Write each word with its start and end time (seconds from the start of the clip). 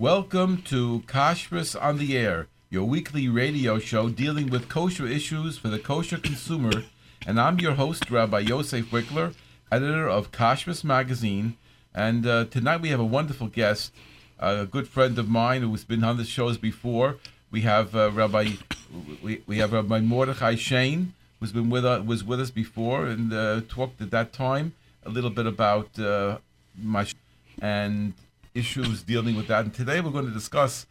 Welcome 0.00 0.62
to 0.62 1.00
Kashrus 1.06 1.78
on 1.78 1.98
the 1.98 2.16
Air, 2.16 2.48
your 2.70 2.84
weekly 2.84 3.28
radio 3.28 3.78
show 3.78 4.08
dealing 4.08 4.48
with 4.48 4.70
kosher 4.70 5.06
issues 5.06 5.58
for 5.58 5.68
the 5.68 5.78
kosher 5.78 6.16
consumer. 6.16 6.84
And 7.26 7.38
I'm 7.38 7.60
your 7.60 7.74
host, 7.74 8.10
Rabbi 8.10 8.38
Yosef 8.38 8.86
Wikler, 8.86 9.34
editor 9.70 10.08
of 10.08 10.32
Kashrus 10.32 10.84
Magazine. 10.84 11.58
And 11.94 12.26
uh, 12.26 12.46
tonight 12.46 12.80
we 12.80 12.88
have 12.88 12.98
a 12.98 13.04
wonderful 13.04 13.48
guest, 13.48 13.92
a 14.38 14.64
good 14.64 14.88
friend 14.88 15.18
of 15.18 15.28
mine 15.28 15.60
who's 15.60 15.84
been 15.84 16.02
on 16.02 16.16
the 16.16 16.24
shows 16.24 16.56
before. 16.56 17.18
We 17.50 17.60
have 17.60 17.94
uh, 17.94 18.10
Rabbi 18.10 18.52
we, 19.22 19.42
we 19.46 19.58
have 19.58 19.74
Rabbi 19.74 20.00
Mordechai 20.00 20.54
Shain, 20.54 21.08
who's 21.40 21.52
been 21.52 21.68
with 21.68 21.84
us, 21.84 22.02
was 22.06 22.24
with 22.24 22.40
us 22.40 22.50
before 22.50 23.04
and 23.04 23.34
uh, 23.34 23.60
talked 23.68 24.00
at 24.00 24.10
that 24.12 24.32
time 24.32 24.72
a 25.04 25.10
little 25.10 25.28
bit 25.28 25.44
about 25.44 25.98
uh, 25.98 26.38
my 26.82 27.06
and 27.60 28.14
issues 28.54 29.02
dealing 29.02 29.36
with 29.36 29.48
that. 29.48 29.64
And 29.64 29.74
today 29.74 30.00
we're 30.00 30.10
going 30.10 30.26
to 30.26 30.32
discuss 30.32 30.86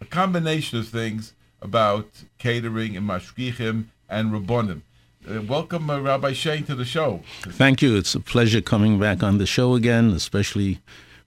a 0.00 0.04
combination 0.04 0.78
of 0.78 0.88
things 0.88 1.34
about 1.60 2.08
catering 2.38 2.96
and 2.96 3.08
mashgichim 3.08 3.86
and 4.08 4.32
rabbonim. 4.32 4.82
Uh, 5.28 5.42
welcome, 5.42 5.90
uh, 5.90 6.00
Rabbi 6.00 6.32
Shain, 6.32 6.64
to 6.66 6.74
the 6.74 6.84
show. 6.84 7.22
Thank 7.42 7.82
you. 7.82 7.96
It's 7.96 8.14
a 8.14 8.20
pleasure 8.20 8.60
coming 8.60 8.98
back 8.98 9.22
on 9.22 9.38
the 9.38 9.46
show 9.46 9.74
again, 9.74 10.10
especially 10.10 10.78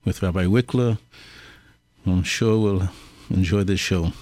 with 0.05 0.23
Rabbi 0.23 0.45
Wikler. 0.45 0.97
I'm 2.05 2.23
sure 2.23 2.57
we'll 2.57 2.89
enjoy 3.29 3.63
this 3.63 3.79
show. 3.79 4.13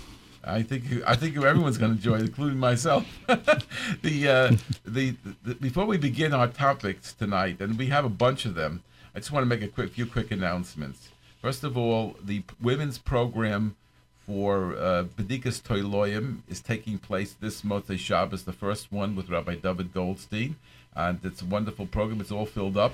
I 0.44 0.64
think 0.64 0.84
I 1.06 1.16
think 1.16 1.38
everyone's 1.38 1.78
going 1.78 1.92
to 1.92 1.98
enjoy 1.98 2.16
it, 2.16 2.22
including 2.22 2.60
myself. 2.60 3.06
the, 3.28 4.28
uh, 4.28 4.58
the, 4.86 5.16
the 5.44 5.56
before 5.56 5.86
we 5.86 5.98
begin 5.98 6.34
our 6.34 6.48
topics 6.48 7.14
tonight, 7.14 7.62
and 7.62 7.78
we 7.78 7.88
have 7.88 8.04
a 8.04 8.10
bunch 8.10 8.46
of 8.46 8.56
them, 8.56 8.84
I 9.14 9.20
just 9.20 9.32
want 9.32 9.44
to 9.44 9.48
make 9.48 9.62
a 9.62 9.68
quick 9.68 9.92
few 9.94 10.06
quick 10.06 10.32
announcements. 10.32 11.10
First 11.42 11.64
of 11.64 11.78
all, 11.78 12.18
the 12.22 12.44
women's 12.62 12.98
program 12.98 13.78
for 14.26 14.76
uh, 14.76 15.06
Bedikas 15.16 15.62
Toiloyim 15.62 16.40
is 16.50 16.60
taking 16.60 16.98
place 16.98 17.34
this 17.40 17.62
Motzei 17.62 17.98
Shabbos, 17.98 18.44
the 18.44 18.52
first 18.52 18.92
one 18.92 19.16
with 19.16 19.30
Rabbi 19.30 19.56
David 19.56 19.94
Goldstein. 19.94 20.58
And 20.96 21.20
it's 21.24 21.42
a 21.42 21.46
wonderful 21.46 21.86
program. 21.86 22.20
It's 22.20 22.32
all 22.32 22.46
filled 22.46 22.76
up. 22.76 22.92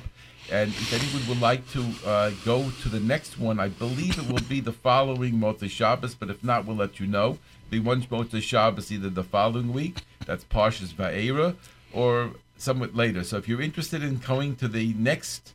And 0.51 0.69
if 0.69 0.93
anyone 0.93 1.27
would 1.27 1.41
like 1.41 1.67
to 1.71 1.83
uh, 2.05 2.29
go 2.45 2.69
to 2.83 2.89
the 2.89 2.99
next 2.99 3.39
one, 3.39 3.59
I 3.59 3.69
believe 3.69 4.19
it 4.19 4.31
will 4.31 4.47
be 4.47 4.59
the 4.59 4.71
following 4.71 5.33
Motzei 5.33 5.67
Shabbos, 5.67 6.13
but 6.13 6.29
if 6.29 6.43
not, 6.43 6.65
we'll 6.65 6.75
let 6.75 6.99
you 6.99 7.07
know. 7.07 7.39
Be 7.71 7.79
one 7.79 8.03
Motzei 8.03 8.43
Shabbos 8.43 8.91
either 8.91 9.09
the 9.09 9.23
following 9.23 9.73
week, 9.73 10.03
that's 10.27 10.43
Parshas 10.43 10.93
Va'era, 10.93 11.55
or 11.91 12.33
somewhat 12.57 12.95
later. 12.95 13.23
So 13.23 13.37
if 13.37 13.47
you're 13.47 13.61
interested 13.61 14.03
in 14.03 14.17
going 14.17 14.55
to 14.57 14.67
the 14.67 14.93
next 14.93 15.54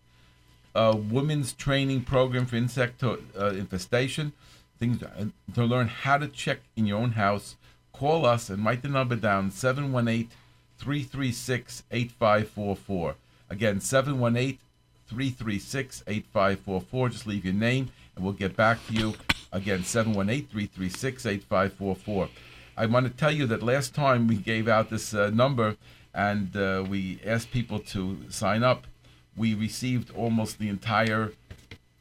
uh, 0.75 0.97
women's 0.97 1.53
training 1.53 2.03
program 2.03 2.47
for 2.47 2.57
insect 2.57 3.03
uh, 3.03 3.17
infestation, 3.37 4.33
things 4.79 5.03
uh, 5.03 5.27
to 5.55 5.65
learn 5.65 5.89
how 5.89 6.19
to 6.19 6.29
check 6.29 6.61
in 6.77 6.87
your 6.87 6.99
own 6.99 7.13
house, 7.13 7.57
call 7.93 8.25
us 8.25 8.51
and 8.51 8.65
write 8.65 8.83
the 8.83 8.89
number 8.89 9.17
down 9.17 9.51
718 9.51 10.29
336 10.79 11.83
8544. 11.91 13.15
Again, 13.51 13.81
718 13.81 14.59
336 15.09 16.05
8544. 16.07 17.09
Just 17.09 17.27
leave 17.27 17.45
your 17.45 17.55
name 17.55 17.91
and 18.15 18.25
we'll 18.25 18.33
get 18.33 18.57
back 18.57 18.79
to 18.87 18.95
you. 18.95 19.15
Again, 19.53 19.85
718 19.85 20.47
336 20.47 21.27
8544. 21.27 22.29
I 22.77 22.87
want 22.87 23.07
to 23.07 23.13
tell 23.13 23.33
you 23.33 23.47
that 23.49 23.63
last 23.63 23.95
time 23.95 24.27
we 24.27 24.37
gave 24.37 24.69
out 24.69 24.89
this 24.89 25.13
uh, 25.13 25.31
number 25.31 25.77
and 26.15 26.57
uh, 26.57 26.85
we 26.89 27.21
asked 27.27 27.51
people 27.51 27.79
to 27.79 28.19
sign 28.31 28.63
up, 28.63 28.87
we 29.37 29.55
received 29.55 30.15
almost 30.17 30.59
the 30.59 30.69
entire. 30.69 31.33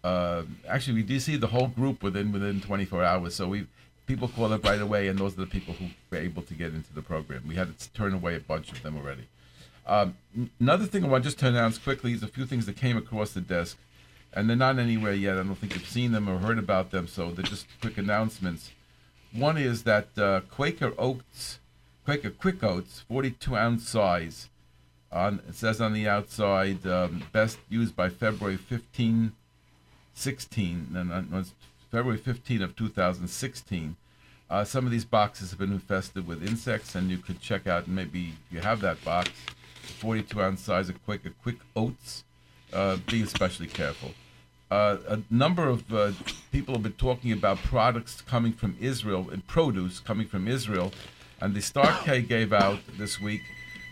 Uh, 0.04 0.44
actually, 0.68 0.96
we 0.96 1.04
did 1.04 1.22
see 1.22 1.36
the 1.36 1.48
whole 1.48 1.68
group 1.68 2.02
within 2.02 2.32
within 2.32 2.62
24 2.62 3.04
hours. 3.04 3.36
So 3.36 3.48
we 3.48 3.68
people 4.10 4.28
called 4.28 4.52
up 4.52 4.64
right 4.64 4.82
away, 4.82 5.08
and 5.08 5.20
those 5.20 5.34
are 5.34 5.42
the 5.42 5.46
people 5.46 5.74
who 5.76 5.86
were 6.10 6.18
able 6.18 6.42
to 6.42 6.54
get 6.54 6.74
into 6.74 6.92
the 6.94 7.02
program. 7.02 7.44
We 7.48 7.56
had 7.56 7.78
to 7.78 7.90
turn 7.92 8.14
away 8.14 8.36
a 8.36 8.40
bunch 8.40 8.72
of 8.72 8.82
them 8.82 8.98
already. 8.98 9.28
Um, 9.86 10.18
another 10.60 10.86
thing 10.86 11.04
I 11.06 11.08
want 11.08 11.24
to 11.24 11.30
just 11.30 11.40
to 11.40 11.48
announce 11.48 11.78
quickly 11.78 12.14
is 12.14 12.24
a 12.24 12.28
few 12.28 12.46
things 12.46 12.66
that 12.66 12.76
came 12.76 12.98
across 12.98 13.32
the 13.32 13.42
desk, 13.42 13.78
and 14.34 14.50
they're 14.50 14.58
not 14.58 14.80
anywhere 14.80 15.14
yet. 15.14 15.38
I 15.38 15.44
don't 15.44 15.56
think 15.56 15.76
you've 15.76 15.88
seen 15.88 16.12
them 16.12 16.28
or 16.28 16.40
heard 16.40 16.58
about 16.58 16.92
them, 16.92 17.08
so 17.08 17.32
they're 17.32 17.46
just 17.46 17.68
quick 17.82 17.98
announcements. 17.98 18.72
One 19.32 19.58
is 19.58 19.84
that 19.84 20.08
uh, 20.18 20.42
Quaker 20.50 20.94
Oats, 20.98 21.60
Quaker 22.04 22.32
Quick 22.32 22.64
Oats, 22.64 23.02
42 23.08 23.56
ounce 23.56 23.88
size. 23.88 24.50
On 25.12 25.42
it 25.48 25.56
says 25.56 25.82
on 25.82 25.94
the 25.94 26.08
outside, 26.08 26.86
um, 26.86 27.24
best 27.32 27.58
used 27.70 27.96
by 27.96 28.10
February 28.10 28.58
15, 28.58 29.32
16, 30.14 30.88
and 30.96 31.34
uh, 31.34 31.44
February 31.92 32.20
15 32.20 32.62
of 32.62 32.76
2016. 32.76 33.96
Uh, 34.50 34.64
some 34.64 34.86
of 34.86 34.92
these 34.92 35.06
boxes 35.06 35.52
have 35.52 35.60
been 35.60 35.72
infested 35.72 36.28
with 36.28 36.48
insects, 36.48 36.96
and 36.96 37.10
you 37.10 37.18
could 37.18 37.40
check 37.40 37.68
out 37.68 37.88
maybe 37.88 38.34
you 38.52 38.60
have 38.60 38.82
that 38.82 39.04
box, 39.04 39.30
42 40.00 40.42
ounce 40.42 40.62
size 40.62 40.90
of 40.90 41.04
Quaker 41.06 41.34
Quick 41.42 41.58
Oats. 41.76 42.24
Uh, 42.72 42.98
be 43.08 43.24
especially 43.24 43.66
careful. 43.66 44.12
Uh, 44.70 44.98
a 45.08 45.20
number 45.32 45.68
of 45.68 45.92
uh, 45.92 46.12
people 46.52 46.76
have 46.76 46.84
been 46.84 46.92
talking 46.94 47.32
about 47.32 47.58
products 47.58 48.22
coming 48.22 48.54
from 48.54 48.78
Israel 48.80 49.28
and 49.32 49.46
produce 49.48 50.00
coming 50.00 50.28
from 50.28 50.48
Israel, 50.48 50.92
and 51.42 51.56
the 51.56 51.62
Star 51.62 51.98
K 52.04 52.22
gave 52.22 52.54
out 52.54 52.80
this 52.98 53.20
week 53.20 53.42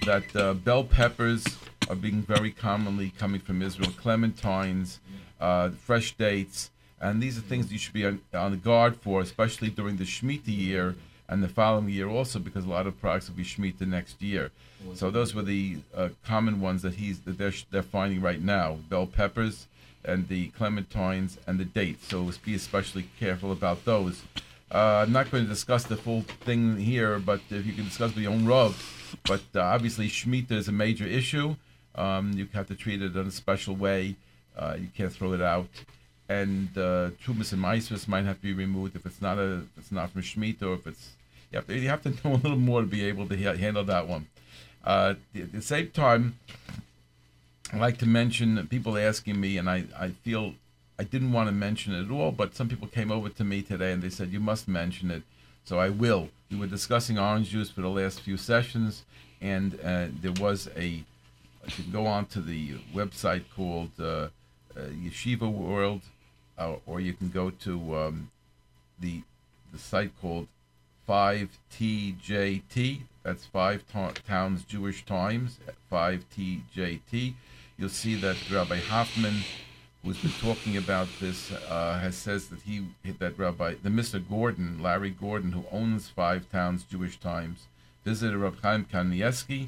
that 0.05 0.35
uh, 0.35 0.53
bell 0.53 0.83
peppers 0.83 1.45
are 1.89 1.95
being 1.95 2.21
very 2.21 2.51
commonly 2.51 3.11
coming 3.17 3.41
from 3.41 3.61
Israel, 3.61 3.91
clementines, 3.91 4.97
uh, 5.39 5.69
fresh 5.69 6.13
dates, 6.13 6.71
and 6.99 7.21
these 7.21 7.37
are 7.37 7.41
things 7.41 7.71
you 7.71 7.77
should 7.77 7.93
be 7.93 8.05
on, 8.05 8.21
on 8.33 8.51
the 8.51 8.57
guard 8.57 8.95
for, 8.97 9.21
especially 9.21 9.69
during 9.69 9.97
the 9.97 10.03
Shemitah 10.03 10.47
year 10.47 10.95
and 11.29 11.43
the 11.43 11.47
following 11.47 11.89
year 11.89 12.09
also, 12.09 12.39
because 12.39 12.65
a 12.65 12.69
lot 12.69 12.87
of 12.87 12.99
products 12.99 13.29
will 13.29 13.35
be 13.35 13.43
Shemitah 13.43 13.87
next 13.87 14.21
year. 14.21 14.51
So 14.93 15.11
those 15.11 15.33
were 15.33 15.43
the 15.43 15.77
uh, 15.95 16.09
common 16.25 16.61
ones 16.61 16.81
that 16.83 16.95
he's 16.95 17.19
that 17.21 17.37
they're 17.37 17.53
they're 17.71 17.83
finding 17.83 18.21
right 18.21 18.41
now: 18.41 18.77
bell 18.89 19.07
peppers 19.07 19.67
and 20.05 20.27
the 20.27 20.49
clementines 20.51 21.37
and 21.47 21.59
the 21.59 21.65
dates. 21.65 22.07
So 22.07 22.31
be 22.45 22.55
especially 22.55 23.09
careful 23.19 23.51
about 23.51 23.83
those. 23.85 24.23
Uh, 24.71 25.03
I'm 25.05 25.11
not 25.11 25.31
going 25.31 25.43
to 25.43 25.49
discuss 25.49 25.83
the 25.83 25.97
full 25.97 26.21
thing 26.21 26.77
here, 26.77 27.19
but 27.19 27.41
if 27.49 27.65
you 27.65 27.73
can 27.73 27.85
discuss 27.85 28.13
with 28.13 28.23
your 28.23 28.33
own 28.33 28.45
rov. 28.45 28.75
But 29.25 29.43
uh, 29.55 29.61
obviously, 29.61 30.07
Shemitah 30.07 30.51
is 30.51 30.67
a 30.67 30.71
major 30.71 31.05
issue. 31.05 31.55
Um, 31.95 32.33
you 32.33 32.47
have 32.53 32.67
to 32.67 32.75
treat 32.75 33.01
it 33.01 33.15
in 33.15 33.27
a 33.27 33.31
special 33.31 33.75
way. 33.75 34.15
Uh, 34.57 34.75
you 34.79 34.89
can't 34.95 35.11
throw 35.11 35.33
it 35.33 35.41
out. 35.41 35.67
And 36.29 36.69
uh, 36.77 37.11
Trumas 37.23 37.53
and 37.53 37.61
Maisvis 37.61 38.07
might 38.07 38.25
have 38.25 38.37
to 38.37 38.41
be 38.43 38.53
removed 38.53 38.95
if 38.95 39.05
it's 39.05 39.21
not 39.21 39.37
a 39.37 39.59
if 39.59 39.77
it's 39.77 39.91
not 39.91 40.11
from 40.11 40.21
Shemitah 40.21 40.63
or 40.63 40.73
if 40.73 40.87
it's 40.87 41.11
you 41.51 41.57
have 41.57 41.67
to, 41.67 41.77
you 41.77 41.87
have 41.87 42.01
to 42.03 42.09
know 42.09 42.35
a 42.35 42.35
little 42.35 42.57
more 42.57 42.81
to 42.81 42.87
be 42.87 43.05
able 43.05 43.27
to 43.27 43.41
ha- 43.41 43.55
handle 43.55 43.83
that 43.85 44.07
one. 44.07 44.27
Uh, 44.83 45.15
at 45.35 45.51
the 45.51 45.61
same 45.61 45.89
time, 45.91 46.37
I 47.73 47.77
like 47.77 47.97
to 47.99 48.05
mention 48.05 48.65
people 48.67 48.97
asking 48.97 49.39
me, 49.39 49.57
and 49.57 49.69
I, 49.69 49.85
I 49.97 50.09
feel 50.09 50.53
I 50.99 51.03
didn't 51.03 51.31
want 51.31 51.47
to 51.47 51.51
mention 51.51 51.93
it 51.93 52.05
at 52.05 52.11
all, 52.11 52.31
but 52.31 52.55
some 52.55 52.69
people 52.69 52.87
came 52.87 53.11
over 53.11 53.29
to 53.29 53.43
me 53.43 53.61
today 53.61 53.91
and 53.91 54.01
they 54.01 54.09
said, 54.09 54.31
You 54.31 54.39
must 54.39 54.67
mention 54.67 55.11
it. 55.11 55.23
So 55.67 55.79
I 55.79 55.89
will. 55.89 56.29
We 56.49 56.57
were 56.57 56.65
discussing 56.65 57.19
orange 57.19 57.49
juice 57.49 57.69
for 57.69 57.81
the 57.81 57.89
last 57.89 58.21
few 58.21 58.37
sessions, 58.37 59.03
and 59.41 59.77
uh, 59.83 60.07
there 60.21 60.31
was 60.39 60.69
a. 60.77 60.85
You 60.85 61.03
can 61.75 61.91
go 61.91 62.05
on 62.05 62.27
to 62.27 62.39
the 62.39 62.75
website 62.95 63.43
called 63.53 63.91
uh, 63.99 64.05
uh, 64.05 64.29
Yeshiva 64.75 65.51
World, 65.51 66.03
uh, 66.57 66.75
or 66.85 67.01
you 67.01 67.11
can 67.11 67.27
go 67.27 67.49
to 67.49 67.97
um, 67.97 68.31
the 68.97 69.23
the 69.73 69.77
site 69.77 70.13
called 70.21 70.47
5TJT. 71.09 73.01
That's 73.23 73.45
Five 73.45 73.83
Towns 74.25 74.63
Jewish 74.63 75.03
Times, 75.05 75.59
5TJT. 75.91 77.33
You'll 77.77 77.89
see 77.89 78.15
that 78.15 78.37
Rabbi 78.49 78.79
Hoffman, 78.79 79.43
who's 80.07 80.21
been 80.21 80.31
talking 80.39 80.77
about 80.77 81.09
this, 81.19 81.51
uh, 81.51 81.99
has 81.99 82.15
says 82.15 82.47
that 82.47 82.61
he 82.61 82.85
that 83.19 83.37
Rabbi 83.37 83.75
the 83.83 83.89
Mr. 83.89 84.23
Gordon, 84.25 84.81
Larry 84.81 85.09
Gordon, 85.09 85.51
who 85.51 85.65
owns 85.69 86.07
Five 86.07 86.49
Towns 86.49 86.85
Jewish 86.85 87.19
Times, 87.19 87.65
visited 88.05 88.37
Rabbi 88.37 88.55
Chaim 88.63 88.85
Kanievsky 88.85 89.67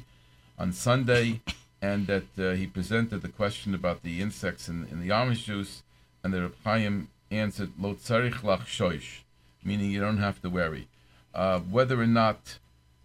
on 0.58 0.72
Sunday, 0.72 1.42
and 1.82 2.06
that 2.06 2.38
uh, 2.38 2.52
he 2.52 2.66
presented 2.66 3.20
the 3.20 3.28
question 3.28 3.74
about 3.74 4.02
the 4.02 4.22
insects 4.22 4.66
in, 4.66 4.88
in 4.90 5.06
the 5.06 5.12
orange 5.12 5.44
juice, 5.44 5.82
and 6.24 6.32
the 6.32 6.40
Rabbi 6.40 6.54
Chaim 6.64 7.08
answered 7.30 7.72
Lo 7.78 7.92
tzarich 7.92 8.40
lach 8.40 8.64
shoish, 8.64 9.20
meaning 9.62 9.90
you 9.90 10.00
don't 10.00 10.18
have 10.18 10.40
to 10.40 10.48
worry. 10.48 10.88
Uh, 11.34 11.60
whether 11.60 12.00
or 12.00 12.06
not 12.06 12.58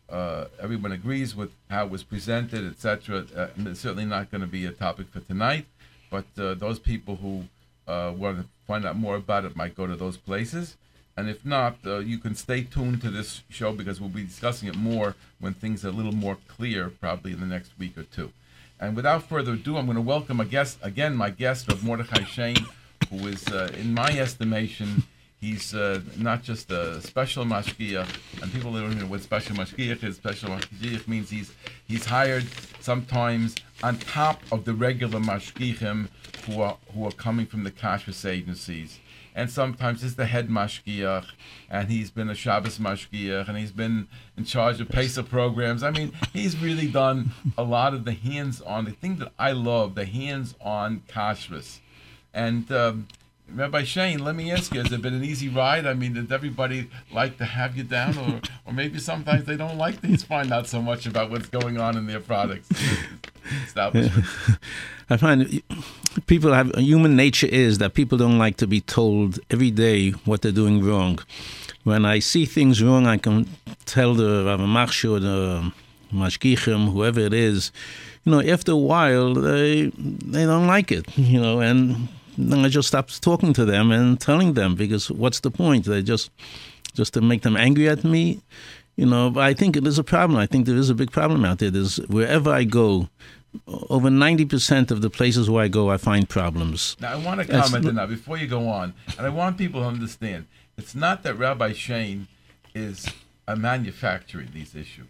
uh, 0.09 0.45
everyone 0.61 0.93
agrees 0.93 1.35
with 1.35 1.51
how 1.69 1.83
it 1.83 1.91
was 1.91 2.03
presented, 2.03 2.65
etc., 2.65 3.25
uh, 3.35 3.47
it's 3.57 3.81
certainly 3.81 4.05
not 4.05 4.31
going 4.31 4.39
to 4.39 4.47
be 4.47 4.65
a 4.65 4.71
topic 4.71 5.09
for 5.09 5.19
tonight. 5.19 5.65
But 6.15 6.41
uh, 6.41 6.53
those 6.53 6.79
people 6.79 7.17
who 7.17 7.43
uh, 7.91 8.13
want 8.15 8.37
to 8.39 8.45
find 8.65 8.85
out 8.85 8.95
more 8.95 9.17
about 9.17 9.43
it 9.43 9.53
might 9.53 9.75
go 9.75 9.85
to 9.85 9.97
those 9.97 10.15
places. 10.15 10.77
And 11.17 11.29
if 11.29 11.45
not, 11.45 11.75
uh, 11.85 11.97
you 11.97 12.19
can 12.19 12.35
stay 12.35 12.61
tuned 12.63 13.01
to 13.01 13.09
this 13.11 13.41
show 13.49 13.73
because 13.73 13.99
we'll 13.99 14.17
be 14.21 14.23
discussing 14.23 14.69
it 14.69 14.77
more 14.77 15.15
when 15.41 15.53
things 15.53 15.83
are 15.83 15.89
a 15.89 15.97
little 15.99 16.13
more 16.13 16.37
clear, 16.47 16.89
probably 16.89 17.33
in 17.33 17.41
the 17.41 17.45
next 17.45 17.71
week 17.77 17.97
or 17.97 18.03
two. 18.03 18.31
And 18.79 18.95
without 18.95 19.23
further 19.23 19.53
ado, 19.53 19.75
I'm 19.75 19.87
going 19.87 19.95
to 19.97 20.01
welcome 20.01 20.39
a 20.39 20.45
guest 20.45 20.77
again, 20.81 21.17
my 21.17 21.31
guest, 21.31 21.69
of 21.69 21.83
Mordechai 21.83 22.23
Shain, 22.23 22.65
who 23.09 23.27
is, 23.27 23.45
in 23.81 23.93
my 23.93 24.11
estimation, 24.17 25.03
He's 25.41 25.75
uh, 25.75 26.01
not 26.17 26.43
just 26.43 26.71
a 26.71 27.01
special 27.01 27.45
mashgiach, 27.45 28.07
and 28.41 28.51
people 28.53 28.71
don't 28.71 28.97
know 28.97 29.05
what 29.05 29.21
special 29.21 29.55
mashgiach 29.55 30.03
is. 30.03 30.15
Special 30.15 30.49
mashgiach 30.49 31.07
means 31.07 31.29
he's 31.29 31.51
he's 31.87 32.05
hired 32.05 32.45
sometimes 32.79 33.55
on 33.83 33.97
top 33.97 34.41
of 34.51 34.65
the 34.65 34.73
regular 34.73 35.19
mashgiachim 35.19 36.07
who 36.45 36.61
are 36.61 36.77
who 36.93 37.05
are 37.05 37.11
coming 37.11 37.45
from 37.45 37.63
the 37.63 37.69
kashrus 37.71 38.27
agencies, 38.27 38.99
and 39.35 39.51
sometimes 39.51 40.03
it's 40.03 40.15
the 40.15 40.25
head 40.25 40.47
mashgiach, 40.49 41.25
and 41.69 41.89
he's 41.89 42.09
been 42.09 42.29
a 42.29 42.35
Shabbos 42.35 42.79
mashgiach, 42.79 43.47
and 43.47 43.57
he's 43.57 43.73
been 43.73 44.07
in 44.37 44.45
charge 44.45 44.79
of 44.79 44.89
Pesach 44.89 45.29
programs. 45.29 45.83
I 45.83 45.91
mean, 45.91 46.13
he's 46.33 46.57
really 46.57 46.87
done 46.87 47.31
a 47.57 47.63
lot 47.63 47.93
of 47.93 48.05
the 48.05 48.13
hands-on. 48.13 48.85
The 48.85 48.91
thing 48.91 49.17
that 49.17 49.33
I 49.37 49.51
love, 49.51 49.95
the 49.95 50.05
hands-on 50.05 51.03
kashrus, 51.07 51.79
and. 52.33 52.71
Um, 52.71 53.07
Rabbi 53.53 53.83
Shain, 53.83 54.19
let 54.21 54.35
me 54.35 54.51
ask 54.51 54.73
you: 54.73 54.81
Has 54.81 54.91
it 54.91 55.01
been 55.01 55.13
an 55.13 55.23
easy 55.23 55.49
ride? 55.49 55.85
I 55.85 55.93
mean, 55.93 56.13
did 56.13 56.31
everybody 56.31 56.89
like 57.11 57.37
to 57.37 57.45
have 57.45 57.77
you 57.77 57.83
down, 57.83 58.17
or, 58.17 58.41
or 58.65 58.73
maybe 58.73 58.99
sometimes 58.99 59.45
they 59.45 59.55
don't 59.55 59.77
like 59.77 60.01
to 60.01 60.17
find 60.17 60.51
out 60.51 60.67
so 60.67 60.81
much 60.81 61.05
about 61.05 61.29
what's 61.29 61.47
going 61.47 61.77
on 61.79 61.95
in 61.97 62.07
their 62.07 62.19
products? 62.19 62.69
I 65.09 65.17
find 65.17 65.61
people 66.25 66.53
have 66.53 66.73
human 66.75 67.15
nature 67.15 67.47
is 67.47 67.77
that 67.77 67.93
people 67.93 68.17
don't 68.17 68.39
like 68.39 68.57
to 68.57 68.67
be 68.67 68.81
told 68.81 69.39
every 69.51 69.71
day 69.71 70.11
what 70.25 70.41
they're 70.41 70.51
doing 70.51 70.83
wrong. 70.83 71.19
When 71.83 72.05
I 72.05 72.19
see 72.19 72.45
things 72.45 72.81
wrong, 72.81 73.05
I 73.05 73.17
can 73.17 73.47
tell 73.85 74.15
the 74.15 74.45
Rav 74.45 74.59
Machshir 74.59 75.17
or 75.17 75.19
the 75.19 75.71
Mashgichim, 76.11 76.91
whoever 76.91 77.19
it 77.19 77.33
is, 77.33 77.71
you 78.23 78.31
know, 78.31 78.41
after 78.41 78.71
a 78.71 78.75
while 78.75 79.35
they 79.35 79.91
they 79.95 80.45
don't 80.45 80.65
like 80.65 80.91
it, 80.91 81.05
you 81.17 81.39
know, 81.39 81.59
and 81.59 82.07
I 82.37 82.67
just 82.69 82.87
stop 82.87 83.09
talking 83.21 83.53
to 83.53 83.65
them 83.65 83.91
and 83.91 84.19
telling 84.19 84.53
them 84.53 84.75
because 84.75 85.09
what's 85.11 85.39
the 85.39 85.51
point? 85.51 85.85
They 85.85 86.01
just 86.01 86.31
just 86.93 87.13
to 87.13 87.21
make 87.21 87.41
them 87.41 87.57
angry 87.57 87.89
at 87.89 88.03
me, 88.03 88.41
you 88.95 89.05
know. 89.05 89.29
But 89.29 89.43
I 89.43 89.53
think 89.53 89.75
it 89.75 89.85
is 89.85 89.99
a 89.99 90.03
problem. 90.03 90.37
I 90.37 90.45
think 90.45 90.65
there 90.65 90.75
is 90.75 90.89
a 90.89 90.95
big 90.95 91.11
problem 91.11 91.45
out 91.45 91.59
there. 91.59 91.69
There's 91.69 91.97
wherever 92.07 92.51
I 92.51 92.63
go, 92.63 93.09
over 93.89 94.09
ninety 94.09 94.45
percent 94.45 94.91
of 94.91 95.01
the 95.01 95.09
places 95.09 95.49
where 95.49 95.63
I 95.63 95.67
go, 95.67 95.89
I 95.89 95.97
find 95.97 96.27
problems. 96.27 96.97
Now 96.99 97.13
I 97.13 97.15
want 97.15 97.41
to 97.41 97.47
comment 97.47 97.85
on 97.87 97.95
that 97.95 98.09
before 98.09 98.37
you 98.37 98.47
go 98.47 98.67
on, 98.67 98.93
and 99.17 99.25
I 99.25 99.29
want 99.29 99.57
people 99.57 99.81
to 99.81 99.87
understand 99.87 100.47
it's 100.77 100.95
not 100.95 101.23
that 101.23 101.37
Rabbi 101.37 101.71
Shain 101.71 102.27
is 102.73 103.07
a 103.47 103.55
manufacturing 103.55 104.49
these 104.53 104.75
issues 104.75 105.07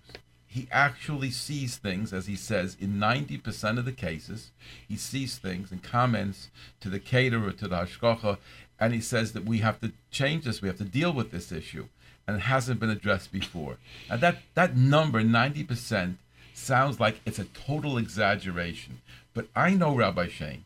he 0.56 0.70
actually 0.72 1.32
sees 1.32 1.76
things, 1.76 2.14
as 2.14 2.28
he 2.28 2.38
says, 2.38 2.78
in 2.80 2.94
90% 2.94 3.78
of 3.78 3.84
the 3.84 3.92
cases. 3.92 4.52
He 4.88 4.96
sees 4.96 5.38
things 5.38 5.70
and 5.70 5.84
comments 5.84 6.50
to 6.80 6.88
the 6.88 6.98
caterer, 6.98 7.52
to 7.52 7.68
the 7.68 7.76
hashgacha, 7.76 8.38
and 8.80 8.94
he 8.94 9.02
says 9.02 9.34
that 9.34 9.44
we 9.44 9.58
have 9.58 9.82
to 9.82 9.92
change 10.12 10.46
this, 10.46 10.62
we 10.62 10.70
have 10.70 10.78
to 10.78 10.86
deal 10.86 11.12
with 11.12 11.32
this 11.32 11.52
issue, 11.52 11.88
and 12.26 12.38
it 12.38 12.44
hasn't 12.44 12.80
been 12.80 12.90
addressed 12.90 13.34
before. 13.34 13.80
And 14.10 14.22
that, 14.22 14.38
that 14.54 14.78
number, 14.78 15.22
90%, 15.22 16.16
sounds 16.54 17.02
like 17.02 17.20
it's 17.26 17.40
a 17.40 17.44
total 17.44 17.98
exaggeration. 17.98 19.02
But 19.34 19.48
I 19.58 19.72
know 19.72 19.94
Rabbi 19.94 20.28
Shain, 20.28 20.60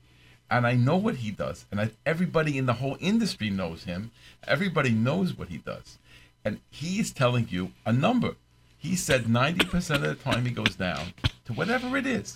and 0.51 0.68
I 0.68 0.75
know 0.75 0.97
what 0.97 1.15
he 1.15 1.31
does, 1.31 1.65
and 1.71 1.81
I, 1.81 1.89
everybody 2.06 2.59
in 2.59 2.68
the 2.68 2.74
whole 2.74 2.97
industry 3.00 3.50
knows 3.50 3.86
him. 3.86 4.12
Everybody 4.47 4.91
knows 4.91 5.36
what 5.36 5.50
he 5.50 5.57
does. 5.57 5.97
And 6.45 6.59
he's 6.69 7.12
telling 7.12 7.47
you 7.50 7.71
a 7.88 7.91
number 7.91 8.36
he 8.80 8.96
said 8.96 9.26
90% 9.26 9.96
of 9.96 10.02
the 10.02 10.16
time 10.16 10.46
he 10.46 10.52
goes 10.52 10.76
down 10.76 11.14
to 11.46 11.54
whatever 11.54 11.98
it 11.98 12.08
is, 12.08 12.34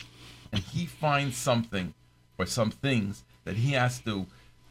and 0.51 0.61
he 0.61 0.85
finds 0.85 1.37
something 1.37 1.93
or 2.37 2.45
some 2.45 2.69
things 2.69 3.23
that 3.45 3.55
he 3.55 3.71
has 3.71 3.99
to 4.01 4.27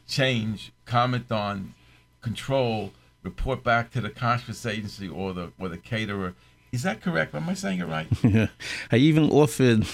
change, 0.07 0.71
comment 0.85 1.31
on, 1.31 1.73
control, 2.21 2.91
report 3.23 3.63
back 3.63 3.91
to 3.91 4.01
the 4.01 4.09
kashrus 4.09 4.69
agency 4.69 5.07
or 5.09 5.33
the 5.33 5.51
or 5.59 5.67
the 5.67 5.77
caterer. 5.77 6.35
Is 6.71 6.83
that 6.83 7.01
correct? 7.01 7.35
Am 7.35 7.49
I 7.49 7.53
saying 7.53 7.79
it 7.79 7.85
right? 7.85 8.07
Yeah. 8.23 8.47
I 8.91 8.97
even 8.97 9.29
offered, 9.29 9.85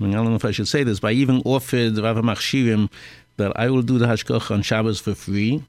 I, 0.00 0.06
I 0.06 0.10
don't 0.10 0.24
know 0.24 0.34
if 0.34 0.44
I 0.44 0.50
should 0.50 0.68
say 0.68 0.82
this, 0.82 1.00
but 1.00 1.08
I 1.08 1.12
even 1.12 1.42
offered 1.44 1.98
Rav 1.98 2.16
Machshirim 2.18 2.90
that 3.36 3.52
I 3.58 3.68
will 3.70 3.82
do 3.82 3.98
the 3.98 4.06
hashgach 4.06 4.50
on 4.50 4.62
Shabbos 4.62 5.00
for 5.00 5.14
free 5.14 5.62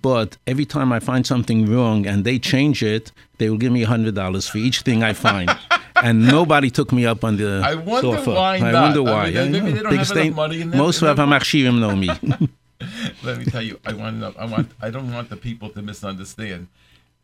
but 0.00 0.36
every 0.46 0.64
time 0.64 0.92
I 0.92 1.00
find 1.00 1.26
something 1.26 1.66
wrong 1.72 2.06
and 2.06 2.24
they 2.24 2.38
change 2.38 2.82
it, 2.82 3.12
they 3.38 3.50
will 3.50 3.58
give 3.58 3.72
me 3.72 3.82
hundred 3.84 4.14
dollars 4.14 4.48
for 4.48 4.58
each 4.58 4.80
thing 4.82 5.02
I 5.02 5.12
find. 5.12 5.50
and 5.96 6.26
nobody 6.26 6.70
took 6.70 6.92
me 6.92 7.06
up 7.06 7.24
on 7.24 7.36
the 7.36 7.62
I 7.64 7.74
wonder 7.74 8.16
sofa. 8.16 8.30
why 8.30 8.56
I 8.56 8.70
not. 8.72 8.82
wonder 8.82 9.02
why. 9.02 9.26
I 9.26 9.30
mean, 9.32 9.52
maybe 9.52 9.72
they 9.72 9.82
don't 9.82 9.94
have 9.96 10.10
enough 10.16 10.34
money 10.36 10.60
in 10.60 10.70
them- 10.70 10.78
Most 10.78 11.02
of 11.02 11.16
know 11.18 11.94
me. 11.96 12.08
Let 13.22 13.38
me 13.38 13.44
tell 13.44 13.62
you, 13.62 13.78
I 13.84 13.92
want 13.92 14.20
to, 14.20 14.34
I 14.38 14.44
want 14.44 14.70
I 14.80 14.90
don't 14.90 15.12
want 15.12 15.28
the 15.30 15.36
people 15.36 15.68
to 15.70 15.82
misunderstand. 15.82 16.68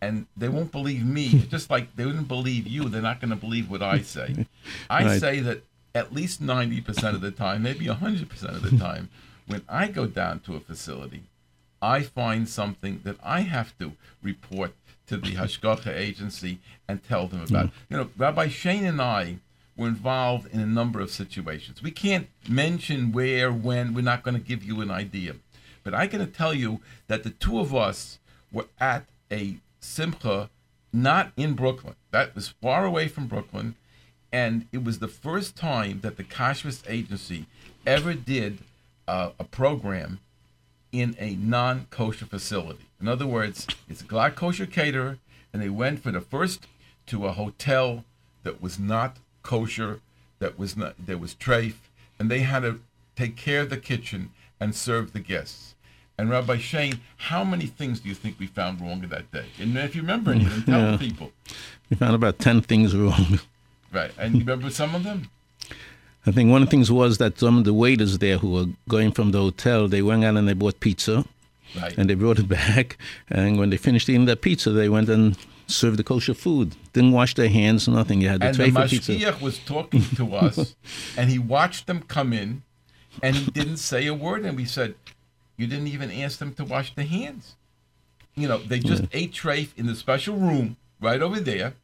And 0.00 0.26
they 0.36 0.48
won't 0.48 0.70
believe 0.70 1.04
me. 1.04 1.28
Just 1.50 1.70
like 1.70 1.96
they 1.96 2.06
wouldn't 2.06 2.28
believe 2.28 2.68
you, 2.68 2.88
they're 2.88 3.02
not 3.02 3.20
going 3.20 3.30
to 3.30 3.36
believe 3.36 3.68
what 3.68 3.82
I 3.82 4.00
say. 4.02 4.46
I 4.88 5.04
Right. 5.04 5.20
say 5.20 5.40
that 5.40 5.62
at 5.94 6.12
least 6.14 6.40
90% 6.40 7.14
of 7.14 7.20
the 7.20 7.32
time, 7.32 7.62
maybe 7.64 7.86
100% 7.86 8.30
of 8.44 8.62
the 8.62 8.78
time, 8.78 9.08
when 9.48 9.62
I 9.68 9.88
go 9.88 10.06
down 10.06 10.38
to 10.40 10.54
a 10.54 10.60
facility, 10.60 11.22
I 11.80 12.02
find 12.02 12.48
something 12.48 13.00
that 13.04 13.16
I 13.22 13.40
have 13.40 13.76
to 13.78 13.92
report 14.22 14.74
to 15.06 15.16
the 15.16 15.34
Hashgacha 15.36 15.94
agency 15.94 16.58
and 16.86 17.02
tell 17.02 17.26
them 17.26 17.42
about. 17.42 17.70
You 17.88 17.96
know, 17.96 18.10
Rabbi 18.16 18.48
Shain 18.48 18.86
and 18.86 19.00
I 19.00 19.38
were 19.76 19.88
involved 19.88 20.52
in 20.52 20.60
a 20.60 20.66
number 20.66 21.00
of 21.00 21.10
situations. 21.10 21.82
We 21.82 21.90
can't 21.90 22.28
mention 22.48 23.12
where, 23.12 23.52
when, 23.52 23.94
we're 23.94 24.02
not 24.02 24.22
going 24.22 24.34
to 24.34 24.42
give 24.42 24.64
you 24.64 24.80
an 24.80 24.90
idea. 24.90 25.36
But 25.84 25.94
I 25.94 26.06
can 26.06 26.30
tell 26.32 26.52
you 26.52 26.80
that 27.06 27.22
the 27.22 27.30
two 27.30 27.60
of 27.60 27.74
us 27.74 28.18
were 28.52 28.66
at 28.78 29.06
a 29.30 29.58
simcha 29.80 30.50
not 30.92 31.32
in 31.36 31.54
Brooklyn. 31.54 31.94
That 32.10 32.34
was 32.34 32.48
far 32.48 32.84
away 32.84 33.08
from 33.08 33.26
Brooklyn. 33.26 33.76
And 34.32 34.66
it 34.72 34.84
was 34.84 34.98
the 34.98 35.08
first 35.08 35.56
time 35.56 36.00
that 36.00 36.16
the 36.16 36.24
Kashrus 36.24 36.82
agency 36.88 37.46
ever 37.86 38.14
did 38.14 38.58
uh, 39.06 39.30
a 39.38 39.44
program 39.44 40.20
in 40.92 41.16
a 41.18 41.34
non 41.36 41.86
kosher 41.90 42.26
facility. 42.26 42.86
In 43.00 43.08
other 43.08 43.26
words, 43.26 43.66
it's 43.88 44.00
a 44.00 44.04
glad 44.04 44.34
kosher 44.36 44.66
caterer, 44.66 45.18
and 45.52 45.62
they 45.62 45.68
went 45.68 46.02
for 46.02 46.10
the 46.10 46.20
first 46.20 46.66
to 47.06 47.26
a 47.26 47.32
hotel 47.32 48.04
that 48.42 48.60
was 48.62 48.78
not 48.78 49.16
kosher, 49.42 50.00
that 50.38 50.58
was 50.58 50.76
not 50.76 50.94
there 50.98 51.18
was 51.18 51.34
treif, 51.34 51.74
and 52.18 52.30
they 52.30 52.40
had 52.40 52.60
to 52.60 52.80
take 53.16 53.36
care 53.36 53.62
of 53.62 53.70
the 53.70 53.76
kitchen 53.76 54.30
and 54.60 54.74
serve 54.74 55.12
the 55.12 55.20
guests. 55.20 55.74
And 56.16 56.30
Rabbi 56.30 56.56
Shain, 56.56 56.98
how 57.16 57.44
many 57.44 57.66
things 57.66 58.00
do 58.00 58.08
you 58.08 58.14
think 58.14 58.40
we 58.40 58.48
found 58.48 58.80
wrong 58.80 59.00
that 59.02 59.30
day? 59.30 59.46
And 59.60 59.76
if 59.78 59.94
you 59.94 60.02
remember 60.02 60.30
anything, 60.34 60.62
tell 60.64 60.80
Yeah. 60.80 60.90
the 60.92 60.98
people. 60.98 61.30
we 61.90 61.96
found 61.96 62.14
about 62.14 62.38
ten 62.40 62.60
things 62.60 62.94
wrong. 62.96 63.38
Right. 63.92 64.10
And 64.18 64.34
you 64.34 64.40
remember 64.40 64.68
some 64.70 64.94
of 64.94 65.04
them? 65.04 65.30
I 66.28 66.32
think 66.32 66.50
one 66.50 66.62
of 66.62 66.68
the 66.68 66.70
things 66.70 66.90
was 66.92 67.18
that 67.18 67.38
some 67.38 67.58
of 67.58 67.64
the 67.64 67.74
waiters 67.74 68.18
there 68.18 68.38
who 68.38 68.50
were 68.56 68.66
going 68.88 69.12
from 69.12 69.30
the 69.32 69.38
hotel, 69.40 69.88
they 69.88 70.02
went 70.02 70.24
out 70.24 70.36
and 70.36 70.46
they 70.48 70.52
bought 70.54 70.78
pizza, 70.80 71.24
Right. 71.78 71.96
and 71.98 72.08
they 72.08 72.14
brought 72.14 72.38
it 72.38 72.48
back. 72.60 72.96
And 73.28 73.58
when 73.58 73.70
they 73.70 73.76
finished 73.76 74.08
eating 74.08 74.26
that 74.26 74.40
pizza, 74.40 74.70
they 74.70 74.88
went 74.88 75.08
and 75.08 75.36
served 75.66 75.98
the 75.98 76.04
kosher 76.04 76.34
food. 76.34 76.74
Didn't 76.94 77.12
wash 77.12 77.34
their 77.34 77.48
hands, 77.48 77.86
nothing. 77.88 78.20
You 78.22 78.28
had 78.28 78.40
the 78.40 78.46
and 78.46 78.54
the 78.54 78.58
tray 78.64 78.70
for 78.70 78.88
pizza. 78.88 79.12
mashgiach 79.12 79.40
was 79.40 79.58
talking 79.58 80.02
to 80.16 80.34
us, 80.46 80.74
and 81.16 81.30
he 81.30 81.38
watched 81.38 81.86
them 81.86 82.00
come 82.16 82.32
in, 82.32 82.62
and 83.22 83.36
he 83.36 83.50
didn't 83.50 83.76
say 83.78 84.06
a 84.06 84.14
word. 84.14 84.44
And 84.46 84.56
we 84.56 84.64
said, 84.64 84.94
"You 85.58 85.66
didn't 85.66 85.88
even 85.88 86.10
ask 86.10 86.38
them 86.38 86.52
to 86.54 86.64
wash 86.64 86.94
their 86.94 87.06
hands." 87.06 87.54
You 88.34 88.48
know, 88.48 88.58
they 88.58 88.78
just 88.78 89.04
ate 89.12 89.32
treif 89.32 89.68
in 89.76 89.86
the 89.86 89.94
special 89.96 90.36
room 90.36 90.76
right 91.00 91.20
over 91.20 91.38
there, 91.40 91.74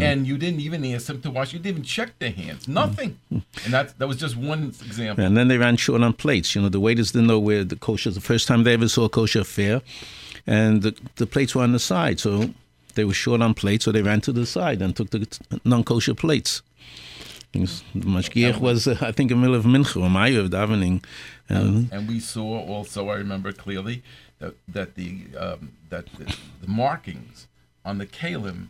and 0.00 0.26
you 0.26 0.38
didn't 0.38 0.60
even 0.60 0.84
ask 0.86 1.06
them 1.06 1.20
to 1.22 1.30
wash. 1.30 1.52
You 1.52 1.58
didn't 1.58 1.76
even 1.78 1.82
check 1.82 2.18
their 2.18 2.30
hands. 2.30 2.68
Nothing. 2.68 3.18
and 3.30 3.42
that 3.72 3.98
that 3.98 4.08
was 4.08 4.16
just 4.16 4.36
one 4.36 4.68
example. 4.68 5.24
And 5.24 5.36
then 5.36 5.48
they 5.48 5.58
ran 5.58 5.76
short 5.76 6.02
on 6.02 6.12
plates. 6.12 6.54
You 6.54 6.62
know, 6.62 6.68
the 6.68 6.80
waiters 6.80 7.12
didn't 7.12 7.28
know 7.28 7.38
where 7.38 7.64
the 7.64 7.76
kosher. 7.76 8.10
The 8.10 8.20
first 8.20 8.46
time 8.48 8.64
they 8.64 8.74
ever 8.74 8.88
saw 8.88 9.04
a 9.04 9.08
kosher 9.08 9.44
fair, 9.44 9.82
and 10.46 10.82
the 10.82 10.94
the 11.16 11.26
plates 11.26 11.54
were 11.54 11.62
on 11.62 11.72
the 11.72 11.78
side, 11.78 12.20
so 12.20 12.50
they 12.94 13.04
were 13.04 13.14
short 13.14 13.40
on 13.42 13.54
plates, 13.54 13.84
so 13.84 13.92
they 13.92 14.02
ran 14.02 14.20
to 14.22 14.32
the 14.32 14.46
side 14.46 14.82
and 14.82 14.94
took 14.94 15.10
the 15.10 15.26
non-kosher 15.64 16.14
plates. 16.14 16.62
The 17.52 17.60
mashgiach 17.94 18.58
was, 18.60 18.86
uh, 18.88 18.96
I 19.02 19.12
think, 19.12 19.30
in 19.30 19.40
the 19.40 19.42
middle 19.42 19.56
of 19.56 19.64
mincha 19.64 19.96
or 19.96 20.08
mayav 20.08 20.48
davening, 20.48 21.04
and 21.48 21.92
and 21.92 22.08
we 22.08 22.18
saw 22.18 22.60
also 22.60 23.10
I 23.10 23.16
remember 23.16 23.52
clearly 23.52 24.02
that 24.38 24.54
that 24.68 24.94
the 24.94 25.26
um, 25.38 25.72
that 25.90 26.06
the, 26.18 26.34
the 26.62 26.68
markings 26.68 27.46
on 27.84 27.98
the 27.98 28.06
kalim 28.06 28.68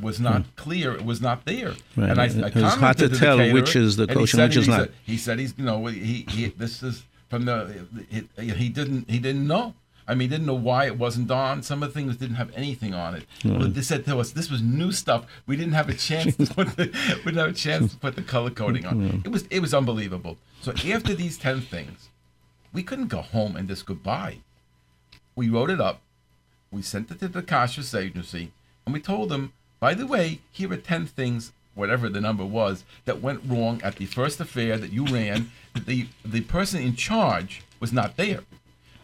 was 0.00 0.20
not 0.20 0.44
clear. 0.56 0.94
It 0.94 1.04
was 1.04 1.20
not 1.20 1.44
there. 1.44 1.72
Hmm. 1.94 2.00
Right. 2.00 2.10
And 2.10 2.20
I, 2.20 2.24
I 2.24 2.62
was 2.62 2.74
hard 2.74 2.98
to 2.98 3.08
the 3.08 3.16
tell 3.18 3.38
caterer, 3.38 3.54
which 3.54 3.76
is 3.76 3.96
the 3.96 4.06
kosher 4.06 4.40
and 4.40 4.48
which 4.48 4.56
is 4.56 4.68
not. 4.68 4.90
He 5.04 5.16
said 5.16 5.38
he's 5.38 5.54
you 5.56 5.64
know 5.64 5.86
he, 5.86 6.26
he 6.28 6.48
this 6.48 6.82
is 6.82 7.04
from 7.28 7.44
the 7.44 7.86
he, 8.10 8.50
he 8.50 8.68
didn't 8.68 9.08
he 9.10 9.18
didn't 9.18 9.46
know. 9.46 9.74
I 10.08 10.14
mean, 10.14 10.28
didn't 10.28 10.46
know 10.46 10.54
why 10.54 10.86
it 10.86 10.96
wasn't 10.98 11.32
on. 11.32 11.64
Some 11.64 11.82
of 11.82 11.92
the 11.92 11.94
things 11.98 12.16
didn't 12.16 12.36
have 12.36 12.52
anything 12.54 12.94
on 12.94 13.16
it. 13.16 13.24
Well, 13.44 13.66
they 13.68 13.80
said 13.82 14.04
to 14.04 14.20
us, 14.20 14.30
"This 14.30 14.48
was 14.48 14.62
new 14.62 14.92
stuff. 14.92 15.26
We 15.48 15.56
didn't 15.56 15.72
have 15.72 15.88
a 15.88 15.94
chance 15.94 16.36
to 16.36 16.46
put 16.46 16.76
the, 16.76 16.84
we 17.24 17.32
didn't 17.32 17.38
have 17.38 17.48
a 17.48 17.52
chance 17.52 17.92
to 17.92 17.98
put 17.98 18.14
the 18.14 18.22
color 18.22 18.50
coding 18.50 18.86
on. 18.86 19.22
It 19.24 19.32
was 19.32 19.46
it 19.50 19.58
was 19.58 19.74
unbelievable. 19.74 20.38
So 20.60 20.72
after 20.92 21.12
these 21.12 21.36
ten 21.38 21.60
things, 21.60 22.08
we 22.72 22.84
couldn't 22.84 23.08
go 23.08 23.20
home 23.22 23.56
and 23.56 23.66
just 23.66 23.84
goodbye. 23.84 24.38
We 25.34 25.48
wrote 25.48 25.70
it 25.70 25.80
up. 25.80 26.00
we 26.70 26.82
sent 26.82 27.10
it 27.10 27.18
to 27.20 27.28
the 27.28 27.42
Kashrus 27.42 27.98
agency, 27.98 28.52
and 28.84 28.94
we 28.94 29.00
told 29.00 29.28
them, 29.28 29.52
by 29.86 29.94
the 29.94 30.04
way, 30.04 30.40
here 30.50 30.72
are 30.72 30.76
10 30.76 31.06
things, 31.06 31.52
whatever 31.76 32.08
the 32.08 32.20
number 32.20 32.44
was, 32.44 32.82
that 33.04 33.22
went 33.22 33.40
wrong 33.46 33.80
at 33.84 33.94
the 33.94 34.06
first 34.06 34.40
affair 34.40 34.76
that 34.78 34.92
you 34.92 35.04
ran. 35.04 35.52
The, 35.76 36.08
the 36.24 36.40
person 36.40 36.82
in 36.82 36.96
charge 36.96 37.62
was 37.78 37.92
not 37.92 38.16
there. 38.16 38.40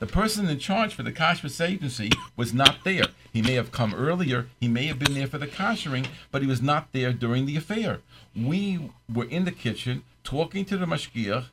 The 0.01 0.09
person 0.09 0.49
in 0.49 0.59
charge 0.59 0.93
for 0.93 1.05
the 1.05 1.13
Kashrus 1.13 1.65
agency 1.65 2.11
was 2.37 2.53
not 2.53 2.83
there. 2.83 3.05
He 3.33 3.43
may 3.43 3.53
have 3.53 3.71
come 3.71 3.95
earlier, 3.95 4.49
he 4.59 4.67
may 4.67 4.87
have 4.87 4.99
been 4.99 5.15
there 5.15 5.29
for 5.29 5.39
the 5.39 5.47
koshering, 5.47 6.09
but 6.33 6.43
he 6.43 6.49
was 6.49 6.61
not 6.61 6.91
there 6.91 7.13
during 7.13 7.47
the 7.47 7.57
affair. 7.57 8.01
We 8.35 8.91
were 9.09 9.27
in 9.27 9.45
the 9.45 9.53
kitchen 9.53 10.03
talking 10.25 10.65
to 10.65 10.77
the 10.77 10.87
mashgiach, 10.87 11.45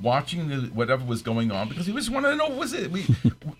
watching 0.00 0.48
the, 0.48 0.56
whatever 0.68 1.04
was 1.04 1.22
going 1.22 1.50
on 1.50 1.68
because 1.68 1.88
we 1.88 1.94
just 1.94 2.10
wanted 2.10 2.30
to 2.30 2.36
know 2.36 2.50
what 2.50 2.58
was 2.58 2.72
it. 2.72 2.92
We 2.92 3.04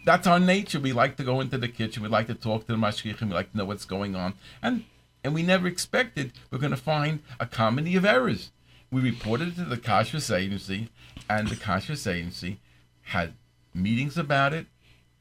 that's 0.05 0.29
our 0.29 0.39
nature. 0.39 0.79
We 0.79 0.93
like 0.93 1.17
to 1.17 1.25
go 1.25 1.41
into 1.41 1.59
the 1.59 1.67
kitchen. 1.67 2.05
We 2.05 2.09
like 2.11 2.29
to 2.29 2.35
talk 2.35 2.69
to 2.69 2.73
the 2.75 2.79
mashgiach 2.79 3.21
and 3.23 3.31
we 3.31 3.35
like 3.35 3.51
to 3.51 3.59
know 3.59 3.65
what's 3.65 3.87
going 3.87 4.15
on. 4.15 4.35
And 4.63 4.85
and 5.27 5.35
we 5.35 5.43
never 5.43 5.67
expected 5.67 6.33
we're 6.53 6.59
going 6.61 6.71
to 6.71 6.77
find 6.77 7.19
a 7.41 7.47
comedy 7.47 7.97
of 7.97 8.05
errors. 8.05 8.53
We 8.93 9.01
reported 9.01 9.49
it 9.49 9.55
to 9.57 9.65
the 9.65 9.77
Kashrus 9.77 10.33
agency, 10.33 10.89
and 11.29 11.49
the 11.49 11.57
Kashrus 11.57 12.09
agency 12.09 12.61
had 13.03 13.33
meetings 13.75 14.17
about 14.17 14.55
it 14.55 14.67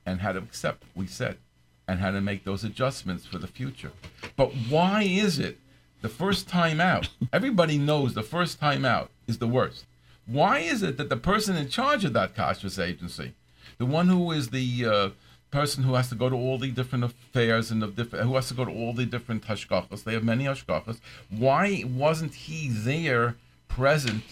and 0.05 0.21
had 0.21 0.33
to 0.33 0.37
accept 0.37 0.83
what 0.83 1.01
we 1.01 1.07
said 1.07 1.37
and 1.87 1.99
how 1.99 2.11
to 2.11 2.21
make 2.21 2.43
those 2.43 2.63
adjustments 2.63 3.25
for 3.25 3.39
the 3.39 3.47
future. 3.47 3.93
But 4.35 4.51
why 4.69 5.01
is 5.01 5.39
it 5.39 5.57
the 6.03 6.09
first 6.09 6.47
time 6.47 6.79
out? 6.79 7.09
Everybody 7.33 7.79
knows 7.79 8.13
the 8.13 8.21
first 8.21 8.59
time 8.59 8.85
out 8.85 9.09
is 9.25 9.39
the 9.39 9.47
worst. 9.47 9.87
Why 10.27 10.59
is 10.59 10.83
it 10.83 10.97
that 10.97 11.09
the 11.09 11.17
person 11.17 11.55
in 11.55 11.67
charge 11.67 12.05
of 12.05 12.13
that 12.13 12.35
Kashrus 12.35 12.77
agency, 12.77 13.33
the 13.79 13.87
one 13.87 14.07
who 14.07 14.31
is 14.31 14.49
the 14.49 14.85
uh, 14.85 15.09
person 15.55 15.83
who 15.83 15.93
has 15.93 16.09
to 16.09 16.15
go 16.15 16.29
to 16.29 16.35
all 16.35 16.57
the 16.57 16.69
different 16.69 17.05
affairs 17.05 17.71
and 17.71 17.81
the 17.81 17.87
different, 17.87 18.25
who 18.25 18.35
has 18.35 18.49
to 18.49 18.53
go 18.53 18.65
to 18.65 18.71
all 18.71 18.91
the 18.91 19.05
different 19.05 19.41
hashgachas, 19.45 20.03
they 20.03 20.11
have 20.11 20.23
many 20.23 20.43
hashgachas, 20.43 20.99
why 21.29 21.81
wasn't 21.87 22.33
he 22.33 22.67
there 22.67 23.35
present 23.69 24.23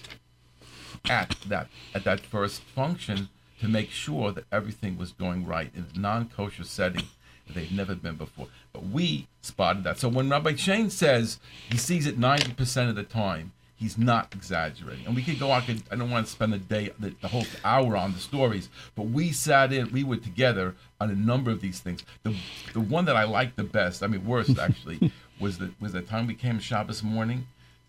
at 1.09 1.35
that 1.47 1.67
at 1.95 2.03
that 2.03 2.19
first 2.19 2.61
function 2.61 3.29
to 3.61 3.69
make 3.69 3.89
sure 3.89 4.33
that 4.33 4.43
everything 4.51 4.97
was 4.97 5.13
going 5.13 5.45
right 5.45 5.71
in 5.73 5.85
a 5.95 5.97
non-kosher 5.97 6.65
setting 6.65 7.07
that 7.47 7.53
they've 7.53 7.71
never 7.71 7.95
been 7.95 8.17
before. 8.17 8.47
But 8.73 8.87
we 8.87 9.27
spotted 9.41 9.85
that. 9.85 9.99
So 9.99 10.09
when 10.09 10.29
Rabbi 10.29 10.53
Shain 10.53 10.91
says 10.91 11.39
he 11.69 11.77
sees 11.77 12.05
it 12.05 12.19
90% 12.19 12.89
of 12.89 12.95
the 12.95 13.03
time, 13.03 13.53
he's 13.83 13.97
not 13.97 14.33
exaggerating. 14.33 15.05
And 15.05 15.13
we 15.13 15.21
could 15.21 15.37
go, 15.37 15.51
I, 15.51 15.59
could, 15.59 15.83
I 15.91 15.97
don't 15.97 16.09
want 16.09 16.25
to 16.25 16.31
spend 16.31 16.53
the 16.53 16.57
day, 16.57 16.91
the, 16.97 17.13
the, 17.21 17.27
whole 17.27 17.45
hour 17.65 17.97
on 17.97 18.13
the 18.13 18.19
stories, 18.19 18.69
but 18.95 19.07
we 19.07 19.33
sat 19.33 19.73
in, 19.73 19.91
we 19.91 20.05
were 20.05 20.15
together 20.15 20.73
on 21.01 21.09
a 21.09 21.15
number 21.15 21.51
of 21.51 21.59
these 21.59 21.81
things. 21.81 22.01
The, 22.23 22.33
the 22.71 22.79
one 22.79 23.03
that 23.05 23.17
I 23.17 23.25
liked 23.25 23.57
the 23.57 23.65
best, 23.65 24.01
I 24.01 24.07
mean, 24.07 24.25
worst 24.25 24.57
actually, 24.57 25.11
was 25.39 25.57
the, 25.57 25.71
was 25.81 25.91
the 25.91 26.01
time 26.01 26.27
we 26.27 26.33
came 26.33 26.59
Shabbos 26.59 27.03
morning 27.03 27.47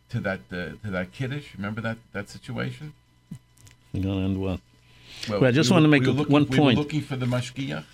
to 0.09 0.19
that, 0.19 0.41
uh, 0.51 0.71
to 0.85 0.91
that 0.91 1.13
Kiddush. 1.13 1.55
Remember 1.55 1.81
that, 1.83 1.99
that 2.13 2.29
situation? 2.29 2.93
You're 3.93 4.03
to 4.03 4.21
end 4.21 4.41
well. 4.41 4.61
Well, 5.29 5.43
well 5.43 5.49
I 5.49 5.53
just 5.53 5.71
we 5.71 5.75
want 5.75 5.85
to 5.85 5.89
make 5.89 6.03
we 6.03 6.09
looking, 6.09 6.33
one 6.33 6.47
point. 6.47 6.59
We 6.59 6.67
were 6.75 6.83
looking 6.83 7.03
for 7.03 7.15
the 7.15 7.27
mashgiach. 7.27 7.85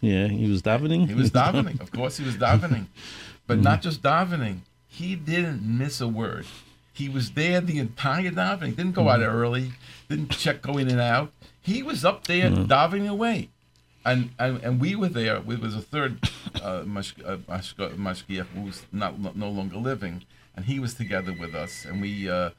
Yeah, 0.00 0.28
he 0.28 0.48
was 0.48 0.62
davening. 0.62 1.08
He 1.08 1.14
was 1.14 1.30
davening. 1.42 1.80
of 1.82 1.92
course, 1.92 2.16
he 2.16 2.24
was 2.24 2.36
davening, 2.36 2.86
but 3.46 3.58
not 3.58 3.82
just 3.82 4.00
davening. 4.00 4.60
He 4.88 5.16
didn't 5.16 5.60
miss 5.62 6.00
a 6.00 6.08
word. 6.08 6.46
He 6.94 7.08
was 7.08 7.32
there 7.32 7.60
the 7.60 7.78
entire 7.78 8.30
davening. 8.30 8.76
Didn't 8.76 8.92
go 8.92 9.08
out 9.08 9.20
mm-hmm. 9.20 9.36
early. 9.36 9.72
Didn't 10.08 10.30
check 10.30 10.62
going 10.62 10.86
in 10.86 10.92
and 10.92 11.00
out. 11.00 11.32
He 11.60 11.82
was 11.82 12.04
up 12.04 12.26
there 12.26 12.50
mm. 12.50 12.68
davening 12.68 13.08
away, 13.08 13.48
and, 14.04 14.30
and 14.38 14.62
and 14.62 14.80
we 14.80 14.94
were 14.94 15.08
there. 15.08 15.36
It 15.38 15.60
was 15.60 15.74
a 15.74 15.80
third 15.80 16.30
uh, 16.62 16.82
mashgiach 16.84 18.46
who 18.54 18.60
was 18.62 18.86
not 18.92 19.36
no 19.36 19.50
longer 19.50 19.76
living, 19.76 20.24
and 20.54 20.66
he 20.66 20.78
was 20.78 20.94
together 20.94 21.34
with 21.38 21.54
us, 21.54 21.84
and 21.84 22.00
we. 22.00 22.30
Uh, 22.30 22.50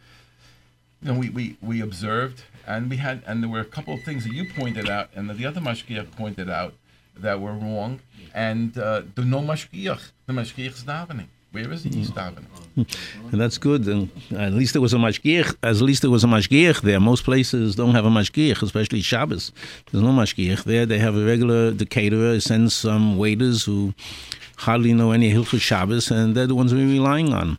you 1.02 1.14
know, 1.14 1.20
we, 1.20 1.30
we, 1.30 1.58
we 1.62 1.82
observed 1.82 2.44
and 2.66 2.90
we 2.90 2.98
had 2.98 3.22
and 3.28 3.44
there 3.44 3.50
were 3.50 3.60
a 3.60 3.66
couple 3.66 3.94
of 3.94 4.02
things 4.04 4.24
that 4.24 4.34
you 4.34 4.50
pointed 4.52 4.90
out 4.90 5.10
and 5.14 5.30
that 5.30 5.38
the 5.38 5.46
other 5.46 5.62
mashgiach 5.62 6.12
pointed 6.16 6.50
out 6.50 6.74
that 7.16 7.40
were 7.40 7.54
wrong 7.54 8.00
and 8.34 8.78
uh, 8.78 9.04
the 9.14 9.24
no 9.24 9.40
mashgiach 9.40 10.12
the 10.26 10.34
mashgiach 10.34 10.74
is 10.74 10.84
davening 10.84 11.28
where 11.56 11.72
is 11.72 11.84
he? 11.84 11.90
He's 11.90 12.12
davening 12.12 12.46
and 13.32 13.40
that's 13.42 13.58
good 13.58 13.88
and 13.88 14.10
at 14.38 14.54
least 14.54 14.74
there 14.74 14.82
was 14.82 14.94
a 14.94 14.98
mashgiach. 14.98 15.56
At 15.64 15.78
least 15.78 16.02
there 16.02 16.12
was 16.12 16.26
a 16.26 16.28
mashgiach 16.28 16.82
there. 16.82 17.00
Most 17.00 17.24
places 17.24 17.76
don't 17.76 17.96
have 17.96 18.06
a 18.06 18.10
mashgiach 18.10 18.62
especially 18.62 19.02
Shabbos. 19.02 19.54
There's 19.90 20.04
no 20.04 20.12
mashgiach 20.22 20.64
there. 20.66 20.86
They 20.86 21.00
have 21.00 21.16
a 21.16 21.26
regular 21.26 21.72
the 21.72 21.86
caterer 21.86 22.40
sends 22.42 22.74
some 22.74 23.18
waiters 23.18 23.64
who 23.64 23.94
hardly 24.58 24.94
know 24.94 25.12
any 25.12 25.32
Hilchot 25.32 25.62
Shabbos, 25.62 26.12
and 26.12 26.36
they're 26.36 26.48
the 26.48 26.56
ones 26.56 26.74
we're 26.74 26.88
relying 26.88 27.34
on. 27.34 27.58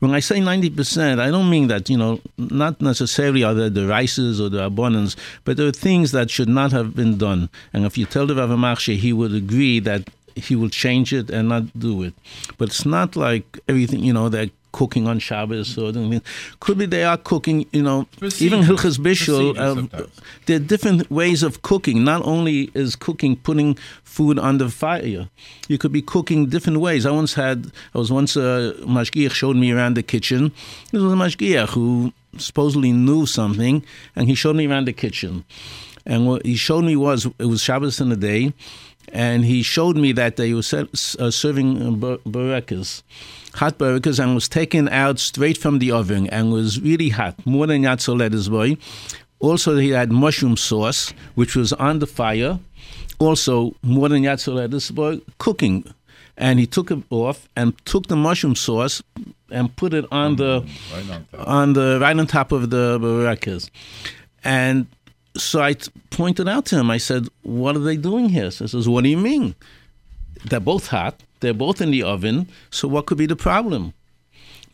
When 0.00 0.12
I 0.12 0.20
say 0.20 0.38
90%, 0.40 1.20
I 1.20 1.30
don't 1.30 1.48
mean 1.48 1.68
that, 1.68 1.88
you 1.88 1.96
know, 1.96 2.20
not 2.36 2.80
necessarily 2.80 3.44
are 3.44 3.54
there 3.54 3.70
the 3.70 3.86
rices 3.86 4.40
or 4.40 4.48
the 4.48 4.64
abundance, 4.64 5.16
but 5.44 5.56
there 5.56 5.66
are 5.66 5.72
things 5.72 6.12
that 6.12 6.30
should 6.30 6.48
not 6.48 6.72
have 6.72 6.94
been 6.94 7.16
done. 7.18 7.50
And 7.72 7.84
if 7.84 7.96
you 7.96 8.06
tell 8.06 8.26
the 8.26 8.34
Rav 8.34 8.50
Marsha, 8.50 8.96
he 8.96 9.12
would 9.12 9.32
agree 9.32 9.78
that 9.80 10.10
he 10.36 10.56
will 10.56 10.70
change 10.70 11.12
it 11.12 11.30
and 11.30 11.48
not 11.48 11.78
do 11.78 12.02
it. 12.02 12.14
But 12.58 12.68
it's 12.68 12.86
not 12.86 13.16
like 13.16 13.58
everything, 13.68 14.00
you 14.00 14.12
know, 14.12 14.28
that 14.28 14.50
cooking 14.74 15.06
on 15.06 15.20
Shabbos 15.20 15.78
or 15.78 15.90
anything. 15.90 16.20
Could 16.58 16.78
be 16.78 16.86
they 16.86 17.04
are 17.04 17.16
cooking, 17.16 17.66
you 17.72 17.82
know, 17.82 18.06
even 18.40 18.60
Hilchas 18.62 18.98
Bishul. 18.98 19.56
Uh, 19.56 20.06
there 20.46 20.56
are 20.56 20.66
different 20.72 21.10
ways 21.10 21.42
of 21.44 21.62
cooking. 21.62 22.02
Not 22.02 22.24
only 22.24 22.70
is 22.74 22.96
cooking 22.96 23.36
putting 23.36 23.78
food 24.02 24.38
on 24.38 24.58
the 24.58 24.68
fire, 24.68 25.28
you 25.68 25.78
could 25.78 25.92
be 25.92 26.02
cooking 26.02 26.46
different 26.46 26.80
ways. 26.80 27.06
I 27.06 27.12
once 27.12 27.34
had, 27.34 27.70
I 27.94 27.98
was 27.98 28.10
once 28.10 28.36
a 28.36 28.42
uh, 28.42 28.72
mashgiach 28.96 29.30
showed 29.30 29.56
me 29.56 29.70
around 29.70 29.94
the 29.94 30.02
kitchen. 30.02 30.52
This 30.90 31.00
was 31.00 31.12
a 31.12 31.16
mashgiach 31.16 31.70
who 31.70 32.12
supposedly 32.36 32.92
knew 32.92 33.26
something, 33.26 33.84
and 34.16 34.28
he 34.28 34.34
showed 34.34 34.56
me 34.56 34.66
around 34.66 34.86
the 34.86 34.92
kitchen. 34.92 35.44
And 36.06 36.26
what 36.26 36.44
he 36.44 36.56
showed 36.56 36.84
me 36.84 36.96
was 36.96 37.26
it 37.38 37.46
was 37.46 37.62
Shabbos 37.62 38.00
in 38.00 38.10
the 38.10 38.16
day, 38.16 38.52
and 39.12 39.44
he 39.44 39.62
showed 39.62 39.96
me 39.96 40.12
that 40.12 40.36
they 40.36 40.52
were 40.52 40.60
uh, 40.60 41.30
serving 41.30 42.04
uh, 42.04 42.16
burekas, 42.26 43.02
hot 43.54 43.78
burekas, 43.78 44.18
and 44.18 44.34
was 44.34 44.48
taken 44.48 44.88
out 44.88 45.18
straight 45.18 45.56
from 45.56 45.78
the 45.78 45.90
oven 45.90 46.28
and 46.28 46.52
was 46.52 46.80
really 46.80 47.10
hot, 47.10 47.34
more 47.46 47.66
than 47.66 47.82
yad 47.82 47.98
soledes 47.98 48.50
bo. 48.50 48.76
Also, 49.40 49.76
he 49.76 49.90
had 49.90 50.10
mushroom 50.10 50.56
sauce, 50.56 51.12
which 51.34 51.54
was 51.54 51.72
on 51.74 51.98
the 51.98 52.06
fire. 52.06 52.58
Also, 53.18 53.74
more 53.82 54.08
than 54.08 54.22
yad 54.22 54.38
soledes 54.38 54.94
bo, 54.94 55.20
cooking. 55.38 55.84
And 56.36 56.58
he 56.58 56.66
took 56.66 56.90
it 56.90 56.98
off 57.10 57.48
and 57.54 57.72
took 57.84 58.08
the 58.08 58.16
mushroom 58.16 58.56
sauce 58.56 59.02
and 59.50 59.74
put 59.76 59.94
it 59.94 60.04
on 60.10 60.34
the 60.34 60.66
right 60.92 61.10
on, 61.10 61.46
on, 61.46 61.72
the 61.74 61.98
right 62.00 62.18
on 62.18 62.26
top 62.26 62.50
of 62.50 62.70
the 62.70 62.98
burekas. 62.98 63.70
And 64.42 64.88
so 65.36 65.62
I 65.62 65.74
t- 65.74 65.90
pointed 66.10 66.48
out 66.48 66.66
to 66.66 66.78
him, 66.78 66.90
I 66.90 66.98
said, 66.98 67.28
What 67.42 67.76
are 67.76 67.80
they 67.80 67.96
doing 67.96 68.28
here? 68.28 68.50
So 68.50 68.64
he 68.64 68.68
says, 68.68 68.88
What 68.88 69.04
do 69.04 69.10
you 69.10 69.16
mean? 69.16 69.54
They're 70.44 70.60
both 70.60 70.88
hot, 70.88 71.22
they're 71.40 71.54
both 71.54 71.80
in 71.80 71.90
the 71.90 72.02
oven, 72.02 72.48
so 72.70 72.86
what 72.88 73.06
could 73.06 73.18
be 73.18 73.26
the 73.26 73.36
problem? 73.36 73.94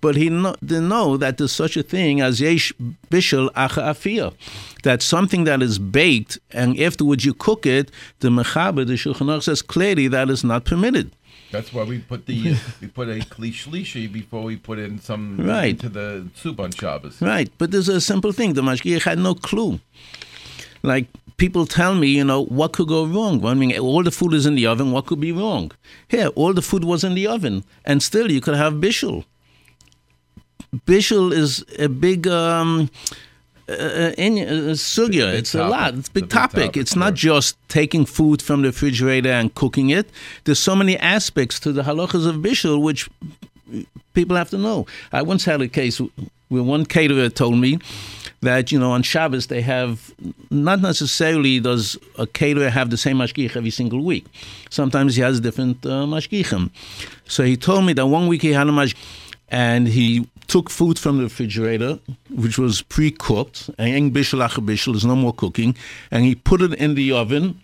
But 0.01 0.17
he 0.17 0.31
no, 0.31 0.57
didn't 0.65 0.89
know 0.89 1.17
that 1.19 1.37
there's 1.37 1.53
such 1.53 1.77
a 1.77 1.83
thing 1.83 2.21
as 2.21 2.41
yesh 2.41 2.73
bishul 3.11 3.51
acha 3.53 3.83
afia, 3.83 4.35
that 4.83 5.03
something 5.03 5.45
that 5.45 5.63
is 5.63 5.79
baked 5.79 6.39
and 6.53 6.79
afterwards 6.81 7.25
you 7.25 7.35
cook 7.35 7.67
it, 7.67 7.91
the 8.21 8.29
mechaber, 8.29 8.87
the 8.87 8.95
Shulchan 8.95 9.43
says 9.43 9.61
clearly 9.61 10.09
that 10.09 10.31
is 10.31 10.43
not 10.43 10.65
permitted. 10.65 11.13
That's 11.53 11.73
why 11.73 11.83
we 11.83 11.99
put 11.99 12.27
the 12.27 12.57
we 12.81 12.87
put 12.87 13.09
a 13.09 13.19
klishlishi 13.19 14.11
before 14.11 14.43
we 14.43 14.57
put 14.57 14.79
in 14.79 15.01
some 15.01 15.37
right. 15.39 15.71
into 15.71 15.89
the 15.89 16.29
soup 16.35 16.61
on 16.61 16.71
Shabbos. 16.71 17.21
Right, 17.21 17.51
but 17.59 17.71
there's 17.71 17.89
a 17.89 18.01
simple 18.01 18.33
thing. 18.33 18.55
The 18.55 18.63
mashgiach 18.63 19.03
had 19.03 19.19
no 19.19 19.35
clue 19.35 19.81
like 20.83 21.07
people 21.37 21.67
tell 21.67 21.95
me, 21.95 22.09
you 22.09 22.25
know, 22.25 22.45
what 22.45 22.73
could 22.73 22.89
go 22.89 23.07
wrong? 23.07 23.45
I 23.45 23.55
mean, 23.55 23.77
all 23.79 24.03
the 24.03 24.11
food 24.11 24.35
is 24.35 24.47
in 24.47 24.55
the 24.55 24.67
oven. 24.67 24.93
What 24.93 25.07
could 25.07 25.21
be 25.21 25.33
wrong? 25.33 25.73
Here, 26.09 26.29
all 26.29 26.53
the 26.53 26.63
food 26.63 26.85
was 26.85 27.03
in 27.03 27.15
the 27.15 27.27
oven, 27.27 27.65
and 27.85 28.03
still 28.03 28.31
you 28.31 28.41
could 28.41 28.57
have 28.57 28.75
bishul. 28.75 29.25
Bishul 30.87 31.33
is 31.33 31.65
a 31.79 31.89
big. 31.89 32.29
Um, 32.29 32.91
uh, 33.71 34.13
in 34.19 34.39
uh, 34.39 34.73
sugya. 34.75 35.33
It's, 35.33 35.55
a 35.55 35.65
lot. 35.65 35.95
It's 35.95 36.09
a 36.09 36.13
big, 36.13 36.29
topic. 36.29 36.55
big 36.55 36.65
topic. 36.65 36.77
It's 36.77 36.97
not 36.97 37.15
just 37.15 37.57
taking 37.69 38.05
food 38.05 38.43
from 38.43 38.63
the 38.63 38.69
refrigerator 38.69 39.31
and 39.31 39.55
cooking 39.55 39.91
it. 39.91 40.11
There's 40.45 40.59
so 40.59 40.75
many 40.75 40.99
aspects 40.99 41.61
to 41.61 41.73
the 41.73 41.83
halachas 41.83 42.27
of 42.27 42.37
bishul 42.37 42.83
which 42.83 43.09
people 44.13 44.37
have 44.37 44.51
to 44.51 44.59
know. 44.59 44.87
I 45.13 45.23
once 45.23 45.45
had 45.45 45.63
a 45.63 45.69
case 45.69 46.01
where 46.49 46.63
one 46.65 46.85
caterer 46.85 47.29
told 47.29 47.59
me 47.59 47.79
that 48.43 48.73
you 48.73 48.79
know 48.79 48.93
on 48.93 49.03
Shabbos 49.03 49.49
they 49.49 49.61
have 49.61 50.15
not 50.51 50.81
necessarily 50.81 51.61
does 51.61 51.99
a 52.19 52.27
caterer 52.27 52.71
have 52.71 52.91
the 52.91 52.97
same 52.97 53.19
mashgich 53.19 53.57
every 53.57 53.71
single 53.71 54.03
week. 54.03 54.27
Sometimes 54.71 55.17
he 55.17 55.23
has 55.23 55.41
different 55.41 55.85
uh, 55.85 56.07
mashgichim. 56.07 56.71
So 57.27 57.45
he 57.45 57.57
told 57.57 57.85
me 57.85 57.93
that 57.95 58.07
one 58.07 58.29
week 58.29 58.43
he 58.43 58.53
had 58.53 58.67
a 58.67 58.71
mashgich, 58.71 58.97
and 59.49 59.89
he 59.89 60.27
took 60.51 60.69
food 60.69 60.99
from 60.99 61.19
the 61.19 61.23
refrigerator, 61.23 62.01
which 62.29 62.59
was 62.59 62.83
pre-cooked, 62.83 63.71
and 63.79 64.13
there's 64.13 65.05
no 65.05 65.15
more 65.15 65.33
cooking, 65.33 65.77
and 66.11 66.25
he 66.25 66.35
put 66.35 66.61
it 66.61 66.75
in 66.75 66.97
the 66.97 67.13
oven 67.13 67.61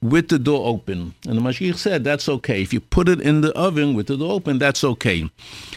with 0.00 0.28
the 0.28 0.38
door 0.38 0.66
open. 0.66 1.14
And 1.28 1.36
the 1.36 1.42
mashgiach 1.42 1.76
said, 1.76 2.04
that's 2.04 2.30
okay. 2.30 2.62
If 2.62 2.72
you 2.72 2.80
put 2.80 3.10
it 3.10 3.20
in 3.20 3.42
the 3.42 3.52
oven 3.52 3.92
with 3.92 4.06
the 4.06 4.16
door 4.16 4.32
open, 4.32 4.58
that's 4.58 4.82
okay. 4.82 5.28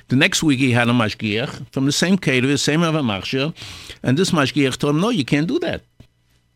The 0.07 0.15
next 0.15 0.43
week 0.43 0.59
he 0.59 0.71
had 0.71 0.88
a 0.88 0.93
mashgiach 0.93 1.74
from 1.74 1.88
the 1.88 1.91
same 1.91 2.17
caterer, 2.17 2.55
same 2.55 2.83
Rav 2.83 2.95
and 2.95 4.17
this 4.17 4.31
mashgiach 4.31 4.77
told 4.77 4.95
him, 4.95 5.01
no, 5.01 5.09
you 5.09 5.25
can't 5.25 5.47
do 5.47 5.59
that. 5.59 5.81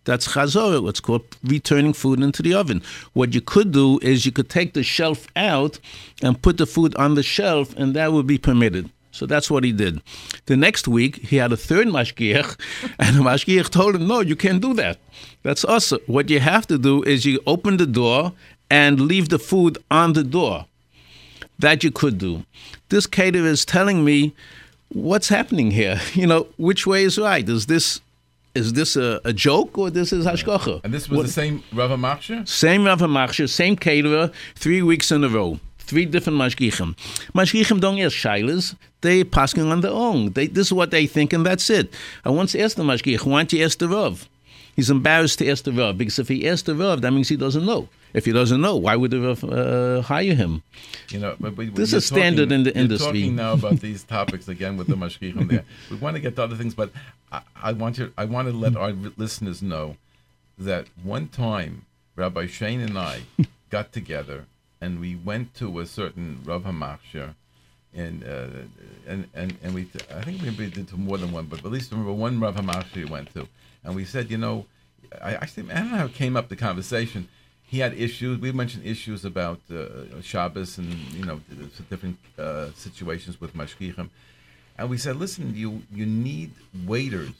That's 0.05 0.29
chazor, 0.29 0.81
what's 0.81 1.01
called 1.01 1.25
returning 1.43 1.91
food 1.91 2.23
into 2.23 2.41
the 2.41 2.53
oven. 2.53 2.81
What 3.11 3.35
you 3.35 3.41
could 3.41 3.73
do 3.73 3.99
is 4.01 4.25
you 4.25 4.31
could 4.31 4.49
take 4.49 4.73
the 4.73 4.81
shelf 4.81 5.27
out 5.35 5.77
and 6.23 6.41
put 6.41 6.57
the 6.57 6.65
food 6.65 6.95
on 6.95 7.15
the 7.15 7.23
shelf, 7.23 7.75
and 7.75 7.93
that 7.95 8.13
would 8.13 8.25
be 8.25 8.37
permitted. 8.37 8.89
So 9.11 9.25
that's 9.25 9.49
what 9.49 9.63
he 9.63 9.71
did. 9.71 10.01
The 10.45 10.55
next 10.55 10.87
week, 10.87 11.17
he 11.17 11.37
had 11.37 11.51
a 11.51 11.57
third 11.57 11.87
mashgiach, 11.87 12.59
and 12.99 13.15
the 13.15 13.21
mashgiach 13.21 13.69
told 13.69 13.95
him, 13.95 14.07
no, 14.07 14.19
you 14.21 14.35
can't 14.35 14.61
do 14.61 14.73
that. 14.75 14.97
That's 15.43 15.65
us. 15.65 15.91
What 16.07 16.29
you 16.29 16.39
have 16.39 16.67
to 16.67 16.77
do 16.77 17.01
is 17.03 17.25
you 17.25 17.39
open 17.47 17.77
the 17.77 17.87
door 17.87 18.33
and 18.69 19.01
leave 19.01 19.29
the 19.29 19.39
food 19.39 19.77
on 19.89 20.13
the 20.13 20.23
door. 20.23 20.65
That 21.57 21.83
you 21.83 21.91
could 21.91 22.17
do. 22.17 22.45
This 22.89 23.05
caterer 23.07 23.45
is 23.47 23.65
telling 23.65 24.05
me, 24.05 24.33
what's 24.89 25.29
happening 25.29 25.71
here? 25.71 25.99
You 26.13 26.27
know, 26.27 26.47
which 26.57 26.85
way 26.87 27.03
is 27.03 27.17
right? 27.17 27.47
Is 27.47 27.65
this 27.65 28.01
is 28.55 28.73
this 28.73 28.95
a, 28.95 29.21
a 29.25 29.31
joke 29.31 29.77
or 29.77 29.89
this 29.91 30.11
is 30.11 30.25
hashgacha? 30.25 30.81
And 30.83 30.93
this 30.93 31.07
was 31.09 31.17
What- 31.17 31.25
the 31.27 31.31
same 31.31 31.63
Rav 31.73 31.91
Marsha? 31.99 32.47
same 32.47 32.85
Rav 32.85 32.99
Machshir, 32.99 33.47
same 33.49 33.75
caterer, 33.75 34.31
three 34.55 34.81
weeks 34.81 35.11
in 35.11 35.23
a 35.23 35.29
row. 35.29 35.59
Three 35.89 36.05
different 36.05 36.37
mashgichim. 36.37 36.95
Mashgichim 37.33 37.81
don't 37.81 37.99
ask 37.99 38.15
shilas. 38.15 38.75
They 39.01 39.23
passing 39.23 39.71
on 39.71 39.81
their 39.81 39.91
own. 39.91 40.33
They, 40.33 40.45
this 40.45 40.67
is 40.67 40.73
what 40.73 40.91
they 40.91 41.07
think, 41.07 41.33
and 41.33 41.43
that's 41.43 41.67
it. 41.71 41.91
I 42.23 42.29
once 42.29 42.53
asked 42.53 42.75
the 42.77 42.83
mashgich, 42.83 43.25
why 43.25 43.39
don't 43.39 43.53
you 43.53 43.65
ask 43.65 43.79
the 43.79 43.89
Rav? 43.89 44.29
He's 44.75 44.91
embarrassed 44.91 45.39
to 45.39 45.49
ask 45.49 45.63
the 45.63 45.71
Rav, 45.71 45.97
because 45.97 46.19
if 46.19 46.27
he 46.27 46.47
asks 46.47 46.61
the 46.67 46.75
Rav, 46.75 47.01
that 47.01 47.11
means 47.11 47.27
he 47.29 47.37
doesn't 47.37 47.65
know. 47.65 47.89
If 48.13 48.25
he 48.25 48.31
doesn't 48.31 48.61
know, 48.61 48.75
why 48.75 48.95
would 48.95 49.09
the 49.09 49.19
Rav 49.19 49.43
uh, 49.43 50.01
hire 50.03 50.35
him? 50.35 50.61
You 51.09 51.19
know, 51.21 51.35
but, 51.39 51.55
but 51.55 51.73
This 51.73 51.91
is 51.93 52.05
standard 52.05 52.51
in 52.51 52.61
the 52.65 52.69
you're 52.69 52.83
industry. 52.83 53.07
talking 53.07 53.35
now 53.35 53.53
about 53.53 53.79
these 53.87 54.03
topics 54.03 54.47
again 54.47 54.77
with 54.77 54.85
the 54.87 54.95
mashgichim 54.95 55.49
there. 55.49 55.65
We 55.89 55.97
want 55.97 56.17
to 56.17 56.21
get 56.21 56.35
to 56.35 56.43
other 56.43 56.55
things, 56.55 56.75
but 56.75 56.91
I, 57.31 57.41
I 57.55 57.71
want 57.73 57.97
you. 57.97 58.13
I 58.15 58.25
want 58.25 58.47
to 58.47 58.53
let 58.53 58.77
our 58.77 58.91
listeners 59.17 59.63
know 59.63 59.97
that 60.55 60.85
one 61.01 61.29
time 61.29 61.87
Rabbi 62.15 62.45
Shain 62.45 62.79
and 62.85 62.95
I 62.95 63.21
got 63.71 63.91
together 63.91 64.45
and 64.81 64.99
we 64.99 65.15
went 65.15 65.53
to 65.55 65.79
a 65.79 65.85
certain 65.85 66.39
Rav 66.45 66.63
Hamarsha, 66.63 67.35
and 67.93 68.23
uh, 68.23 68.47
and 69.07 69.27
and 69.33 69.57
and 69.61 69.73
we 69.73 69.89
I 70.13 70.21
think 70.21 70.41
maybe 70.41 70.65
we 70.65 70.69
did 70.71 70.87
to 70.89 70.97
more 70.97 71.17
than 71.17 71.31
one, 71.31 71.45
but 71.45 71.59
at 71.59 71.71
least 71.71 71.91
remember 71.91 72.13
one 72.13 72.39
Rav 72.39 72.55
Hamarsha 72.55 72.95
we 72.95 73.05
went 73.05 73.33
to, 73.33 73.47
and 73.83 73.95
we 73.95 74.05
said, 74.05 74.31
you 74.31 74.37
know, 74.37 74.65
I 75.21 75.35
actually 75.35 75.71
I 75.71 75.79
don't 75.79 75.91
know 75.91 75.97
how 75.97 76.05
it 76.05 76.13
came 76.13 76.37
up 76.37 76.49
the 76.49 76.55
conversation. 76.55 77.27
He 77.63 77.79
had 77.79 77.93
issues. 77.93 78.39
We 78.39 78.51
mentioned 78.51 78.85
issues 78.85 79.25
about 79.25 79.59
uh, 79.71 80.21
Shabbos 80.21 80.77
and 80.77 80.93
you 81.13 81.25
know 81.25 81.41
different 81.89 82.17
uh, 82.37 82.71
situations 82.75 83.39
with 83.39 83.53
mashgichim, 83.55 84.09
and 84.77 84.89
we 84.89 84.97
said, 84.97 85.17
listen, 85.17 85.55
you 85.55 85.83
you 85.93 86.05
need 86.05 86.51
waiters, 86.85 87.31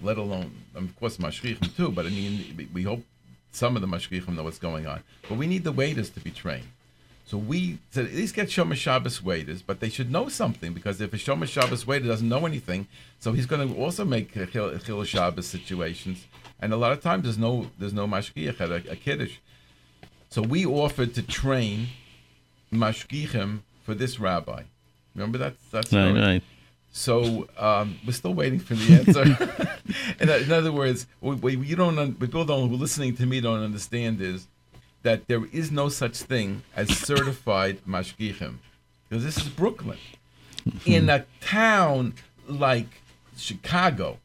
let 0.00 0.16
alone 0.16 0.52
of 0.74 0.94
course 0.96 1.16
mashgichim 1.16 1.74
too. 1.76 1.90
But 1.90 2.06
I 2.06 2.10
mean, 2.10 2.68
we 2.72 2.82
hope 2.84 3.02
some 3.56 3.74
of 3.74 3.82
the 3.82 3.88
mashgichim 3.88 4.34
know 4.34 4.44
what's 4.44 4.58
going 4.58 4.86
on. 4.86 5.02
But 5.28 5.38
we 5.38 5.46
need 5.46 5.64
the 5.64 5.72
waiters 5.72 6.10
to 6.10 6.20
be 6.20 6.30
trained. 6.30 6.68
So 7.24 7.36
we 7.36 7.78
said 7.90 8.04
at 8.04 8.12
least 8.12 8.34
get 8.34 8.48
Shomer 8.48 8.76
Shabbos 8.76 9.20
waiters, 9.22 9.60
but 9.60 9.80
they 9.80 9.88
should 9.88 10.12
know 10.12 10.28
something 10.28 10.72
because 10.72 11.00
if 11.00 11.12
a 11.12 11.16
Shomer 11.16 11.48
Shabbos 11.48 11.84
waiter 11.84 12.06
doesn't 12.06 12.28
know 12.28 12.46
anything, 12.46 12.86
so 13.18 13.32
he's 13.32 13.46
going 13.46 13.68
to 13.68 13.74
also 13.74 14.04
make 14.04 14.32
Chil, 14.52 14.78
Chil 14.78 15.02
Shabbos 15.02 15.46
situations. 15.46 16.24
And 16.60 16.72
a 16.72 16.76
lot 16.76 16.92
of 16.92 17.02
times 17.02 17.24
there's 17.24 17.38
no 17.38 17.70
there's 17.78 17.92
no 17.92 18.06
mashgiach 18.06 18.60
at 18.60 18.70
a, 18.70 18.92
a 18.92 18.96
kiddush. 18.96 19.38
So 20.30 20.42
we 20.42 20.64
offered 20.64 21.14
to 21.14 21.22
train 21.22 21.88
mashgichim 22.72 23.60
for 23.84 23.94
this 23.94 24.20
rabbi. 24.20 24.62
Remember 25.14 25.38
that? 25.38 25.54
That's 25.72 25.92
Right, 25.92 26.12
right. 26.12 26.42
So 26.96 27.46
um, 27.58 27.98
we're 28.06 28.12
still 28.12 28.32
waiting 28.32 28.58
for 28.58 28.74
the 28.74 28.94
answer. 29.06 29.22
in, 30.18 30.30
in 30.30 30.50
other 30.50 30.72
words, 30.72 31.06
what, 31.20 31.42
what 31.42 31.52
you 31.52 31.76
don't, 31.76 31.98
un- 31.98 32.14
people 32.14 32.46
don't, 32.46 32.70
who 32.70 32.76
listening 32.76 33.14
to 33.16 33.26
me 33.26 33.40
don't 33.42 33.62
understand 33.62 34.22
is 34.22 34.46
that 35.02 35.28
there 35.28 35.44
is 35.52 35.70
no 35.70 35.90
such 35.90 36.16
thing 36.16 36.62
as 36.74 36.88
certified 36.96 37.84
mashgichim, 37.86 38.54
because 39.08 39.22
this 39.22 39.36
is 39.36 39.48
Brooklyn. 39.50 39.98
In 40.86 41.10
a 41.10 41.26
town 41.42 42.14
like 42.48 42.88
Chicago, 43.36 44.18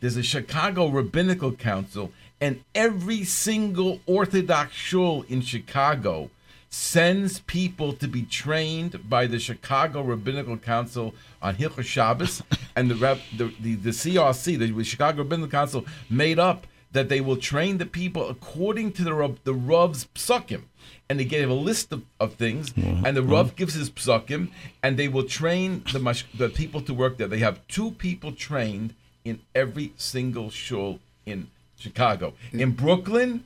there's 0.00 0.16
a 0.16 0.22
Chicago 0.24 0.88
Rabbinical 0.88 1.52
Council, 1.52 2.10
and 2.40 2.64
every 2.74 3.22
single 3.22 4.00
Orthodox 4.06 4.74
shul 4.74 5.24
in 5.28 5.40
Chicago 5.40 6.30
sends 6.70 7.40
people 7.40 7.92
to 7.94 8.06
be 8.06 8.22
trained 8.22 9.08
by 9.08 9.26
the 9.26 9.38
Chicago 9.38 10.02
Rabbinical 10.02 10.56
Council 10.56 11.14
on 11.40 11.56
Hilchot 11.56 11.84
Shabbos, 11.84 12.42
and 12.76 12.90
the, 12.90 13.18
the, 13.36 13.52
the 13.60 13.74
the 13.76 13.90
CRC, 13.90 14.58
the 14.58 14.84
Chicago 14.84 15.18
Rabbinical 15.18 15.50
Council, 15.50 15.86
made 16.10 16.38
up 16.38 16.66
that 16.92 17.08
they 17.08 17.20
will 17.20 17.36
train 17.36 17.78
the 17.78 17.86
people 17.86 18.28
according 18.28 18.92
to 18.92 19.04
the 19.04 19.14
Rav, 19.14 19.38
the 19.44 19.54
Rav's 19.54 20.06
psukim. 20.14 20.62
And 21.10 21.18
they 21.18 21.24
gave 21.24 21.48
a 21.48 21.54
list 21.54 21.92
of, 21.92 22.02
of 22.20 22.34
things, 22.34 22.70
mm-hmm. 22.70 23.04
and 23.04 23.16
the 23.16 23.22
Rav 23.22 23.48
mm-hmm. 23.48 23.56
gives 23.56 23.74
his 23.74 23.90
psukim, 23.90 24.50
and 24.82 24.98
they 24.98 25.08
will 25.08 25.24
train 25.24 25.82
the 25.92 25.98
mash, 25.98 26.26
the 26.34 26.50
people 26.50 26.82
to 26.82 26.92
work 26.92 27.16
there. 27.16 27.28
They 27.28 27.38
have 27.38 27.66
two 27.66 27.92
people 27.92 28.32
trained 28.32 28.94
in 29.24 29.40
every 29.54 29.92
single 29.96 30.50
shul 30.50 31.00
in 31.24 31.48
Chicago. 31.78 32.34
In 32.52 32.72
Brooklyn, 32.72 33.44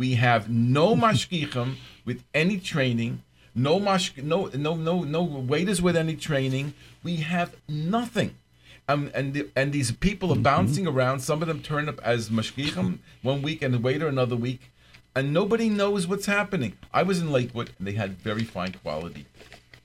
we 0.00 0.14
have 0.14 0.48
no 0.48 0.96
mashgichim 1.04 1.74
with 2.06 2.24
any 2.32 2.58
training, 2.58 3.22
no 3.54 3.78
mash, 3.78 4.16
no 4.16 4.46
no 4.54 4.74
no 4.74 5.02
no 5.02 5.22
waiters 5.22 5.82
with 5.82 5.94
any 5.94 6.16
training. 6.16 6.72
We 7.02 7.16
have 7.16 7.54
nothing. 7.68 8.36
Um, 8.88 9.10
and 9.14 9.34
the, 9.34 9.48
and 9.54 9.72
these 9.72 9.92
people 9.92 10.32
are 10.32 10.46
bouncing 10.52 10.86
around. 10.86 11.20
Some 11.20 11.42
of 11.42 11.48
them 11.48 11.60
turn 11.62 11.86
up 11.86 12.00
as 12.02 12.30
mashgichim 12.30 12.98
one 13.22 13.42
week 13.42 13.60
and 13.60 13.74
the 13.74 13.78
waiter 13.78 14.08
another 14.08 14.36
week, 14.36 14.72
and 15.14 15.34
nobody 15.34 15.68
knows 15.68 16.06
what's 16.06 16.26
happening. 16.26 16.78
I 16.94 17.02
was 17.02 17.20
in 17.20 17.30
Lakewood 17.30 17.70
and 17.78 17.86
they 17.86 17.92
had 17.92 18.18
very 18.18 18.44
fine 18.44 18.72
quality 18.72 19.26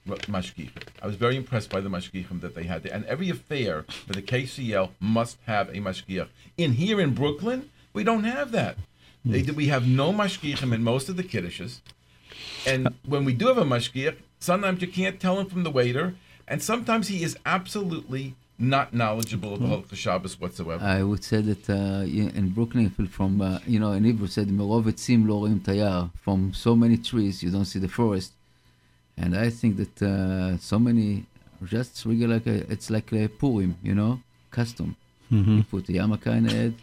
mashgichim. 0.08 0.84
I 1.02 1.08
was 1.08 1.18
very 1.18 1.36
impressed 1.36 1.70
by 1.70 1.82
the 1.82 1.90
mashgichim 1.90 2.40
that 2.40 2.56
they 2.56 2.64
had 2.64 2.84
there. 2.84 2.94
And 2.94 3.06
every 3.06 3.30
affair 3.30 3.84
for 3.84 4.14
the 4.14 4.22
KCL 4.22 4.92
must 5.00 5.38
have 5.46 5.68
a 5.70 5.80
mashgiach. 5.88 6.30
In 6.58 6.74
here 6.74 7.02
in 7.02 7.14
Brooklyn, 7.14 7.70
we 7.92 8.04
don't 8.04 8.24
have 8.24 8.52
that. 8.52 8.78
Hmm. 9.26 9.32
They, 9.32 9.42
we 9.52 9.68
have 9.68 9.88
no 9.88 10.14
mashgichim 10.14 10.74
in 10.74 10.84
most 10.84 11.10
of 11.10 11.18
the 11.18 11.24
kiddushes, 11.24 11.82
and 12.66 12.94
when 13.06 13.26
we 13.26 13.34
do 13.34 13.48
have 13.48 13.58
a 13.58 13.64
mashgich, 13.64 14.18
sometimes 14.40 14.82
you 14.82 14.88
can't 14.88 15.20
tell 15.20 15.40
him 15.40 15.48
from 15.48 15.64
the 15.64 15.72
waiter, 15.72 16.16
and 16.48 16.62
sometimes 16.62 17.08
he 17.08 17.24
is 17.24 17.38
absolutely 17.46 18.36
not 18.58 18.94
knowledgeable 18.94 19.56
about 19.56 19.90
the 19.90 19.96
hmm. 19.96 20.04
Shabbos 20.04 20.40
whatsoever. 20.40 20.84
I 20.84 21.04
would 21.04 21.24
say 21.24 21.42
that 21.42 21.70
uh, 21.70 22.06
in 22.06 22.50
Brooklyn, 22.50 22.90
from 22.90 23.42
uh, 23.42 23.60
you 23.68 23.80
know, 23.80 23.92
in 23.92 24.04
Hebrew 24.04 24.28
said 24.28 24.48
"Merovetzim 24.48 25.28
lo 25.28 25.42
roim 25.42 25.60
tayar." 25.60 26.12
From 26.22 26.54
so 26.54 26.76
many 26.76 26.98
trees, 26.98 27.44
you 27.44 27.50
don't 27.50 27.66
see 27.66 27.80
the 27.80 27.90
forest, 27.90 28.32
and 29.18 29.36
I 29.36 29.50
think 29.50 29.78
that 29.78 30.02
uh, 30.02 30.58
so 30.58 30.80
many 30.80 31.26
just 31.64 32.06
regular, 32.06 32.36
like 32.36 32.48
a, 32.48 32.72
it's 32.72 32.90
like 32.90 33.12
a 33.14 33.28
Purim, 33.28 33.78
you 33.82 33.96
know, 33.96 34.22
custom. 34.52 34.96
Mm-hmm. 35.32 35.58
You 35.58 35.64
put 35.64 35.88
the 35.88 35.96
yarmulke 35.96 36.28
in 36.28 36.44
the 36.44 36.54
head 36.54 36.74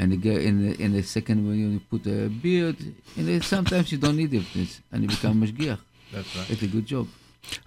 and 0.00 0.14
again 0.14 0.40
in 0.40 0.54
the, 0.66 0.82
in 0.82 0.92
the 0.92 1.02
second 1.02 1.46
one 1.46 1.58
you 1.58 1.80
put 1.90 2.06
a 2.06 2.28
beard. 2.28 2.78
And 3.16 3.28
then 3.28 3.42
sometimes 3.42 3.92
you 3.92 3.98
don't 3.98 4.16
need 4.16 4.32
it, 4.32 4.80
and 4.90 5.02
you 5.02 5.08
become 5.08 5.40
mashgiach. 5.42 5.78
That's 6.12 6.36
right. 6.36 6.50
It's 6.50 6.62
a 6.62 6.66
good 6.66 6.86
job. 6.86 7.06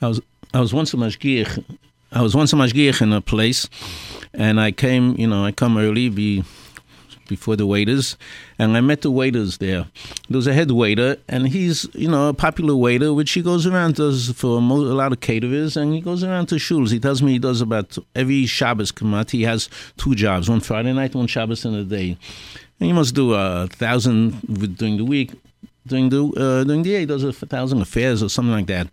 I 0.01 0.07
was 0.07 0.19
I 0.53 0.59
was 0.59 0.73
once 0.73 0.93
a 0.93 0.97
mashgiach. 0.97 1.63
I 2.11 2.21
was 2.21 2.35
once 2.35 2.51
a 2.51 2.55
mashgiach 2.55 3.01
in 3.01 3.13
a 3.13 3.21
place, 3.21 3.69
and 4.33 4.59
I 4.59 4.71
came. 4.71 5.15
You 5.17 5.27
know, 5.27 5.45
I 5.45 5.51
come 5.51 5.77
early 5.77 6.09
be 6.09 6.43
before 7.27 7.55
the 7.55 7.65
waiters, 7.65 8.17
and 8.59 8.75
I 8.75 8.81
met 8.81 9.01
the 9.01 9.11
waiters 9.11 9.57
there. 9.57 9.85
There 10.29 10.37
was 10.37 10.47
a 10.47 10.53
head 10.53 10.71
waiter, 10.71 11.17
and 11.27 11.47
he's 11.47 11.87
you 11.93 12.09
know 12.09 12.29
a 12.29 12.33
popular 12.33 12.75
waiter, 12.75 13.13
which 13.13 13.31
he 13.31 13.41
goes 13.41 13.65
around 13.65 13.95
does 13.95 14.31
for 14.31 14.57
a 14.57 14.61
lot 14.61 15.11
of 15.11 15.19
caterers, 15.19 15.77
and 15.77 15.93
he 15.93 16.01
goes 16.01 16.23
around 16.23 16.47
to 16.47 16.55
shuls. 16.55 16.91
He 16.91 16.99
tells 16.99 17.21
me 17.21 17.33
he 17.33 17.39
does 17.39 17.61
about 17.61 17.97
every 18.15 18.45
Shabbos 18.45 18.91
kamat. 18.91 19.31
He 19.31 19.43
has 19.43 19.69
two 19.97 20.15
jobs: 20.15 20.49
one 20.49 20.61
Friday 20.61 20.93
night, 20.93 21.15
one 21.15 21.27
Shabbos 21.27 21.65
in 21.65 21.73
a 21.73 21.83
day. 21.83 22.17
And 22.79 22.87
he 22.87 22.93
must 22.93 23.15
do 23.15 23.33
a 23.33 23.67
thousand 23.67 24.41
during 24.77 24.97
the 24.97 25.05
week. 25.05 25.31
During 25.85 26.09
the 26.09 26.25
uh, 26.25 26.63
during 26.63 26.83
the 26.83 26.91
day, 26.91 26.99
he 27.01 27.05
does 27.05 27.23
a 27.23 27.33
thousand 27.33 27.81
affairs 27.81 28.23
or 28.23 28.29
something 28.29 28.53
like 28.53 28.67
that. 28.67 28.87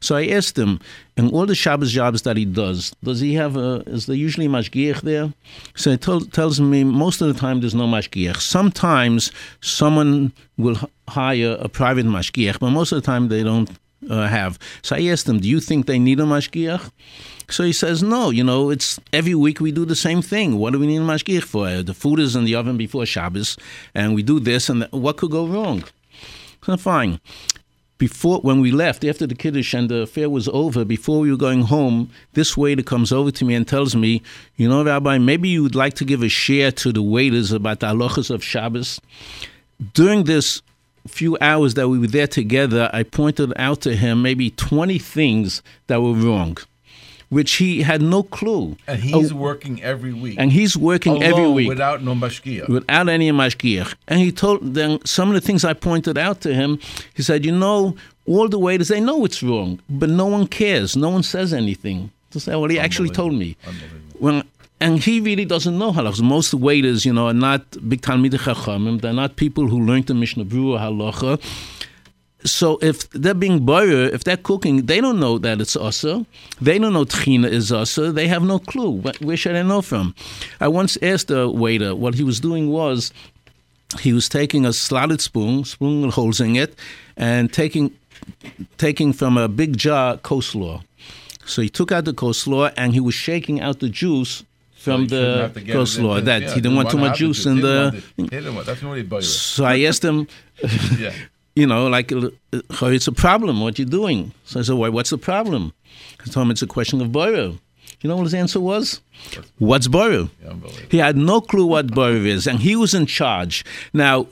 So 0.00 0.16
I 0.16 0.26
asked 0.26 0.58
him, 0.58 0.80
in 1.16 1.30
all 1.30 1.46
the 1.46 1.54
Shabbos 1.54 1.92
jobs 1.92 2.22
that 2.22 2.36
he 2.36 2.44
does, 2.44 2.94
does 3.02 3.20
he 3.20 3.34
have 3.34 3.56
a, 3.56 3.82
is 3.86 4.06
there 4.06 4.16
usually 4.16 4.46
a 4.46 4.48
mashgiach 4.48 5.02
there? 5.02 5.32
So 5.76 5.92
he 5.92 5.96
told, 5.96 6.32
tells 6.32 6.60
me 6.60 6.84
most 6.84 7.20
of 7.20 7.28
the 7.32 7.38
time 7.38 7.60
there's 7.60 7.74
no 7.74 7.86
mashgiach. 7.86 8.40
Sometimes 8.40 9.30
someone 9.60 10.32
will 10.56 10.78
hire 11.08 11.56
a 11.60 11.68
private 11.68 12.06
mashgiach, 12.06 12.58
but 12.58 12.70
most 12.70 12.92
of 12.92 13.00
the 13.00 13.06
time 13.06 13.28
they 13.28 13.42
don't 13.42 13.70
uh, 14.10 14.26
have. 14.26 14.58
So 14.82 14.96
I 14.96 15.04
asked 15.04 15.28
him, 15.28 15.40
"Do 15.40 15.48
you 15.48 15.60
think 15.60 15.86
they 15.86 15.98
need 15.98 16.20
a 16.20 16.24
mashgiach?" 16.24 16.90
So 17.48 17.64
he 17.64 17.72
says, 17.72 18.02
"No. 18.02 18.30
You 18.30 18.44
know, 18.44 18.70
it's 18.70 19.00
every 19.12 19.34
week 19.34 19.60
we 19.60 19.72
do 19.72 19.84
the 19.84 19.96
same 19.96 20.22
thing. 20.22 20.58
What 20.58 20.72
do 20.72 20.78
we 20.78 20.86
need 20.86 20.98
a 20.98 21.00
mashgiach 21.00 21.44
for? 21.44 21.66
Uh, 21.66 21.82
the 21.82 21.94
food 21.94 22.20
is 22.20 22.36
in 22.36 22.44
the 22.44 22.54
oven 22.54 22.76
before 22.76 23.06
Shabbos, 23.06 23.56
and 23.94 24.14
we 24.14 24.22
do 24.22 24.40
this, 24.40 24.68
and 24.68 24.86
what 24.90 25.16
could 25.16 25.30
go 25.30 25.46
wrong?" 25.46 25.84
So 26.64 26.76
fine 26.76 27.20
before 27.98 28.40
when 28.40 28.60
we 28.60 28.70
left 28.70 29.04
after 29.04 29.26
the 29.26 29.34
kiddush 29.34 29.72
and 29.74 29.88
the 29.88 30.02
affair 30.02 30.28
was 30.28 30.48
over 30.48 30.84
before 30.84 31.20
we 31.20 31.30
were 31.30 31.36
going 31.36 31.62
home 31.62 32.10
this 32.32 32.56
waiter 32.56 32.82
comes 32.82 33.12
over 33.12 33.30
to 33.30 33.44
me 33.44 33.54
and 33.54 33.68
tells 33.68 33.94
me 33.94 34.22
you 34.56 34.68
know 34.68 34.84
rabbi 34.84 35.16
maybe 35.18 35.48
you 35.48 35.62
would 35.62 35.74
like 35.74 35.94
to 35.94 36.04
give 36.04 36.22
a 36.22 36.28
share 36.28 36.72
to 36.72 36.92
the 36.92 37.02
waiters 37.02 37.52
about 37.52 37.80
the 37.80 37.86
halachas 37.86 38.30
of 38.30 38.42
shabbos. 38.42 39.00
During 39.92 40.24
this 40.24 40.62
few 41.06 41.36
hours 41.40 41.74
that 41.74 41.88
we 41.88 41.98
were 41.98 42.06
there 42.06 42.26
together 42.26 42.88
i 42.92 43.02
pointed 43.02 43.52
out 43.56 43.82
to 43.82 43.94
him 43.94 44.22
maybe 44.22 44.50
20 44.50 44.98
things 44.98 45.62
that 45.86 46.00
were 46.00 46.14
wrong 46.14 46.56
which 47.28 47.54
he 47.54 47.82
had 47.82 48.02
no 48.02 48.22
clue. 48.22 48.76
And 48.86 49.00
he's 49.00 49.32
oh, 49.32 49.36
working 49.36 49.82
every 49.82 50.12
week. 50.12 50.36
And 50.38 50.52
he's 50.52 50.76
working 50.76 51.12
Alone, 51.12 51.24
every 51.24 51.48
week 51.48 51.68
without 51.68 52.02
no 52.02 52.14
mashgiach. 52.14 52.68
Without 52.68 53.08
any 53.08 53.30
mashgiach. 53.30 53.94
And 54.08 54.20
he 54.20 54.32
told 54.32 54.74
them 54.74 54.98
some 55.04 55.28
of 55.28 55.34
the 55.34 55.40
things 55.40 55.64
I 55.64 55.72
pointed 55.72 56.18
out 56.18 56.40
to 56.42 56.54
him. 56.54 56.78
He 57.14 57.22
said, 57.22 57.44
you 57.44 57.52
know, 57.52 57.96
all 58.26 58.48
the 58.48 58.58
waiters 58.58 58.88
they 58.88 59.00
know 59.00 59.24
it's 59.24 59.42
wrong, 59.42 59.80
but 59.88 60.08
no 60.08 60.26
one 60.26 60.46
cares. 60.46 60.96
No 60.96 61.10
one 61.10 61.22
says 61.22 61.52
anything. 61.52 62.10
To 62.30 62.40
say, 62.40 62.56
well, 62.56 62.68
he 62.68 62.80
actually 62.80 63.10
told 63.10 63.34
me. 63.34 63.56
Well, 64.18 64.42
and 64.80 64.98
he 64.98 65.20
really 65.20 65.44
doesn't 65.44 65.78
know 65.78 65.92
halachas. 65.92 66.20
Most 66.20 66.52
waiters, 66.52 67.06
you 67.06 67.12
know, 67.12 67.28
are 67.28 67.32
not 67.32 67.62
big 67.88 68.02
talmidei 68.02 68.38
chachamim. 68.38 69.00
They're 69.00 69.12
not 69.12 69.36
people 69.36 69.68
who 69.68 69.80
learned 69.80 70.06
the 70.08 70.14
Mishnah 70.14 70.44
Berurah 70.44 70.80
halacha 70.80 71.40
so 72.44 72.78
if 72.82 73.08
they're 73.10 73.34
being 73.34 73.64
boyer, 73.64 74.04
if 74.04 74.24
they're 74.24 74.36
cooking, 74.36 74.86
they 74.86 75.00
don't 75.00 75.18
know 75.18 75.38
that 75.38 75.60
it's 75.60 75.76
asa. 75.76 76.26
They 76.60 76.78
don't 76.78 76.92
know 76.92 77.04
tchina 77.04 77.48
is 77.50 77.72
asa. 77.72 78.12
They 78.12 78.28
have 78.28 78.42
no 78.42 78.58
clue. 78.58 79.02
Where 79.20 79.36
should 79.36 79.56
I 79.56 79.62
know 79.62 79.80
from? 79.82 80.14
I 80.60 80.68
once 80.68 80.98
asked 81.02 81.30
a 81.30 81.48
waiter 81.48 81.94
what 81.94 82.14
he 82.14 82.22
was 82.22 82.40
doing 82.40 82.70
was 82.70 83.12
he 84.00 84.12
was 84.12 84.28
taking 84.28 84.66
a 84.66 84.72
slotted 84.72 85.20
spoon, 85.20 85.64
spoon 85.64 86.10
holes 86.10 86.40
in 86.40 86.56
it, 86.56 86.78
and 87.16 87.52
taking 87.52 87.92
taking 88.76 89.12
from 89.12 89.38
a 89.38 89.48
big 89.48 89.76
jar 89.76 90.18
coleslaw. 90.18 90.82
So 91.46 91.62
he 91.62 91.68
took 91.68 91.92
out 91.92 92.04
the 92.04 92.14
coleslaw 92.14 92.72
and 92.76 92.92
he 92.92 93.00
was 93.00 93.14
shaking 93.14 93.60
out 93.60 93.80
the 93.80 93.88
juice 93.88 94.44
from 94.74 95.08
so 95.08 95.16
the 95.16 95.60
coleslaw. 95.60 96.24
That 96.24 96.42
yeah, 96.42 96.48
he 96.54 96.60
didn't 96.60 96.76
want 96.76 96.90
too 96.90 96.98
much 96.98 97.18
juice 97.18 97.46
in 97.46 97.60
the. 97.60 98.02
So 99.22 99.64
I 99.64 99.80
asked 99.80 100.04
him. 100.04 100.28
yeah 100.98 101.14
you 101.54 101.66
know, 101.66 101.86
like 101.86 102.12
uh, 102.12 102.30
it's 102.52 103.06
a 103.06 103.12
problem. 103.12 103.60
What 103.60 103.78
you're 103.78 103.86
doing? 103.86 104.32
So 104.44 104.60
I 104.60 104.62
said, 104.62 104.74
"Why? 104.74 104.88
What's 104.88 105.10
the 105.10 105.18
problem?" 105.18 105.72
I 106.20 106.30
told 106.30 106.46
him 106.46 106.50
it's 106.50 106.62
a 106.62 106.66
question 106.66 107.00
of 107.00 107.12
borer. 107.12 107.52
You 108.00 108.08
know 108.08 108.16
what 108.16 108.24
his 108.24 108.34
answer 108.34 108.60
was? 108.60 109.00
What's 109.58 109.88
borer? 109.88 110.28
He 110.90 110.98
had 110.98 111.16
no 111.16 111.40
clue 111.40 111.66
what 111.66 111.94
borer 111.94 112.16
is, 112.16 112.46
and 112.46 112.60
he 112.60 112.76
was 112.76 112.92
in 112.92 113.06
charge. 113.06 113.64
Now, 113.92 114.26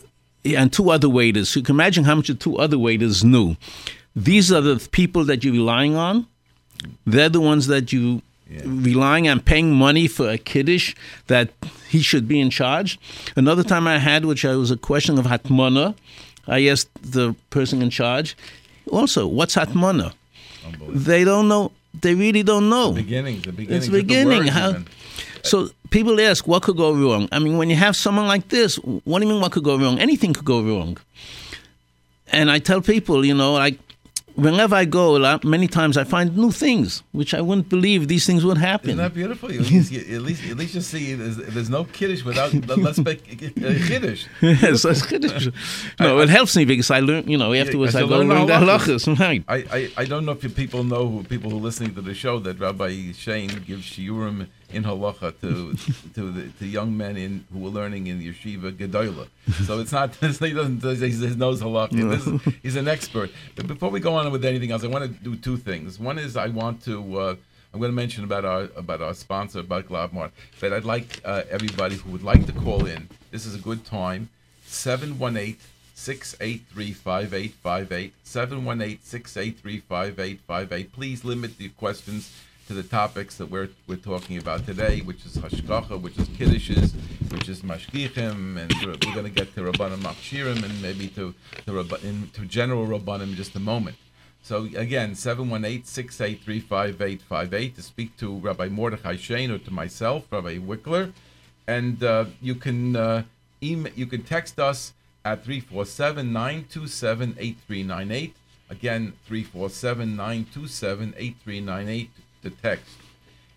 and 0.45 0.73
two 0.73 0.91
other 0.91 1.09
waiters. 1.09 1.55
You 1.55 1.63
can 1.63 1.77
imagine 1.77 2.05
how 2.05 2.17
much 2.17 2.29
the 2.29 2.35
two 2.35 2.59
other 2.59 2.79
waiters 2.79 3.25
knew. 3.25 3.57
These 4.15 4.53
are 4.53 4.61
the 4.61 4.87
people 4.91 5.25
that 5.25 5.45
you're 5.45 5.55
relying 5.55 5.97
on. 5.97 6.27
They're 7.07 7.29
the 7.29 7.41
ones 7.41 7.69
that 7.69 7.93
you 7.93 8.23
yeah. 8.51 8.63
relying 8.65 9.29
on 9.29 9.41
paying 9.41 9.73
money 9.73 10.09
for 10.09 10.29
a 10.29 10.39
kiddush 10.39 10.95
that 11.29 11.51
he 11.89 12.01
should 12.01 12.27
be 12.29 12.41
in 12.41 12.51
charge. 12.51 12.99
Another 13.37 13.63
time 13.63 13.87
I 13.87 13.99
had, 13.99 14.25
which 14.25 14.45
I 14.45 14.57
was 14.57 14.71
a 14.71 14.77
question 14.77 15.19
of 15.19 15.27
hatmana, 15.27 15.95
I 16.47 16.67
asked 16.67 16.91
the 17.03 17.35
person 17.51 17.83
in 17.83 17.91
charge, 17.91 18.37
also, 18.91 19.27
what's 19.27 19.55
Hatmana? 19.55 20.13
They 20.89 21.25
don't 21.25 21.49
know. 21.49 21.73
They 22.01 22.15
really 22.15 22.43
don't 22.43 22.69
know. 22.69 22.93
The 22.93 23.03
beginning. 23.03 23.41
The 23.41 23.53
beginning. 23.53 23.77
It's 23.77 23.87
the 23.87 23.93
beginning. 23.93 24.47
How, 24.47 24.77
so 25.43 25.71
people 25.91 26.21
ask, 26.21 26.47
what 26.49 26.63
could 26.63 26.77
go 26.77 26.93
wrong? 26.95 27.29
I 27.33 27.39
mean, 27.39 27.59
when 27.59 27.69
you 27.71 27.77
have 27.77 27.97
someone 27.97 28.27
like 28.27 28.49
this, 28.49 28.77
what 28.77 29.19
do 29.21 29.27
you 29.27 29.33
mean 29.33 29.41
what 29.41 29.53
could 29.53 29.65
go 29.65 29.79
wrong? 29.79 29.99
Anything 29.99 30.33
could 30.33 30.45
go 30.45 30.63
wrong. 30.63 30.99
And 32.29 32.51
I 32.51 32.59
tell 32.59 32.81
people, 32.81 33.25
you 33.25 33.35
know, 33.35 33.53
like 33.55 33.79
whenever 34.35 34.75
I 34.75 34.85
go, 34.85 35.39
many 35.45 35.69
times 35.69 35.97
I 35.97 36.05
find 36.05 36.37
new 36.37 36.51
things, 36.51 37.03
which 37.13 37.35
I 37.35 37.41
wouldn't 37.41 37.69
believe 37.69 38.09
these 38.09 38.27
things 38.27 38.45
would 38.45 38.59
happen. 38.59 38.91
Isn't 38.91 38.99
that 38.99 39.15
beautiful? 39.15 39.51
at, 39.51 39.59
least, 39.61 39.93
at 39.93 40.23
least, 40.23 40.45
at 40.45 40.57
least 40.57 40.75
you 40.75 40.81
see 40.81 41.15
there's, 41.15 41.37
there's 41.37 41.71
no 41.71 41.85
kiddush 41.85 42.25
without 42.25 42.53
let's 42.79 42.99
make 42.99 43.21
uh, 43.23 43.73
kiddush. 43.87 44.27
yes, 44.41 44.83
that's 44.83 45.05
kiddush. 45.05 45.49
No, 46.01 46.19
I, 46.19 46.23
it 46.25 46.29
helps 46.29 46.57
me 46.57 46.65
because 46.65 46.91
I 46.91 47.01
learn. 47.01 47.29
You 47.29 47.39
know, 47.39 47.53
afterwards 47.53 47.95
I 47.95 48.01
go 48.01 48.19
learn 48.19 48.47
the 48.47 48.53
halachas. 48.53 49.03
Right. 49.19 49.45
I, 49.47 49.57
I 49.71 49.91
I 49.99 50.05
don't 50.05 50.25
know 50.25 50.33
if 50.33 50.55
people 50.57 50.85
know 50.85 51.25
people 51.29 51.51
who 51.51 51.59
are 51.59 51.61
listening 51.61 51.95
to 51.95 52.01
the 52.01 52.15
show 52.15 52.39
that 52.41 52.59
Rabbi 52.59 53.13
Shain 53.13 53.65
gives 53.67 53.85
shiurim 53.85 54.49
in 54.73 54.85
halacha 54.85 55.39
to 55.41 55.75
to 56.15 56.31
the 56.31 56.49
to 56.59 56.67
young 56.67 56.97
men 56.97 57.17
in 57.17 57.45
who 57.53 57.67
are 57.67 57.71
learning 57.71 58.07
in 58.07 58.21
yeshiva 58.21 58.73
gedola. 58.73 59.29
So 59.67 59.81
it's 59.83 59.93
not 59.93 60.15
he 60.17 60.53
doesn't 60.53 60.83
he 60.83 61.35
knows 61.37 61.63
halacha. 61.63 62.47
Is, 62.47 62.55
he's 62.63 62.77
an 62.77 62.89
expert. 62.89 63.31
But 63.55 63.67
before 63.67 63.91
we 63.91 64.01
go 64.01 64.15
on 64.15 64.31
with 64.33 64.45
anything 64.45 64.71
else, 64.71 64.85
I 64.85 64.89
want 64.89 65.05
to 65.05 65.25
do 65.25 65.37
two 65.37 65.57
things. 65.57 65.99
One 65.99 66.19
is 66.19 66.37
I 66.37 66.49
want 66.49 66.85
to. 66.85 67.19
Uh, 67.19 67.37
I'm 67.75 67.81
going 67.81 67.91
to 67.91 67.97
mention 67.97 68.25
about 68.25 68.45
our 68.45 68.69
about 68.77 69.01
our 69.01 69.15
sponsor, 69.15 69.61
about. 69.61 69.89
But 69.89 70.73
I'd 70.73 70.85
like 70.85 71.21
uh, 71.25 71.45
everybody 71.51 71.97
who 71.97 72.11
would 72.11 72.23
like 72.23 72.45
to 72.47 72.53
call 72.53 72.85
in. 72.85 73.09
This 73.31 73.47
is 73.47 73.55
a 73.55 73.59
good 73.59 73.85
time. 73.85 74.29
718 74.67 75.57
683 75.95 76.93
5858. 76.93 78.13
718 78.25 78.99
683 79.03 79.81
5858. 79.81 80.93
Please 80.93 81.25
limit 81.25 81.57
the 81.57 81.69
questions 81.71 82.33
to 82.69 82.75
the 82.75 82.83
topics 82.83 83.37
that 83.37 83.51
we're 83.51 83.69
we're 83.87 83.97
talking 83.97 84.37
about 84.39 84.67
today, 84.67 85.01
which 85.01 85.25
is 85.27 85.37
hashgacha, 85.37 86.01
which 86.01 86.19
is 86.19 86.29
kiddushes, 86.29 86.95
which 87.33 87.49
is 87.49 87.63
mashgichim, 87.63 88.61
and 88.61 88.73
we're, 88.85 88.97
going 89.15 89.25
to 89.25 89.31
get 89.31 89.55
to 89.55 89.63
rabbanim 89.63 89.99
machshirim 89.99 90.63
and 90.63 90.83
maybe 90.83 91.09
to 91.09 91.35
to, 91.67 91.81
in, 92.07 92.31
to 92.35 92.45
general 92.47 92.87
rabbanim 92.87 93.31
in 93.31 93.35
just 93.35 93.57
a 93.57 93.61
moment. 93.61 93.97
So 94.45 94.65
again, 94.65 95.13
718-683-5858 95.13 97.77
to 97.77 97.83
speak 97.83 98.17
to 98.17 98.39
Rabbi 98.39 98.69
Mordechai 98.69 99.15
Shain 99.15 99.51
or 99.51 99.59
to 99.59 99.73
myself, 99.73 100.25
Rabbi 100.33 100.59
Wikler, 100.59 101.13
and 101.69 102.03
uh, 102.03 102.25
you 102.41 102.57
can 102.57 102.97
uh, 102.97 103.23
email, 103.63 103.93
you 103.95 104.07
can 104.07 104.25
text 104.25 104.59
us 104.59 104.95
at 105.25 105.45
347-927-8398. 105.45 108.33
Again, 108.69 109.13
347-927-8398 109.31 112.09
the 112.43 112.51
text. 112.51 112.85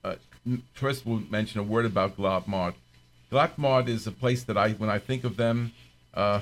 uh, 0.04 0.15
first 0.73 1.06
we'll 1.06 1.21
mention 1.30 1.60
a 1.60 1.63
word 1.63 1.86
about 1.86 2.17
Glattmart. 2.17 2.73
Glattmart 3.36 3.89
is 3.89 4.08
a 4.08 4.13
place 4.13 4.45
that 4.45 4.58
I, 4.58 4.71
when 4.71 4.89
I 4.89 4.98
think 4.98 5.26
of 5.26 5.36
them, 5.36 5.74
uh, 6.13 6.39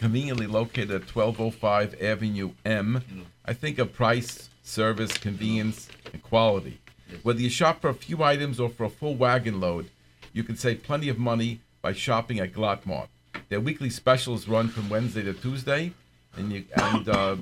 conveniently 0.00 0.48
located 0.48 0.90
at 0.90 1.14
1205 1.14 2.02
Avenue 2.02 2.50
M, 2.64 3.04
I 3.44 3.52
think 3.52 3.78
of 3.78 3.92
price, 3.92 4.48
service, 4.64 5.16
convenience, 5.16 5.88
and 6.12 6.20
quality. 6.24 6.80
Whether 7.22 7.40
you 7.40 7.50
shop 7.50 7.80
for 7.80 7.88
a 7.88 7.94
few 7.94 8.24
items 8.24 8.58
or 8.58 8.68
for 8.68 8.82
a 8.82 8.90
full 8.90 9.14
wagon 9.14 9.60
load, 9.60 9.90
you 10.32 10.42
can 10.42 10.56
save 10.56 10.82
plenty 10.82 11.08
of 11.08 11.18
money 11.18 11.60
by 11.80 11.92
shopping 11.92 12.40
at 12.40 12.52
Glattmart. 12.52 13.06
Their 13.48 13.60
weekly 13.60 13.88
specials 13.88 14.48
run 14.48 14.66
from 14.66 14.88
Wednesday 14.88 15.22
to 15.22 15.34
Tuesday, 15.34 15.92
and 16.36 16.50
you 16.50 16.64
and 16.74 17.08
uh, 17.08 17.36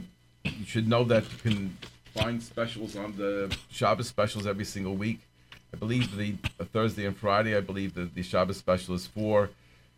you 0.44 0.66
should 0.66 0.86
know 0.86 1.04
that 1.04 1.22
you 1.32 1.38
can 1.38 1.78
find 2.14 2.42
specials 2.42 2.94
on 2.94 3.16
the 3.16 3.56
Shabbos 3.70 4.08
specials 4.08 4.46
every 4.46 4.66
single 4.66 4.96
week. 4.96 5.20
I 5.72 5.78
believe 5.78 6.16
the 6.16 6.36
Thursday 6.64 7.06
and 7.06 7.16
Friday. 7.16 7.56
I 7.56 7.60
believe 7.60 7.94
the 7.94 8.04
the 8.04 8.22
Shabbos 8.22 8.58
special 8.58 8.94
is 8.94 9.06
four 9.06 9.50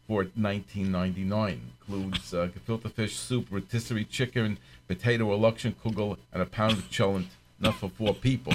for 0.06 0.24
19.99. 0.24 1.58
Includes 1.80 2.34
uh, 2.34 2.48
gefilte 2.48 2.90
fish 2.92 3.16
soup, 3.16 3.48
rotisserie 3.50 4.04
chicken, 4.04 4.58
potato 4.86 5.24
or 5.26 5.52
kugel, 5.52 6.18
and 6.32 6.42
a 6.42 6.46
pound 6.46 6.74
of 6.74 6.90
cholent, 6.90 7.26
enough 7.58 7.80
for 7.80 7.88
four 7.88 8.14
people. 8.14 8.54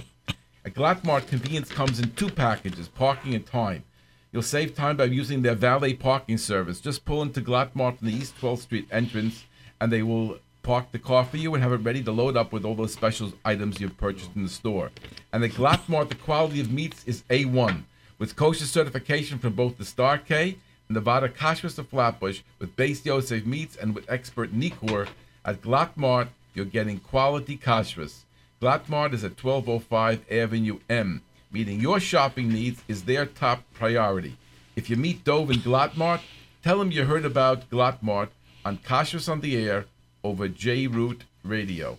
At 0.63 0.73
Glattmart, 0.73 1.27
convenience 1.27 1.69
comes 1.69 1.99
in 1.99 2.11
two 2.11 2.29
packages: 2.29 2.87
parking 2.87 3.35
and 3.35 3.45
time. 3.45 3.83
You'll 4.31 4.43
save 4.43 4.75
time 4.75 4.95
by 4.95 5.05
using 5.05 5.41
their 5.41 5.55
valet 5.55 5.95
parking 5.95 6.37
service. 6.37 6.79
Just 6.79 7.03
pull 7.03 7.21
into 7.21 7.41
Glattmart 7.41 7.97
from 7.97 8.07
the 8.07 8.13
East 8.13 8.39
12th 8.39 8.59
Street 8.59 8.87
entrance, 8.91 9.43
and 9.81 9.91
they 9.91 10.03
will 10.03 10.37
park 10.69 10.91
the 10.91 10.99
car 10.99 11.25
for 11.25 11.37
you 11.37 11.55
and 11.55 11.63
have 11.63 11.71
it 11.71 11.77
ready 11.77 12.03
to 12.03 12.11
load 12.11 12.37
up 12.37 12.53
with 12.53 12.63
all 12.63 12.75
those 12.75 12.93
special 12.93 13.33
items 13.43 13.81
you've 13.81 13.97
purchased 13.97 14.35
in 14.35 14.43
the 14.43 14.49
store. 14.49 14.91
And 15.33 15.41
the 15.41 15.49
Glattmart, 15.49 16.09
the 16.09 16.13
quality 16.29 16.61
of 16.61 16.71
meats 16.71 17.03
is 17.07 17.23
A1. 17.31 17.85
with 18.19 18.35
kosher 18.35 18.65
certification 18.65 19.39
from 19.39 19.53
both 19.53 19.79
the 19.79 19.83
Star 19.83 20.19
K 20.19 20.57
and 20.87 20.93
Nevada 20.93 21.27
Kashrus 21.27 21.79
of 21.79 21.87
Flatbush, 21.89 22.41
with 22.59 22.75
Base 22.75 23.03
Yosef 23.03 23.47
Meats 23.47 23.77
and 23.77 23.95
with 23.95 24.07
expert 24.11 24.53
Nikor, 24.53 25.07
at 25.43 25.59
Glattmart, 25.63 26.27
you're 26.53 26.65
getting 26.65 26.99
quality 26.99 27.57
kashrus. 27.57 28.25
Glattmart 28.61 29.13
is 29.13 29.23
at 29.23 29.43
1205 29.43 30.23
Avenue 30.31 30.77
M, 30.87 31.23
meeting 31.51 31.79
your 31.79 31.99
shopping 31.99 32.47
needs 32.49 32.83
is 32.87 33.05
their 33.05 33.25
top 33.25 33.63
priority. 33.73 34.37
If 34.75 34.87
you 34.87 34.97
meet 34.97 35.23
Dove 35.23 35.49
in 35.49 35.61
Glattmart, 35.61 36.21
tell 36.63 36.77
them 36.77 36.91
you 36.91 37.05
heard 37.05 37.25
about 37.25 37.71
Glattmart 37.71 38.29
on 38.63 38.77
Kashrus 38.77 39.27
on 39.27 39.41
the 39.41 39.57
Air 39.57 39.87
over 40.23 40.47
J 40.47 40.87
Root 40.87 41.23
Radio. 41.43 41.97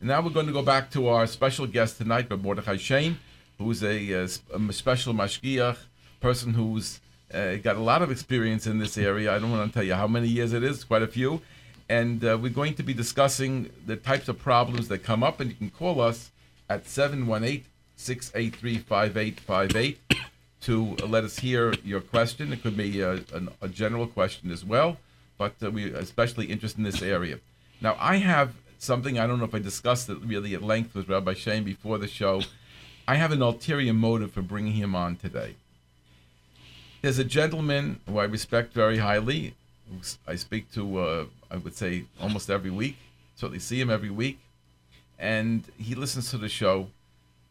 And 0.00 0.08
now 0.08 0.20
we're 0.20 0.30
going 0.30 0.46
to 0.46 0.52
go 0.52 0.62
back 0.62 0.90
to 0.92 1.08
our 1.08 1.26
special 1.26 1.66
guest 1.66 1.98
tonight, 1.98 2.26
Rabbi 2.30 2.42
Mordechai 2.42 2.76
Shain, 2.76 3.16
who's 3.58 3.82
a, 3.82 4.24
uh, 4.24 4.28
a 4.54 4.72
special 4.72 5.14
mashgiach, 5.14 5.78
person 6.20 6.54
who's 6.54 7.00
uh, 7.32 7.56
got 7.56 7.76
a 7.76 7.80
lot 7.80 8.02
of 8.02 8.10
experience 8.10 8.66
in 8.66 8.78
this 8.78 8.98
area. 8.98 9.34
I 9.34 9.38
don't 9.38 9.50
want 9.50 9.70
to 9.70 9.74
tell 9.74 9.84
you 9.84 9.94
how 9.94 10.06
many 10.06 10.28
years 10.28 10.52
it 10.52 10.62
is, 10.62 10.84
quite 10.84 11.02
a 11.02 11.06
few. 11.06 11.40
And 11.88 12.24
uh, 12.24 12.38
we're 12.40 12.52
going 12.52 12.74
to 12.74 12.82
be 12.82 12.94
discussing 12.94 13.70
the 13.86 13.96
types 13.96 14.28
of 14.28 14.38
problems 14.38 14.88
that 14.88 14.98
come 14.98 15.22
up, 15.22 15.40
and 15.40 15.50
you 15.50 15.56
can 15.56 15.70
call 15.70 16.00
us 16.00 16.30
at 16.68 16.86
718 16.86 17.64
683 17.96 18.78
5858 18.78 19.98
to 20.62 20.96
let 21.06 21.24
us 21.24 21.38
hear 21.38 21.74
your 21.84 22.00
question. 22.00 22.52
It 22.52 22.62
could 22.62 22.76
be 22.76 23.00
a, 23.00 23.14
a, 23.14 23.42
a 23.62 23.68
general 23.68 24.06
question 24.06 24.50
as 24.50 24.64
well, 24.64 24.96
but 25.38 25.54
uh, 25.62 25.70
we're 25.70 25.94
especially 25.96 26.46
interested 26.46 26.78
in 26.78 26.84
this 26.84 27.02
area. 27.02 27.38
Now, 27.82 27.96
I 27.98 28.18
have 28.18 28.54
something, 28.78 29.18
I 29.18 29.26
don't 29.26 29.40
know 29.40 29.44
if 29.44 29.54
I 29.54 29.58
discussed 29.58 30.08
it 30.08 30.18
really 30.24 30.54
at 30.54 30.62
length 30.62 30.94
with 30.94 31.08
Rabbi 31.08 31.34
Shain 31.34 31.64
before 31.64 31.98
the 31.98 32.06
show. 32.06 32.42
I 33.08 33.16
have 33.16 33.32
an 33.32 33.42
ulterior 33.42 33.92
motive 33.92 34.32
for 34.32 34.40
bringing 34.40 34.74
him 34.74 34.94
on 34.94 35.16
today. 35.16 35.56
There's 37.02 37.18
a 37.18 37.24
gentleman 37.24 37.98
who 38.08 38.18
I 38.18 38.24
respect 38.24 38.72
very 38.72 38.98
highly. 38.98 39.54
I 40.28 40.36
speak 40.36 40.72
to, 40.74 40.98
uh, 40.98 41.24
I 41.50 41.56
would 41.56 41.74
say, 41.74 42.04
almost 42.20 42.48
every 42.48 42.70
week. 42.70 42.96
Certainly 43.34 43.58
see 43.58 43.80
him 43.80 43.90
every 43.90 44.10
week. 44.10 44.38
And 45.18 45.64
he 45.76 45.96
listens 45.96 46.30
to 46.30 46.38
the 46.38 46.48
show. 46.48 46.86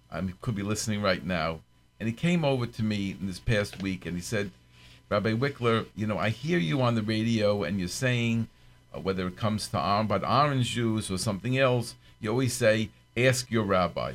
I 0.09 0.21
he 0.21 0.31
could 0.41 0.55
be 0.55 0.63
listening 0.63 1.01
right 1.01 1.25
now. 1.25 1.59
And 1.99 2.07
he 2.07 2.13
came 2.13 2.45
over 2.45 2.65
to 2.65 2.83
me 2.83 3.17
in 3.19 3.27
this 3.27 3.39
past 3.39 3.81
week 3.81 4.05
and 4.05 4.15
he 4.15 4.21
said, 4.21 4.51
Rabbi 5.09 5.33
Wikler, 5.33 5.87
you 5.93 6.07
know, 6.07 6.17
I 6.17 6.29
hear 6.29 6.57
you 6.57 6.81
on 6.81 6.95
the 6.95 7.01
radio 7.01 7.63
and 7.63 7.77
you're 7.79 7.89
saying, 7.89 8.47
uh, 8.95 8.99
whether 8.99 9.27
it 9.27 9.37
comes 9.37 9.67
to 9.69 9.77
about 9.77 10.23
orange 10.23 10.69
juice 10.71 11.09
or 11.09 11.17
something 11.17 11.57
else, 11.57 11.95
you 12.19 12.29
always 12.29 12.53
say, 12.53 12.89
ask 13.17 13.49
your 13.49 13.63
rabbi. 13.63 14.13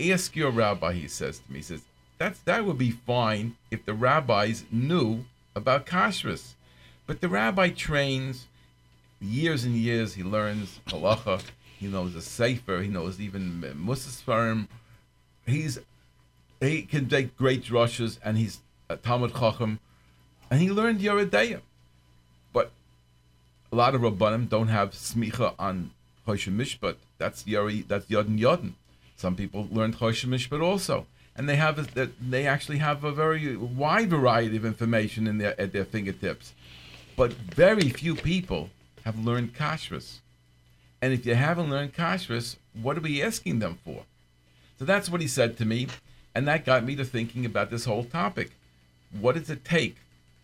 Ask 0.00 0.36
your 0.36 0.50
rabbi, 0.50 0.92
he 0.92 1.08
says 1.08 1.38
to 1.40 1.52
me. 1.52 1.58
He 1.58 1.62
says, 1.62 1.82
that's, 2.18 2.40
that 2.40 2.64
would 2.64 2.78
be 2.78 2.90
fine 2.90 3.56
if 3.70 3.84
the 3.84 3.94
rabbis 3.94 4.64
knew 4.70 5.24
about 5.54 5.86
kashrus. 5.86 6.52
But 7.06 7.20
the 7.20 7.28
rabbi 7.28 7.70
trains 7.70 8.46
years 9.20 9.64
and 9.64 9.74
years. 9.74 10.14
He 10.14 10.22
learns 10.22 10.80
halacha. 10.86 11.42
He 11.78 11.86
knows 11.86 12.14
a 12.14 12.22
sefer. 12.22 12.80
He 12.80 12.88
knows 12.88 13.20
even 13.20 13.60
Musasfarim. 13.60 14.68
He's 15.46 15.78
he 16.60 16.82
can 16.82 17.08
take 17.08 17.36
great 17.36 17.62
drushes, 17.62 18.18
and 18.24 18.38
he's 18.38 18.60
a 18.88 18.96
Talmud 18.96 19.34
Chacham, 19.34 19.78
and 20.50 20.60
he 20.60 20.70
learned 20.70 21.00
Yeridayim. 21.00 21.60
A 23.76 23.84
lot 23.84 23.94
of 23.94 24.00
rabbanim 24.00 24.48
don't 24.48 24.68
have 24.68 24.92
smicha 24.92 25.54
on 25.58 25.90
Choshen 26.26 26.56
Mishpat. 26.56 26.96
That's 27.18 27.46
Yeri. 27.46 27.82
That's 27.82 28.06
Yodin 28.06 28.38
Yodin. 28.38 28.72
Some 29.18 29.36
people 29.36 29.68
learned 29.70 29.98
Choshen 29.98 30.30
Mishpat 30.30 30.62
also 30.62 31.06
and 31.36 31.46
they 31.46 31.56
have 31.56 31.78
a, 31.78 32.08
they 32.18 32.46
actually 32.46 32.78
have 32.78 33.04
a 33.04 33.12
very 33.12 33.54
wide 33.54 34.08
variety 34.08 34.56
of 34.56 34.64
information 34.64 35.26
in 35.26 35.36
their 35.36 35.60
at 35.60 35.74
their 35.74 35.84
fingertips. 35.84 36.54
But 37.18 37.34
very 37.34 37.90
few 37.90 38.14
people 38.14 38.70
have 39.04 39.18
learned 39.18 39.54
kashrus. 39.54 40.20
And 41.02 41.12
if 41.12 41.26
you 41.26 41.34
haven't 41.34 41.68
learned 41.68 41.94
kashrus, 41.94 42.56
what 42.80 42.96
are 42.96 43.02
we 43.02 43.22
asking 43.22 43.58
them 43.58 43.78
for? 43.84 44.04
So 44.78 44.86
that's 44.86 45.10
what 45.10 45.20
he 45.20 45.28
said 45.28 45.58
to 45.58 45.66
me, 45.66 45.88
and 46.34 46.48
that 46.48 46.64
got 46.64 46.82
me 46.82 46.96
to 46.96 47.04
thinking 47.04 47.44
about 47.44 47.68
this 47.68 47.84
whole 47.84 48.04
topic. 48.04 48.52
What 49.20 49.34
does 49.34 49.50
it 49.50 49.66
take 49.66 49.96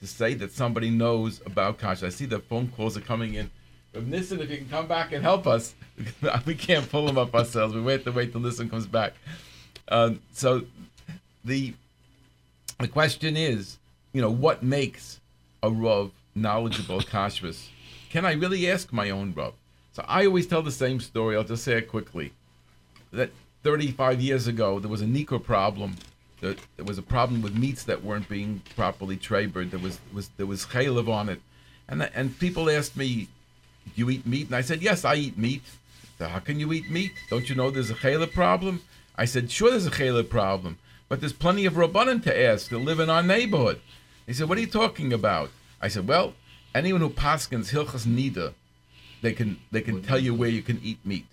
to 0.03 0.07
say 0.09 0.35
that 0.35 0.53
somebody 0.53 0.91
knows 0.91 1.41
about 1.47 1.79
kashrus? 1.79 2.07
I 2.07 2.09
see 2.11 2.27
the 2.27 2.41
phone 2.41 2.69
calls 2.77 2.97
are 2.97 3.01
coming 3.01 3.35
in. 3.35 3.51
But 3.93 4.07
Nissen, 4.07 4.41
if 4.41 4.51
you 4.51 4.57
can 4.57 4.69
come 4.69 4.89
back 4.89 5.13
and 5.13 5.23
help 5.23 5.47
us, 5.47 5.75
we 6.47 6.55
can't 6.55 6.91
pull 6.91 7.07
them 7.07 7.17
up 7.17 7.35
ourselves. 7.35 7.75
We 7.75 7.81
wait 7.81 8.05
to 8.05 8.13
wait 8.13 8.33
till 8.33 8.41
Nissen 8.41 8.69
comes 8.69 8.87
back. 8.87 9.15
Uh, 9.89 10.15
so 10.33 10.65
the 11.45 11.75
the 12.81 12.89
question 12.89 13.37
is, 13.37 13.79
you 14.13 14.21
know, 14.21 14.31
what 14.31 14.63
makes 14.63 15.21
a 15.63 15.71
Rav 15.71 16.11
knowledgeable 16.35 17.01
kashrus? 17.01 17.69
Can 18.11 18.27
I 18.27 18.33
really 18.33 18.69
ask 18.69 18.93
my 18.93 19.11
own 19.11 19.33
Rav? 19.37 19.55
So 19.93 20.05
I 20.09 20.27
always 20.27 20.47
tell 20.47 20.63
the 20.63 20.73
same 20.73 20.99
story. 20.99 21.37
I'll 21.37 21.45
just 21.45 21.63
say 21.63 21.79
it 21.79 21.89
quickly. 21.89 22.33
That 23.13 23.31
35 23.63 24.21
years 24.21 24.49
ago, 24.49 24.81
there 24.81 24.91
was 24.91 25.03
a 25.03 25.07
Nikor 25.07 25.43
problem. 25.43 25.95
There, 26.43 26.57
there 26.77 26.85
was 26.85 26.99
a 26.99 27.03
problem 27.03 27.41
with 27.41 27.57
meats 27.57 27.85
that 27.85 28.05
weren't 28.05 28.29
being 28.29 28.61
properly 28.77 29.17
trabered. 29.17 29.71
There 29.71 29.81
was 29.81 29.99
was 30.13 30.29
there 30.37 30.45
was 30.45 30.67
chaylev 30.67 31.09
on 31.09 31.31
it, 31.31 31.41
and 31.89 32.03
and 32.03 32.39
people 32.39 32.69
asked 32.69 32.97
me, 32.99 33.29
"Do 33.87 33.93
you 33.95 34.11
eat 34.11 34.27
meat?" 34.27 34.49
And 34.49 34.57
I 34.57 34.61
said, 34.61 34.83
"Yes, 34.83 35.07
I 35.07 35.15
eat 35.15 35.39
meat." 35.39 35.63
So 36.19 36.29
how 36.29 36.41
can 36.41 36.61
you 36.61 36.71
eat 36.75 36.91
meat? 36.91 37.13
Don't 37.31 37.49
you 37.49 37.55
know 37.55 37.71
there's 37.71 37.91
a 37.91 37.95
chaylev 37.95 38.33
problem? 38.33 38.83
I 39.17 39.25
said, 39.25 39.51
"Sure, 39.51 39.71
there's 39.71 39.87
a 39.87 39.91
chaylev 39.91 40.29
problem." 40.29 40.77
but 41.13 41.21
there's 41.21 41.35
plenty 41.35 41.67
of 41.67 41.75
rabbanim 41.75 42.23
to 42.23 42.43
ask 42.43 42.71
that 42.71 42.79
live 42.79 42.99
in 42.99 43.11
our 43.11 43.23
neighborhood. 43.23 43.79
He 44.25 44.33
said, 44.33 44.49
what 44.49 44.57
are 44.57 44.63
you 44.63 44.67
talking 44.67 45.13
about? 45.13 45.51
I 45.79 45.89
said, 45.89 46.09
well, 46.09 46.33
anyone 46.75 47.03
who 47.03 47.11
paskins 47.11 47.71
hilchas 47.71 48.07
nida, 48.07 48.55
they 49.21 49.35
can 49.35 49.59
they 49.71 49.83
can 49.83 50.01
tell 50.01 50.19
you 50.19 50.35
where 50.35 50.49
you 50.49 50.63
can 50.63 50.81
eat 50.83 51.05
meat. 51.05 51.27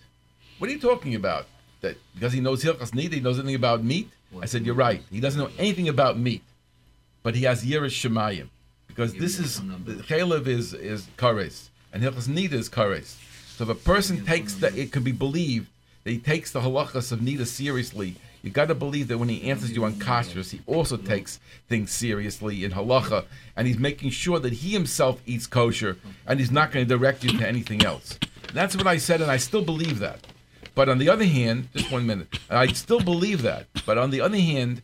What 0.58 0.70
are 0.70 0.74
you 0.74 0.82
talking 0.82 1.16
about? 1.16 1.48
That 1.82 1.98
because 2.14 2.34
he 2.34 2.42
knows 2.42 2.64
hilchas 2.64 2.92
nida, 2.92 3.14
he 3.14 3.20
knows 3.20 3.40
anything 3.40 3.56
about 3.56 3.84
meat? 3.84 4.10
I 4.42 4.46
said, 4.46 4.66
you're 4.66 4.76
right. 4.76 5.02
He 5.12 5.20
doesn't 5.20 5.40
know 5.40 5.50
anything 5.58 5.90
about 5.90 6.20
meat, 6.20 6.44
but 7.24 7.36
he 7.36 7.44
has 7.44 7.66
yiras 7.66 7.92
shemayim 7.92 8.50
because 8.88 9.14
this 9.14 9.40
is 9.40 9.62
the 9.86 10.04
chaylev 10.04 10.48
is 10.48 10.74
is 10.74 11.08
kares 11.18 11.70
and 11.94 12.04
hilchas 12.04 12.28
nida 12.28 12.54
is 12.54 12.70
kares. 12.70 13.18
So 13.56 13.64
if 13.64 13.70
a 13.70 13.76
person 13.76 14.26
takes 14.26 14.56
that, 14.56 14.78
it 14.78 14.92
could 14.92 15.04
be 15.04 15.12
believed 15.12 15.68
that 16.04 16.12
he 16.12 16.20
takes 16.20 16.52
the 16.52 16.62
halachas 16.62 17.12
of 17.12 17.20
nida 17.20 17.46
seriously 17.46 18.16
you 18.42 18.52
got 18.52 18.70
to 18.70 18.76
believe 18.76 19.10
that 19.10 19.18
when 19.18 19.30
he 19.30 19.50
answers 19.50 19.72
you 19.72 19.84
on 19.84 19.94
kashrus, 19.94 20.52
he 20.52 20.62
also 20.66 20.96
takes 20.96 21.40
things 21.68 21.92
seriously 21.92 22.64
in 22.64 22.72
halacha, 22.72 23.26
and 23.56 23.68
he's 23.68 23.78
making 23.78 24.12
sure 24.12 24.40
that 24.40 24.54
he 24.54 24.72
himself 24.72 25.22
eats 25.26 25.46
kosher, 25.46 25.98
and 26.26 26.40
he's 26.40 26.52
not 26.52 26.72
going 26.72 26.88
to 26.88 26.98
direct 26.98 27.24
you 27.24 27.38
to 27.38 27.48
anything 27.48 27.84
else. 27.84 28.18
That's 28.54 28.76
what 28.76 28.88
I 28.88 28.98
said, 28.98 29.22
and 29.22 29.30
I 29.30 29.38
still 29.38 29.64
believe 29.64 30.00
that. 30.00 30.26
But 30.76 30.90
on 30.90 30.98
the 30.98 31.10
other 31.10 31.26
hand, 31.26 31.70
just 31.74 31.92
one 31.92 32.06
minute, 32.06 32.28
I 32.50 32.68
still 32.68 33.00
believe 33.00 33.42
that. 33.42 33.68
But 33.86 33.98
on 33.98 34.12
the 34.12 34.22
other 34.22 34.38
hand, 34.38 34.82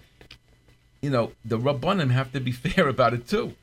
you 1.02 1.10
know, 1.10 1.32
the 1.44 1.58
rabbanim 1.58 2.12
have 2.12 2.32
to 2.34 2.40
be 2.40 2.52
fair 2.66 2.88
about 2.88 3.14
it 3.14 3.28
too. 3.28 3.54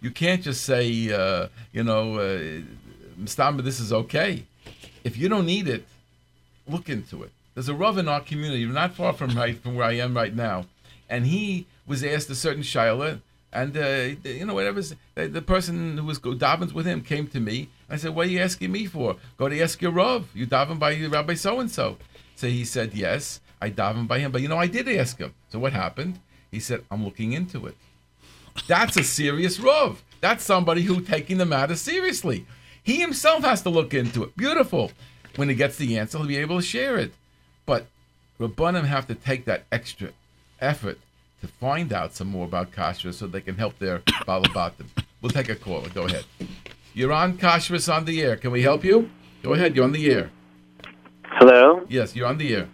You 0.00 0.10
can't 0.10 0.42
just 0.42 0.64
say, 0.64 1.12
uh, 1.12 1.48
you 1.72 1.84
know, 1.84 2.16
uh, 2.18 2.60
this 3.16 3.80
is 3.80 3.92
okay. 3.92 4.44
If 5.04 5.16
you 5.16 5.28
don't 5.28 5.46
need 5.46 5.68
it, 5.68 5.86
look 6.68 6.88
into 6.88 7.22
it. 7.22 7.30
There's 7.54 7.68
a 7.68 7.74
Rav 7.74 7.98
in 7.98 8.08
our 8.08 8.20
community, 8.20 8.64
not 8.64 8.94
far 8.94 9.12
from 9.12 9.36
right 9.36 9.58
from 9.58 9.74
where 9.74 9.86
I 9.86 9.92
am 9.92 10.16
right 10.16 10.34
now, 10.34 10.66
and 11.08 11.26
he 11.26 11.66
was 11.86 12.02
asked 12.02 12.30
a 12.30 12.34
certain 12.34 12.62
shaila, 12.62 13.20
and 13.52 13.76
uh, 13.76 14.28
you 14.28 14.46
know 14.46 14.54
whatever 14.54 14.80
the, 14.80 15.28
the, 15.28 15.42
person 15.42 15.98
who 15.98 16.04
was 16.04 16.18
davens 16.18 16.72
with 16.72 16.86
him 16.86 17.02
came 17.02 17.26
to 17.28 17.40
me. 17.40 17.68
I 17.92 17.96
said, 17.96 18.14
"What 18.14 18.26
are 18.26 18.30
you 18.30 18.40
asking 18.40 18.72
me 18.72 18.86
for? 18.86 19.16
Go 19.36 19.48
to 19.48 19.60
ask 19.60 19.80
your 19.82 19.92
Rav. 19.92 20.28
You 20.34 20.46
daven 20.46 20.78
by 20.78 20.96
Rabbi 20.96 21.34
so 21.34 21.60
and 21.60 21.70
so." 21.70 21.98
So 22.36 22.48
he 22.48 22.64
said, 22.64 22.94
"Yes, 22.94 23.40
I 23.60 23.70
daven 23.70 24.08
by 24.08 24.18
him, 24.18 24.32
but 24.32 24.40
you 24.40 24.48
know 24.48 24.56
I 24.56 24.66
did 24.66 24.88
ask 24.88 25.18
him. 25.18 25.34
So 25.50 25.58
what 25.58 25.74
happened?" 25.74 26.18
He 26.50 26.58
said, 26.58 26.84
"I'm 26.90 27.04
looking 27.04 27.34
into 27.34 27.66
it." 27.66 27.76
That's 28.66 28.96
a 28.96 29.04
serious 29.04 29.60
Rav. 29.60 30.02
That's 30.22 30.44
somebody 30.44 30.82
who 30.82 31.00
taking 31.02 31.38
the 31.38 31.44
matter 31.44 31.76
seriously. 31.76 32.46
He 32.82 32.96
himself 32.96 33.44
has 33.44 33.62
to 33.62 33.70
look 33.70 33.92
into 33.92 34.24
it. 34.24 34.36
Beautiful. 34.36 34.90
When 35.36 35.48
he 35.48 35.54
gets 35.54 35.76
the 35.76 35.98
answer, 35.98 36.18
he'll 36.18 36.26
be 36.26 36.36
able 36.38 36.60
to 36.60 36.66
share 36.66 36.96
it. 36.96 37.12
But 37.66 37.86
Rabbanim 38.40 38.84
have 38.84 39.06
to 39.08 39.14
take 39.14 39.44
that 39.44 39.64
extra 39.70 40.10
effort 40.60 40.98
to 41.42 41.46
find 41.46 41.92
out 41.92 42.14
some 42.14 42.28
more 42.28 42.44
about 42.46 42.72
kashrus 42.72 43.14
so 43.14 43.26
they 43.26 43.40
can 43.40 43.56
help 43.56 43.78
their 43.78 43.98
balabatim. 44.28 44.86
We'll 45.20 45.30
take 45.30 45.48
a 45.48 45.56
call. 45.56 45.82
Go 45.82 46.04
ahead. 46.04 46.24
You're 46.94 47.12
on 47.12 47.38
kashrus 47.38 47.92
on 47.92 48.04
the 48.04 48.22
air. 48.22 48.36
Can 48.36 48.50
we 48.50 48.62
help 48.62 48.84
you? 48.84 49.10
Go 49.42 49.54
ahead. 49.54 49.74
You're 49.74 49.84
on 49.84 49.92
the 49.92 50.10
air. 50.10 50.30
Hello. 51.24 51.84
Yes, 51.88 52.14
you're 52.14 52.26
on 52.26 52.38
the 52.38 52.54
air. 52.54 52.68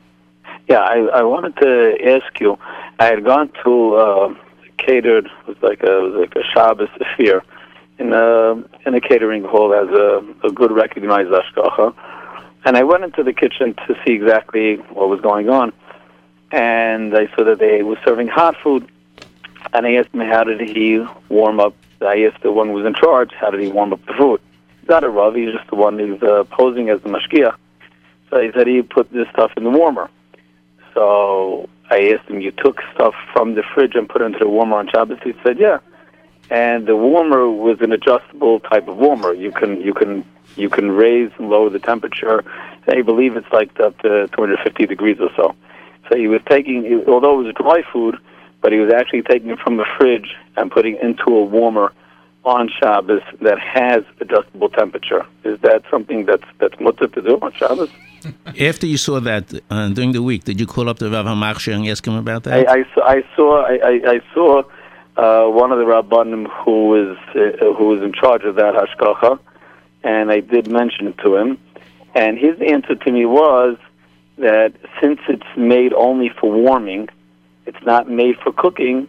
Yeah, 0.68 0.80
I, 0.80 1.20
I 1.20 1.22
wanted 1.22 1.56
to 1.56 1.96
ask 2.04 2.40
you. 2.40 2.58
I 2.98 3.06
had 3.06 3.24
gone 3.24 3.50
to 3.64 3.94
uh, 3.94 4.34
catered 4.76 5.26
it 5.26 5.48
was 5.48 5.56
like 5.62 5.82
a 5.82 6.00
was 6.00 6.14
like 6.14 6.34
a 6.36 6.44
Shabbos 6.52 6.88
affair 7.00 7.42
in 7.98 8.12
a 8.12 8.52
in 8.86 8.94
a 8.94 9.00
catering 9.00 9.44
hall 9.44 9.72
as 9.72 9.88
a, 9.88 10.46
a 10.46 10.52
good 10.52 10.72
recognized 10.72 11.30
ashkacha 11.30 11.94
and 12.64 12.76
I 12.76 12.82
went 12.82 13.04
into 13.04 13.22
the 13.22 13.32
kitchen 13.32 13.74
to 13.86 13.94
see 14.04 14.12
exactly 14.12 14.76
what 14.92 15.08
was 15.08 15.20
going 15.20 15.48
on. 15.48 15.72
And 16.50 17.16
I 17.16 17.26
saw 17.34 17.44
that 17.44 17.58
they 17.58 17.82
were 17.82 17.98
serving 18.04 18.28
hot 18.28 18.56
food. 18.62 18.86
and 19.72 19.86
I 19.86 19.94
asked 19.94 20.12
him 20.12 20.20
how 20.20 20.44
did 20.44 20.60
he 20.60 21.04
warm 21.28 21.60
up. 21.60 21.74
I 22.00 22.22
asked 22.24 22.42
the 22.42 22.52
one 22.52 22.68
who 22.68 22.74
was 22.74 22.86
in 22.86 22.94
charge 22.94 23.32
how 23.32 23.50
did 23.50 23.60
he 23.60 23.68
warm 23.68 23.92
up 23.92 24.04
the 24.06 24.14
food. 24.14 24.40
He's 24.80 24.88
not 24.88 25.04
a 25.04 25.08
rav; 25.08 25.34
he's 25.34 25.52
just 25.52 25.68
the 25.68 25.76
one 25.76 25.98
who's 25.98 26.22
uh, 26.22 26.44
posing 26.50 26.90
as 26.90 27.00
the 27.02 27.08
mashkiach. 27.08 27.56
So 28.30 28.40
he 28.40 28.50
said 28.52 28.66
he 28.66 28.82
put 28.82 29.10
this 29.12 29.26
stuff 29.32 29.52
in 29.56 29.64
the 29.64 29.70
warmer. 29.70 30.10
So 30.94 31.68
I 31.90 32.10
asked 32.10 32.28
him, 32.28 32.40
you 32.40 32.50
took 32.50 32.82
stuff 32.94 33.14
from 33.32 33.54
the 33.54 33.62
fridge 33.62 33.94
and 33.94 34.08
put 34.08 34.22
it 34.22 34.26
into 34.26 34.40
the 34.40 34.48
warmer 34.48 34.76
on 34.76 34.88
Shabbos? 34.88 35.18
He 35.24 35.34
said, 35.42 35.58
yeah. 35.58 35.78
And 36.50 36.86
the 36.86 36.96
warmer 36.96 37.48
was 37.48 37.80
an 37.80 37.92
adjustable 37.92 38.60
type 38.60 38.88
of 38.88 38.96
warmer. 38.96 39.34
You 39.34 39.52
can 39.52 39.80
you 39.82 39.92
can 39.92 40.24
you 40.56 40.70
can 40.70 40.90
raise 40.90 41.30
and 41.38 41.50
lower 41.50 41.68
the 41.68 41.78
temperature. 41.78 42.42
I 42.86 43.02
believe 43.02 43.36
it's 43.36 43.52
like 43.52 43.78
up 43.80 43.98
to 43.98 44.28
250 44.28 44.86
degrees 44.86 45.18
or 45.20 45.28
so. 45.36 45.54
So 46.08 46.16
he 46.16 46.26
was 46.26 46.40
taking, 46.48 47.04
although 47.06 47.40
it 47.40 47.44
was 47.44 47.54
dry 47.54 47.82
food, 47.92 48.16
but 48.60 48.72
he 48.72 48.78
was 48.78 48.92
actually 48.92 49.22
taking 49.22 49.50
it 49.50 49.58
from 49.60 49.76
the 49.76 49.86
fridge 49.96 50.34
and 50.56 50.70
putting 50.70 50.96
it 50.96 51.02
into 51.02 51.26
a 51.36 51.44
warmer 51.44 51.92
on 52.44 52.68
Shabbos 52.80 53.22
that 53.42 53.58
has 53.58 54.04
adjustable 54.20 54.70
temperature. 54.70 55.26
Is 55.44 55.60
that 55.60 55.82
something 55.90 56.24
that's 56.24 56.48
that's 56.58 56.78
mutter 56.80 57.08
to 57.08 57.22
do 57.22 57.38
on 57.42 57.52
Shabbos? 57.52 57.90
After 58.60 58.86
you 58.86 58.96
saw 58.96 59.20
that 59.20 59.44
uh, 59.70 59.88
during 59.90 60.12
the 60.12 60.22
week, 60.22 60.44
did 60.44 60.58
you 60.58 60.66
call 60.66 60.88
up 60.88 60.98
the 60.98 61.10
Rav 61.10 61.26
Hamachshir 61.26 61.74
and 61.74 61.86
ask 61.88 62.06
him 62.06 62.14
about 62.14 62.46
I, 62.46 62.50
that? 62.50 62.68
I 62.68 62.94
saw 62.94 63.02
I 63.04 63.22
saw 63.36 63.64
I, 63.64 63.74
I, 63.92 63.94
I 64.14 64.20
saw 64.34 64.62
uh, 65.16 65.48
one 65.50 65.72
of 65.72 65.78
the 65.78 65.84
rabbanim 65.84 66.48
who 66.64 66.88
was 66.88 67.16
uh, 67.34 67.74
who 67.74 67.88
was 67.88 68.02
in 68.02 68.12
charge 68.12 68.44
of 68.44 68.54
that 68.56 68.74
hashgacha, 68.74 69.38
and 70.04 70.30
I 70.30 70.40
did 70.40 70.70
mention 70.70 71.08
it 71.08 71.18
to 71.18 71.36
him, 71.36 71.58
and 72.14 72.38
his 72.38 72.56
answer 72.60 72.94
to 72.94 73.12
me 73.12 73.26
was 73.26 73.76
that 74.38 74.72
since 75.00 75.20
it's 75.28 75.52
made 75.56 75.92
only 75.92 76.30
for 76.40 76.50
warming, 76.50 77.08
it's 77.68 77.84
not 77.84 78.08
made 78.08 78.36
for 78.42 78.50
cooking, 78.50 79.06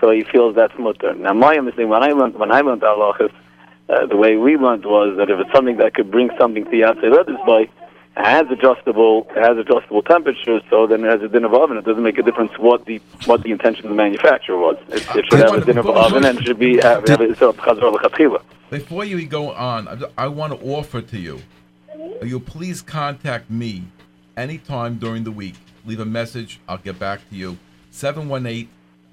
so 0.00 0.10
he 0.10 0.22
feels 0.22 0.54
that's 0.54 0.78
mutter. 0.78 1.12
Now 1.14 1.32
my 1.32 1.56
understanding 1.58 1.88
when 1.88 2.04
I 2.04 2.12
went 2.12 2.38
when 2.38 2.52
I 2.52 2.62
went 2.62 2.80
to 2.82 2.86
halachas, 2.86 3.32
uh, 3.88 4.06
the 4.06 4.16
way 4.16 4.36
we 4.36 4.56
went 4.56 4.86
was 4.86 5.16
that 5.18 5.28
if 5.28 5.40
it's 5.40 5.52
something 5.52 5.76
that 5.78 5.94
could 5.94 6.10
bring 6.10 6.30
something 6.38 6.64
to 6.64 6.70
yad 6.70 7.00
soledes 7.02 7.44
bo, 7.44 7.58
it 7.58 7.70
has 8.14 8.46
adjustable 8.48 9.26
it 9.36 9.42
has 9.42 9.58
adjustable 9.58 10.02
temperature, 10.02 10.60
so 10.70 10.86
then 10.86 11.04
it 11.04 11.08
has 11.08 11.20
a 11.22 11.28
dinner 11.28 11.52
oven. 11.52 11.76
It 11.76 11.84
doesn't 11.84 12.02
make 12.02 12.16
a 12.16 12.22
difference 12.22 12.52
what 12.58 12.84
the 12.86 13.00
what 13.24 13.42
the 13.42 13.50
intention 13.50 13.86
of 13.86 13.90
the 13.90 13.96
manufacturer 13.96 14.56
was. 14.56 14.76
It, 14.88 15.02
it 15.16 15.26
should 15.28 15.40
have 15.40 15.54
a 15.54 15.64
dinner 15.64 15.82
oven 15.90 16.24
and 16.24 16.38
it 16.38 16.44
should 16.46 16.60
be 16.60 16.76
have, 16.76 17.06
have 17.08 17.18
Before 18.70 19.04
you 19.04 19.26
go 19.26 19.52
on, 19.52 19.88
I, 19.88 20.24
I 20.24 20.28
want 20.28 20.58
to 20.58 20.64
offer 20.64 21.02
to 21.02 21.18
you. 21.18 21.40
You 22.22 22.38
please 22.38 22.82
contact 22.82 23.50
me 23.50 23.84
anytime 24.36 24.98
during 24.98 25.24
the 25.24 25.32
week. 25.32 25.56
Leave 25.84 26.00
a 26.00 26.04
message. 26.04 26.60
I'll 26.68 26.78
get 26.78 26.98
back 26.98 27.28
to 27.30 27.36
you. 27.36 27.58
718 27.96 28.68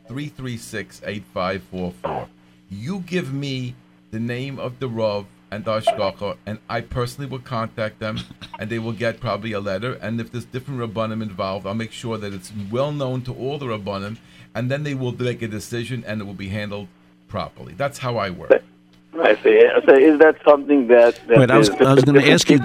336 0.10 1.02
8544. 1.06 2.28
You 2.69 3.00
give 3.00 3.34
me 3.34 3.76
the 4.12 4.19
name 4.19 4.60
of 4.60 4.80
the 4.80 4.89
Rav 4.89 5.26
and 5.52 5.63
the 5.63 5.80
Ashkacha, 5.80 6.36
and 6.46 6.60
I 6.67 6.82
personally 6.82 7.30
will 7.30 7.39
contact 7.39 8.00
them, 8.00 8.19
and 8.60 8.69
they 8.69 8.80
will 8.80 8.91
get 8.91 9.22
probably 9.22 9.54
a 9.54 9.62
letter. 9.62 9.93
And 10.02 10.19
if 10.19 10.34
there's 10.34 10.43
different 10.43 10.82
Rabbanim 10.82 11.22
involved, 11.22 11.65
I'll 11.65 11.76
make 11.76 11.93
sure 11.93 12.17
that 12.17 12.34
it's 12.34 12.52
well 12.69 12.91
known 12.91 13.22
to 13.22 13.34
all 13.34 13.58
the 13.58 13.67
Rabbanim, 13.67 14.17
and 14.54 14.69
then 14.69 14.84
they 14.84 14.96
will 14.96 15.13
make 15.13 15.41
a 15.41 15.48
decision, 15.48 16.04
and 16.06 16.19
it 16.19 16.26
will 16.26 16.34
be 16.34 16.50
handled 16.50 16.89
properly. 17.30 17.74
That's 17.78 18.00
how 18.00 18.17
I 18.17 18.32
work. 18.32 18.52
I 19.13 19.36
see. 19.43 19.62
So 19.86 19.96
is 19.96 20.19
that 20.19 20.36
something 20.46 20.88
that? 20.88 21.22
that 21.28 21.38
Wait, 21.38 21.52
I 21.52 21.58
was, 21.58 21.69
is- 21.69 21.76
I 21.76 21.93
was 21.93 22.04
going 22.04 22.19
to 22.19 22.30
ask 22.30 22.50
you. 22.50 22.60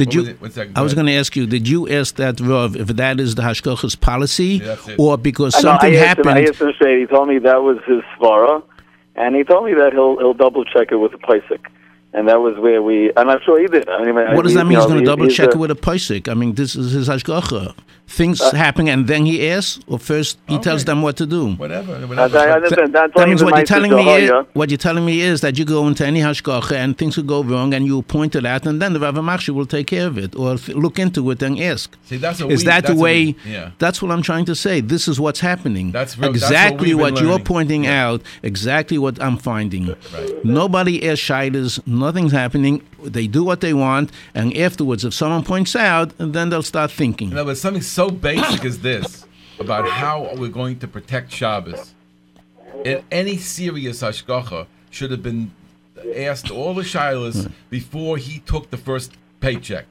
Pieces? 0.00 0.06
Did 0.06 0.06
What 0.08 0.14
you? 0.14 0.20
was 0.20 0.28
it? 0.28 0.40
One 0.40 0.50
second, 0.50 0.78
I 0.78 0.82
was 0.82 0.94
going 0.94 1.06
to 1.06 1.12
ask 1.14 1.36
you. 1.36 1.46
Did 1.46 1.68
you 1.68 1.88
ask 1.88 2.16
that 2.16 2.40
Rav 2.40 2.76
if 2.76 2.88
that 2.88 3.20
is 3.20 3.34
the 3.34 3.42
Hashgacha's 3.42 3.94
policy, 3.96 4.60
Yeah, 4.64 4.76
or 4.98 5.16
because 5.18 5.54
I 5.54 5.58
know, 5.58 5.62
something 5.70 5.94
I 5.94 5.96
asked 5.96 6.18
Him, 6.18 6.28
I 6.28 6.30
happened? 6.30 6.48
asked 6.48 6.60
him 6.62 6.72
straight. 6.74 7.00
He 7.00 7.06
told 7.06 7.28
me 7.28 7.38
that 7.38 7.62
was 7.62 7.78
his 7.86 8.02
svara, 8.18 8.62
and 9.16 9.34
he 9.36 9.44
told 9.44 9.64
me 9.66 9.74
that 9.74 9.92
he'll 9.92 10.18
he'll 10.18 10.34
double 10.34 10.64
check 10.64 10.88
it 10.92 10.96
with 10.96 11.12
the 11.12 11.18
Paisik. 11.18 11.60
And 12.12 12.26
that 12.26 12.40
was 12.40 12.58
where 12.58 12.82
we, 12.82 13.12
I'm 13.16 13.28
not 13.28 13.44
sure 13.44 13.60
he 13.60 13.68
did. 13.68 13.88
I 13.88 14.04
mean, 14.04 14.16
What 14.34 14.42
does 14.42 14.54
that 14.54 14.64
mean? 14.64 14.76
He's 14.78 14.86
going 14.86 14.98
to 14.98 15.04
double 15.04 15.28
check 15.28 15.50
it 15.50 15.54
it 15.54 15.58
with 15.58 15.70
a 15.70 15.76
paisik. 15.76 16.28
I 16.28 16.34
mean, 16.34 16.54
this 16.54 16.74
is 16.74 16.90
his 16.90 17.08
hashgacha. 17.08 17.72
Things 18.12 18.40
Uh, 18.40 18.50
happen, 18.56 18.88
and 18.88 19.06
then 19.06 19.24
he 19.24 19.36
asks, 19.48 19.78
or 19.86 19.96
first 19.98 20.36
he 20.48 20.58
tells 20.58 20.84
them 20.84 21.00
what 21.00 21.16
to 21.18 21.26
do. 21.26 21.42
Whatever. 21.52 21.94
I, 21.94 22.04
whatever. 22.04 22.38
I 22.38 22.50
understand. 22.58 22.92
That's 22.92 23.14
That 23.14 23.28
means 23.28 23.42
what 23.44 23.54
you're 23.56 23.64
telling 23.76 23.94
me 23.94 24.04
is 24.24 24.30
what 24.52 24.68
you're 24.70 24.84
telling 24.88 25.04
me 25.10 25.20
is 25.20 25.40
that 25.42 25.56
you 25.58 25.64
go 25.64 25.86
into 25.86 26.04
any 26.04 26.20
hashgacha 26.20 26.72
and 26.72 26.98
things 26.98 27.16
will 27.16 27.24
go 27.36 27.40
wrong, 27.50 27.72
and 27.72 27.86
you 27.86 28.02
point 28.02 28.34
it 28.34 28.44
out, 28.44 28.66
and 28.66 28.82
then 28.82 28.90
the 28.94 29.00
Rav 29.00 29.14
Machshir 29.14 29.54
will 29.58 29.70
take 29.76 29.86
care 29.94 30.08
of 30.08 30.18
it, 30.18 30.34
or 30.34 30.56
th- 30.58 30.76
look 30.76 30.98
into 30.98 31.30
it 31.30 31.40
and 31.46 31.54
ask. 31.60 31.96
See, 32.06 32.16
that's 32.16 32.40
a 32.40 32.48
Is 32.48 32.60
we- 32.60 32.64
that 32.70 32.82
the 32.82 32.88
that's 32.88 32.98
a 33.00 33.02
way? 33.02 33.18
we- 33.26 33.36
yeah. 33.56 33.70
That's 33.78 33.98
what 34.02 34.10
I'm 34.10 34.22
trying 34.30 34.46
to 34.46 34.56
say. 34.66 34.80
This 34.80 35.06
is 35.06 35.16
what's 35.24 35.40
happening. 35.40 35.86
That's 35.92 36.18
real- 36.18 36.32
that's 36.32 36.42
what 36.42 36.50
exactly 36.50 36.94
what, 36.94 37.12
you're 37.20 37.30
learning. 37.30 37.44
pointing 37.54 37.86
out. 37.86 38.20
Exactly 38.42 38.98
what 38.98 39.22
I'm 39.22 39.36
finding. 39.36 39.84
Right. 40.12 40.44
Nobody 40.44 40.94
asks 41.08 41.24
shiders. 41.30 41.78
Nothing's 41.86 42.32
happening. 42.32 42.82
They 43.18 43.26
do 43.38 43.42
what 43.50 43.60
they 43.62 43.72
want, 43.72 44.10
and 44.34 44.46
afterwards, 44.66 45.04
if 45.08 45.14
someone 45.14 45.42
points 45.54 45.74
out, 45.74 46.08
then 46.18 46.50
they'll 46.50 46.70
start 46.74 46.90
thinking. 46.90 47.30
No, 47.30 47.44
but 47.46 47.56
something 47.56 47.80
so 47.82 47.99
basic 48.08 48.64
as 48.64 48.78
this 48.80 49.26
about 49.58 49.88
how 49.88 50.32
we're 50.36 50.48
going 50.48 50.78
to 50.78 50.88
protect 50.88 51.32
Shabbos. 51.32 51.94
In 52.84 53.02
any 53.10 53.36
serious 53.36 54.00
hashgacha 54.02 54.66
should 54.90 55.10
have 55.10 55.22
been 55.22 55.50
asked 56.16 56.50
all 56.50 56.72
the 56.72 56.82
shilas 56.82 57.50
before 57.68 58.16
he 58.16 58.38
took 58.40 58.70
the 58.70 58.78
first 58.78 59.12
paycheck. 59.40 59.86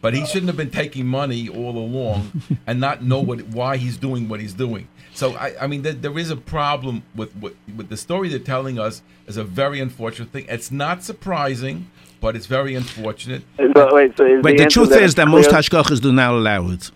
But 0.00 0.14
he 0.14 0.24
shouldn't 0.24 0.46
have 0.46 0.56
been 0.56 0.70
taking 0.70 1.06
money 1.06 1.48
all 1.50 1.76
along 1.76 2.40
and 2.66 2.80
not 2.80 3.02
know 3.04 3.20
what 3.20 3.42
why 3.48 3.76
he's 3.76 3.98
doing 3.98 4.28
what 4.30 4.40
he's 4.40 4.54
doing. 4.54 4.88
So 5.12 5.34
I, 5.36 5.54
I 5.60 5.66
mean, 5.66 5.82
there, 5.82 5.92
there 5.92 6.18
is 6.18 6.30
a 6.30 6.36
problem 6.36 7.02
with, 7.14 7.36
with 7.36 7.54
with 7.76 7.90
the 7.90 7.98
story 7.98 8.30
they're 8.30 8.38
telling 8.38 8.78
us 8.78 9.02
is 9.26 9.36
a 9.36 9.44
very 9.44 9.78
unfortunate 9.80 10.30
thing. 10.30 10.46
It's 10.48 10.70
not 10.70 11.04
surprising, 11.04 11.90
but 12.22 12.34
it's 12.36 12.46
very 12.46 12.74
unfortunate. 12.74 13.42
So, 13.58 13.94
wait, 13.94 14.16
so 14.16 14.24
is 14.24 14.42
But 14.42 14.56
the 14.56 14.62
answer 14.64 14.80
truth 14.86 14.92
is 14.92 14.96
it's 15.02 15.14
that 15.16 15.28
most 15.28 15.50
clear? 15.50 15.60
hashgachas 15.60 16.00
do 16.00 16.12
not 16.12 16.30
allow 16.32 16.70
it. 16.70 16.70
most 16.70 16.70
hashgachas 16.70 16.70
do 16.70 16.70
not 16.70 16.70
Not 16.70 16.70
allow. 16.70 16.70
it. 16.70 16.90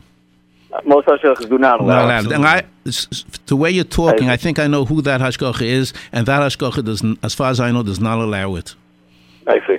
Allowed. 0.85 2.33
And 2.33 2.47
I, 2.47 2.65
s- 2.87 3.07
s- 3.13 3.25
the 3.47 3.57
way 3.57 3.71
you're 3.71 3.85
talking, 3.85 4.29
I 4.29 4.37
think 4.37 4.59
I 4.59 4.67
know 4.67 4.85
who 4.85 5.03
that 5.03 5.21
hashgacha 5.21 5.63
is, 5.63 5.93
and 6.13 6.27
that 6.27 6.41
hashgacha 6.43 6.85
does, 6.85 7.03
as 7.23 7.35
far 7.35 7.51
as 7.51 7.61
I 7.61 7.71
know, 7.71 7.83
does 7.83 8.01
not 8.01 8.19
allow 8.19 8.55
it. 8.57 8.75
I 9.47 9.61
see. 9.67 9.79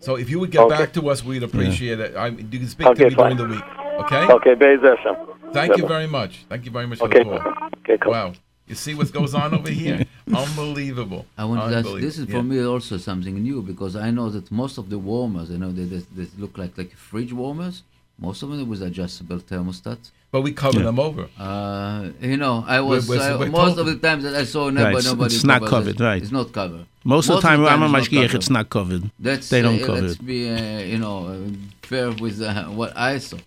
So 0.00 0.16
if 0.16 0.28
you 0.28 0.40
would 0.40 0.50
get 0.50 0.62
Okay. 0.62 0.76
back 0.76 0.92
to 0.94 1.08
us, 1.10 1.24
we'd 1.24 1.42
appreciate 1.42 2.00
it. 2.00 2.16
I, 2.16 2.28
you 2.28 2.58
can 2.58 2.68
speak 2.68 2.86
Okay, 2.88 3.04
to 3.04 3.10
me 3.10 3.14
fine. 3.14 3.36
during 3.36 3.50
the 3.52 3.56
week. 3.56 3.64
Okay? 4.00 4.32
Okay, 4.32 4.54
Be'ez 4.54 4.80
Hashem. 4.82 5.14
Thank 5.52 5.76
you 5.76 5.86
very 5.86 6.06
much. 6.08 6.44
Thank 6.48 6.64
you 6.64 6.70
very 6.72 6.86
much 6.86 6.98
for 6.98 7.04
Okay. 7.04 7.18
the 7.18 7.38
call. 7.38 7.52
Okay, 7.84 7.98
cool. 7.98 8.12
Wow. 8.12 8.32
You 8.66 8.74
see 8.74 8.94
what 8.94 9.12
goes 9.12 9.34
on 9.34 9.54
over 9.54 9.70
here? 9.70 10.04
Unbelievable. 10.34 11.26
I 11.36 11.44
want 11.44 11.70
to 11.70 11.76
ask. 11.76 11.88
This 12.00 12.16
is 12.18 12.24
for 12.26 12.32
Yeah. 12.36 12.42
me 12.42 12.64
also 12.64 12.96
something 12.96 13.34
new 13.42 13.60
because 13.62 13.94
I 13.96 14.10
know 14.10 14.28
that 14.30 14.50
most 14.50 14.78
of 14.78 14.88
the 14.88 14.98
warmers, 14.98 15.50
I 15.50 15.56
know 15.56 15.70
they, 15.72 15.84
they, 15.84 16.02
they 16.16 16.26
look 16.38 16.56
like 16.58 16.76
like 16.78 16.92
fridge 16.96 17.32
warmers. 17.32 17.82
Most 18.18 18.42
of 18.42 18.50
them 18.50 18.68
was 18.68 18.80
adjustable 18.82 19.38
thermostats. 19.38 20.10
But 20.30 20.42
we 20.42 20.52
cover 20.52 20.78
them 20.82 20.98
over. 20.98 21.28
Uh, 21.38 22.08
you 22.20 22.36
know, 22.38 22.64
I 22.66 22.80
was 22.80 23.06
We're- 23.08 23.20
we're- 23.20 23.32
I- 23.32 23.36
we're 23.36 23.50
most 23.50 23.76
of 23.78 23.84
the 23.86 23.96
times 23.96 24.22
that 24.24 24.34
I 24.34 24.44
saw 24.44 24.70
nobody, 24.70 24.94
Right, 24.96 25.04
nobody 25.04 25.34
it's 25.34 25.44
not 25.44 25.64
covered, 25.66 26.00
it. 26.00 26.04
right. 26.04 26.22
It's 26.22 26.30
not 26.32 26.52
covered. 26.52 26.86
Most, 27.04 27.28
of 27.28 27.36
the 27.36 27.40
time, 27.42 27.60
it's 27.62 27.70
Rama 27.70 27.88
not 27.88 28.02
Mashgiach, 28.02 28.22
covered. 28.28 28.34
it's 28.36 28.50
not 28.50 28.70
covered. 28.70 29.10
That's 29.18 29.48
they 29.50 29.60
don't 29.60 29.82
uh, 29.82 29.86
cover 29.86 30.00
let's 30.02 30.14
it. 30.14 30.24
be 30.26 30.48
uh, 30.48 30.78
you 30.80 30.98
know 30.98 31.26
uh, 31.26 31.48
fair 31.82 32.12
with 32.12 32.40
uh, 32.40 32.64
what 32.66 32.96
I 32.96 33.18
saw. 33.18 33.38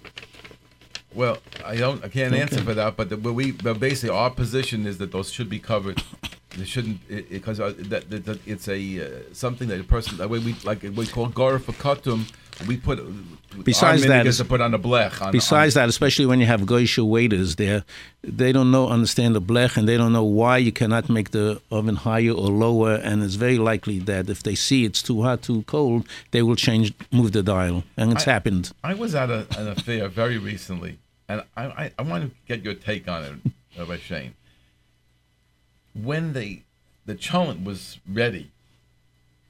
Well, 1.13 1.37
I 1.65 1.77
don't. 1.77 2.03
I 2.03 2.09
can't 2.09 2.33
answer 2.35 2.61
for 2.61 2.73
that. 2.73 2.97
But, 2.97 3.07
the, 3.09 3.15
but 3.17 3.33
we, 3.33 3.51
but 3.51 3.79
basically, 3.79 4.09
our 4.15 4.29
position 4.29 4.85
is 4.85 4.97
that 4.97 5.11
those 5.13 5.31
should 5.31 5.49
be 5.49 5.59
covered. 5.59 6.03
They 6.57 6.65
shouldn't 6.65 7.07
because 7.29 7.59
uh, 7.59 7.73
that, 7.77 8.09
that, 8.09 8.25
that 8.25 8.47
it's 8.47 8.67
a 8.69 8.79
uh, 9.05 9.33
something 9.33 9.67
that 9.67 9.79
a 9.79 9.83
person 9.83 10.17
that 10.17 10.29
way 10.29 10.39
we 10.39 10.55
like 10.63 10.83
we 10.83 11.05
call 11.05 11.27
gara 11.27 11.59
for 11.59 11.73
katum. 11.73 12.31
We 12.67 12.77
put 12.77 12.99
Besides 13.65 14.05
that 14.07 14.25
is- 14.25 14.37
to 14.37 14.45
put 14.45 14.61
on 14.61 14.71
the 14.71 14.79
blech. 14.79 15.21
On, 15.21 15.31
Besides 15.33 15.73
that, 15.73 15.89
especially 15.89 16.25
when 16.25 16.39
you 16.39 16.45
have 16.45 16.61
goyish 16.61 16.97
waiters 16.97 17.57
there, 17.57 17.83
they 18.23 18.53
don't 18.53 18.71
know 18.71 18.87
understand 18.87 19.35
the 19.35 19.41
blech 19.41 19.75
and 19.75 19.89
they 19.89 19.97
don't 19.97 20.13
know 20.13 20.23
why 20.23 20.57
you 20.59 20.71
cannot 20.71 21.09
make 21.09 21.31
the 21.31 21.61
oven 21.69 21.97
higher 21.97 22.31
or 22.31 22.47
lower. 22.47 22.93
And 22.95 23.21
it's 23.23 23.35
very 23.35 23.57
likely 23.57 23.99
that 23.99 24.29
if 24.29 24.41
they 24.43 24.55
see 24.55 24.85
it's 24.85 25.01
too 25.01 25.23
hot, 25.23 25.41
too 25.41 25.63
cold, 25.63 26.07
they 26.31 26.41
will 26.41 26.55
change, 26.55 26.93
move 27.11 27.33
the 27.33 27.43
dial. 27.43 27.83
And 27.97 28.13
it's 28.13 28.25
I- 28.25 28.31
happened. 28.31 28.71
I 28.85 28.93
was 28.93 29.15
at 29.15 29.29
a, 29.29 29.45
an 29.57 29.67
affair 29.67 30.07
very 30.07 30.37
recently, 30.37 30.99
and 31.27 31.43
I, 31.57 31.65
I, 31.65 31.91
I 31.99 32.01
want 32.03 32.23
to 32.23 32.31
get 32.47 32.63
your 32.63 32.73
take 32.75 33.09
on 33.09 33.23
it, 33.25 33.51
Rabbi 33.77 33.97
Shain. 33.97 34.31
When 35.95 36.33
they, 36.33 36.63
the 37.05 37.15
cholent 37.15 37.63
was 37.63 37.99
ready, 38.07 38.51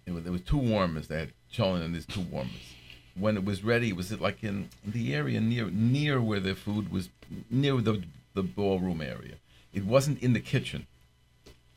it 0.06 0.12
was, 0.14 0.24
there 0.24 0.32
was 0.32 0.42
two 0.42 0.58
warmers. 0.58 1.08
They 1.08 1.20
had 1.20 1.34
cholent 1.52 1.84
and 1.84 1.94
there's 1.94 2.06
two 2.06 2.22
warmers. 2.22 2.74
When 3.18 3.38
it 3.38 3.46
was 3.46 3.64
ready, 3.64 3.94
was 3.94 4.12
it 4.12 4.22
like 4.22 4.44
in 4.44 4.70
the 4.86 5.16
area 5.16 5.40
near 5.40 5.70
near 5.72 6.22
where 6.22 6.42
the 6.42 6.54
food 6.54 6.92
was, 6.92 7.10
near 7.50 7.80
the 7.82 8.04
the 8.34 8.44
ballroom 8.44 9.02
area. 9.02 9.36
It 9.74 9.86
wasn't 9.86 10.22
in 10.22 10.34
the 10.34 10.40
kitchen. 10.40 10.86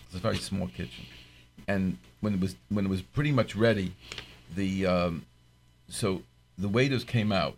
It's 0.07 0.17
a 0.17 0.19
very 0.19 0.37
small 0.37 0.67
kitchen, 0.69 1.07
and 1.67 1.97
when 2.21 2.35
it 2.35 2.41
was 2.41 2.57
when 2.69 2.85
it 2.87 2.89
was 2.89 3.03
pretty 3.03 3.33
much 3.33 3.55
ready, 3.55 3.95
the 4.55 4.87
um, 4.87 5.27
so 5.89 6.23
the 6.59 6.69
waiters 6.69 7.05
came 7.05 7.31
out, 7.31 7.57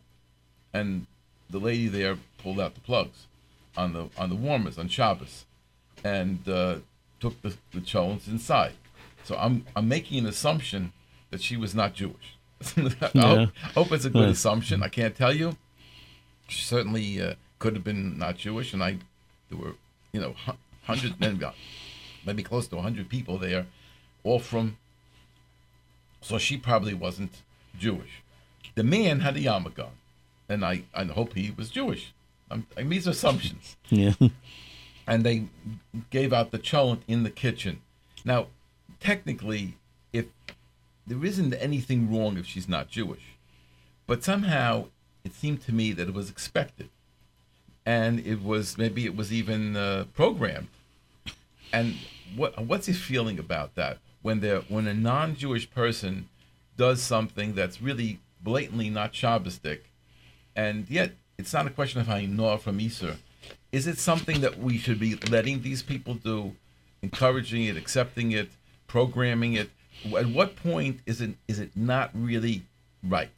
and 0.73 1.07
the 1.49 1.59
lady 1.59 1.89
there 1.89 2.19
pulled 2.39 2.61
out 2.61 2.75
the 2.75 2.81
plugs 2.81 3.27
on 3.77 3.93
the 3.93 4.09
on 4.19 4.29
the 4.29 4.37
warmers 4.37 4.79
on 4.79 4.89
Shabbos, 4.89 5.47
and 6.05 6.47
uh, 6.49 6.77
took 7.21 7.41
the, 7.43 7.55
the 7.73 7.81
cholents 7.81 8.27
inside. 8.29 8.73
So 9.25 9.37
I'm 9.37 9.65
I'm 9.77 9.89
making 9.89 10.19
an 10.19 10.27
assumption 10.27 10.93
that 11.31 11.41
she 11.43 11.57
was 11.57 11.75
not 11.75 11.95
Jewish. 11.95 12.37
I 12.77 13.11
Yeah. 13.15 13.23
hope, 13.23 13.49
hope 13.75 13.93
it's 13.93 14.05
a 14.05 14.11
good 14.11 14.25
Yeah. 14.25 14.31
assumption. 14.31 14.83
I 14.83 14.89
can't 14.89 15.15
tell 15.15 15.33
you. 15.35 15.57
She 16.49 16.63
certainly 16.63 17.21
uh, 17.23 17.35
could 17.59 17.75
have 17.75 17.85
been 17.85 18.19
not 18.19 18.37
Jewish, 18.37 18.73
and 18.75 18.83
I 18.83 18.97
there 19.49 19.59
were 19.59 19.75
you 20.13 20.21
know 20.21 20.35
hu- 20.47 20.59
hundreds, 20.85 21.15
maybe, 21.21 21.47
maybe 22.27 22.43
close 22.43 22.67
to 22.69 22.81
hundred 22.81 23.09
people 23.09 23.39
there, 23.39 23.67
all 24.25 24.41
from. 24.41 24.77
So 26.23 26.39
she 26.39 26.57
probably 26.57 26.93
wasn't 26.95 27.33
Jewish. 27.79 28.23
The 28.75 28.83
man 28.85 29.21
had 29.21 29.37
a 29.37 29.41
yarmulke 29.41 29.87
and 30.49 30.65
I 30.65 30.83
I 30.95 31.05
hope 31.05 31.35
he 31.35 31.51
was 31.57 31.71
Jewish. 31.71 32.13
I'm, 32.51 32.67
I 32.77 32.81
mean, 32.81 32.91
these 32.91 33.07
assumptions 33.07 33.77
Yeah. 33.91 34.13
and 35.11 35.25
they 35.25 35.47
gave 36.11 36.33
out 36.33 36.53
the 36.53 36.59
cholent 36.59 37.01
in 37.09 37.25
the 37.25 37.31
kitchen. 37.31 37.83
Now, 38.25 38.47
technically, 39.01 39.77
if 40.13 40.27
there 41.05 41.25
isn't 41.25 41.53
anything 41.55 42.11
wrong 42.11 42.39
if 42.39 42.47
she's 42.47 42.69
not 42.69 42.89
Jewish, 42.89 43.35
but 44.07 44.23
somehow 44.23 44.87
it 45.25 45.35
seemed 45.35 45.63
to 45.63 45.73
me 45.73 45.93
that 45.93 46.09
it 46.09 46.15
was 46.15 46.31
expected, 46.31 46.91
and 47.85 48.21
it 48.21 48.41
was 48.41 48.79
maybe 48.79 49.05
it 49.05 49.17
was 49.17 49.33
even 49.33 49.77
uh, 49.77 50.05
programmed. 50.15 50.69
And 51.73 51.97
what 52.37 52.65
what's 52.65 52.87
his 52.87 53.01
feeling 53.01 53.41
about 53.41 53.75
that 53.75 53.99
when 54.23 54.39
there 54.39 54.61
when 54.69 54.87
a 54.87 54.95
non-Jewish 54.95 55.73
person 55.73 56.29
does 56.77 57.03
something 57.03 57.57
that's 57.57 57.83
really 57.83 58.21
blatantly 58.41 58.91
not 58.91 59.13
Shabbosdik, 59.13 59.81
and 60.55 60.89
yet 60.89 61.15
it's 61.37 61.53
not 61.53 61.67
a 61.67 61.71
question 61.71 62.01
of 62.01 62.07
how 62.07 62.17
you 62.17 62.29
know 62.29 62.57
from 62.59 62.81
Easter. 62.81 63.17
Is 63.73 63.87
it 63.87 63.99
something 63.99 64.41
that 64.41 64.59
we 64.59 64.79
should 64.79 64.99
be 64.99 65.15
letting 65.31 65.63
these 65.63 65.83
people 65.83 66.15
do, 66.15 66.57
encouraging 67.03 67.65
it, 67.65 67.77
accepting 67.77 68.33
it, 68.33 68.51
programming 68.87 69.55
it? 69.55 69.71
At 70.17 70.27
what 70.27 70.57
point 70.57 71.01
is 71.07 71.21
it 71.21 71.35
is 71.47 71.59
it 71.61 71.71
not 71.77 72.11
really 72.15 72.63
right? 73.03 73.31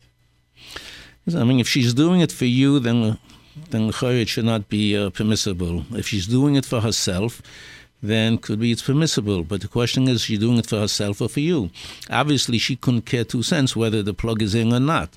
I 1.28 1.45
mean, 1.45 1.61
if 1.61 1.68
she's 1.68 1.95
doing 1.95 2.20
it 2.20 2.33
for 2.33 2.47
you, 2.47 2.78
then 2.78 3.18
then 3.70 3.91
it 3.91 4.28
should 4.28 4.45
not 4.45 4.68
be 4.68 4.97
uh, 4.97 5.11
permissible. 5.11 5.85
If 5.93 6.09
she's 6.09 6.26
doing 6.26 6.55
it 6.57 6.64
for 6.64 6.80
herself, 6.80 7.43
then 8.03 8.39
could 8.39 8.59
be 8.59 8.72
it's 8.72 8.83
permissible. 8.83 9.45
But 9.45 9.61
the 9.61 9.68
question 9.68 10.09
is, 10.09 10.22
she 10.22 10.37
doing 10.39 10.59
it 10.59 10.66
for 10.66 10.80
herself 10.80 11.20
or 11.20 11.28
for 11.28 11.41
you? 11.41 11.70
Obviously, 12.11 12.59
she 12.59 12.76
couldn't 12.76 13.03
care 13.03 13.24
two 13.24 13.43
cents 13.43 13.76
whether 13.76 14.03
the 14.03 14.14
plug 14.14 14.43
is 14.43 14.55
in 14.55 14.72
or 14.72 14.80
not, 14.80 15.11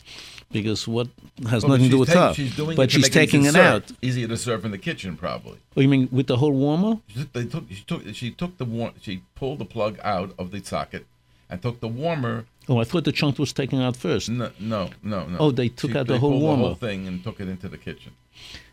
because 0.52 0.88
what 0.88 1.08
has 1.50 1.64
Well, 1.64 1.72
nothing 1.74 1.86
to 1.86 1.92
do 1.92 2.00
with 2.00 2.10
ta- 2.14 2.30
her. 2.30 2.34
She's 2.34 2.56
doing 2.56 2.76
but 2.78 2.92
she's 2.92 3.10
taking 3.10 3.46
it, 3.46 3.56
out. 3.56 3.92
Easier 4.02 4.28
to 4.28 4.38
serve 4.38 4.66
in 4.66 4.72
the 4.72 4.78
kitchen, 4.78 5.18
probably. 5.18 5.58
Oh, 5.76 5.82
you 5.82 5.88
mean 5.88 6.08
with 6.12 6.28
the 6.28 6.38
whole 6.38 6.54
warmer? 6.54 7.00
She 7.08 7.26
took, 7.26 7.64
she 7.70 7.84
took 7.86 8.02
she 8.16 8.32
took 8.32 8.58
the 8.58 8.66
war, 8.66 8.92
she 9.02 9.22
pulled 9.36 9.60
the 9.60 9.66
plug 9.66 10.00
out 10.04 10.34
of 10.40 10.52
the 10.52 10.64
socket, 10.64 11.06
and 11.50 11.62
took 11.62 11.80
the 11.80 11.88
warmer. 11.88 12.46
Oh, 12.68 12.80
I 12.80 12.84
thought 12.84 13.04
the 13.04 13.12
chunk 13.12 13.38
was 13.38 13.54
taken 13.54 13.80
out 13.82 13.96
first. 13.96 14.30
No, 14.30 14.50
no, 14.60 14.90
no. 15.04 15.28
no. 15.28 15.38
Oh, 15.40 15.52
they 15.52 15.70
took 15.70 15.92
She- 15.92 15.98
out 15.98 16.08
the 16.08 16.20
whole 16.20 16.40
warmer. 16.40 16.62
the 16.64 16.68
whole 16.70 16.76
thing 16.76 17.08
and 17.08 17.24
took 17.24 17.40
it 17.40 17.48
into 17.48 17.68
the 17.70 17.78
kitchen. 17.78 18.14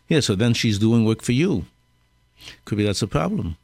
Yeah, 0.09 0.19
so 0.19 0.35
then 0.35 0.53
she's 0.53 0.79
doing 0.79 1.05
work 1.05 1.21
for 1.21 1.31
you. 1.31 1.65
Could 2.65 2.77
be 2.77 2.83
that's 2.83 3.01
a 3.01 3.07
problem. 3.07 3.57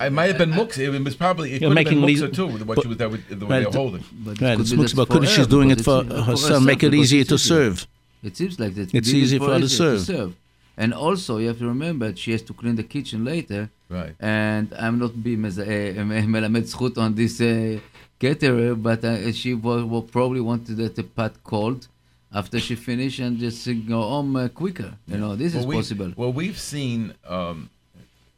It 0.00 0.12
might 0.12 0.26
have 0.26 0.38
been 0.38 0.52
Mooks. 0.52 0.78
It 0.78 0.90
was 1.02 1.16
probably 1.16 1.54
it 1.54 1.62
You're 1.62 1.74
could 1.74 1.86
have 1.86 2.06
been 2.06 2.32
too. 2.32 2.46
What 2.48 2.66
but, 2.66 2.82
she 2.82 2.88
was 2.88 2.98
with 2.98 3.28
the 3.28 3.46
way 3.46 3.56
right, 3.56 3.62
they're 3.62 3.80
holding. 3.80 4.04
But 4.12 4.40
right, 4.40 4.60
it's 4.60 4.72
Mooks, 4.72 4.94
but 4.94 5.08
couldn't 5.08 5.28
she's 5.28 5.46
doing 5.46 5.70
it 5.70 5.80
for 5.80 6.04
her 6.04 6.36
son? 6.36 6.64
Make 6.64 6.82
it 6.82 6.94
easier 6.94 7.24
to 7.24 7.38
serve. 7.38 7.86
It 8.22 8.36
seems 8.36 8.58
like 8.58 8.74
that. 8.74 8.94
It's 8.94 9.08
easy 9.08 9.38
for 9.38 9.52
her 9.52 9.60
to 9.60 9.68
serve. 9.68 10.34
And 10.78 10.92
also, 10.92 11.38
you 11.38 11.48
have 11.48 11.58
to 11.58 11.66
remember 11.66 12.14
she 12.14 12.32
has 12.32 12.42
to 12.42 12.52
clean 12.52 12.76
the 12.76 12.82
kitchen 12.82 13.24
later. 13.24 13.70
Right. 13.88 14.14
And 14.20 14.74
I'm 14.78 14.98
not 14.98 15.22
being 15.22 15.38
melamed 15.38 16.98
on 16.98 17.14
this 17.14 17.40
uh, 17.40 17.78
caterer, 18.18 18.74
but 18.74 19.02
uh, 19.04 19.32
she 19.32 19.54
will, 19.54 19.86
will, 19.86 20.02
probably 20.02 20.40
wanted 20.40 20.76
that 20.76 20.96
the 20.96 21.04
pot 21.04 21.32
cold 21.44 21.88
after 22.30 22.58
she 22.60 22.74
finishes 22.74 23.26
and 23.26 23.38
just 23.38 23.66
go 23.88 24.02
home 24.02 24.36
uh, 24.36 24.48
quicker. 24.48 24.94
You 25.06 25.16
know, 25.16 25.34
this 25.34 25.54
well, 25.54 25.70
is 25.70 25.76
possible. 25.76 26.12
Well, 26.14 26.32
we've 26.32 26.58
seen 26.58 27.14
um, 27.26 27.70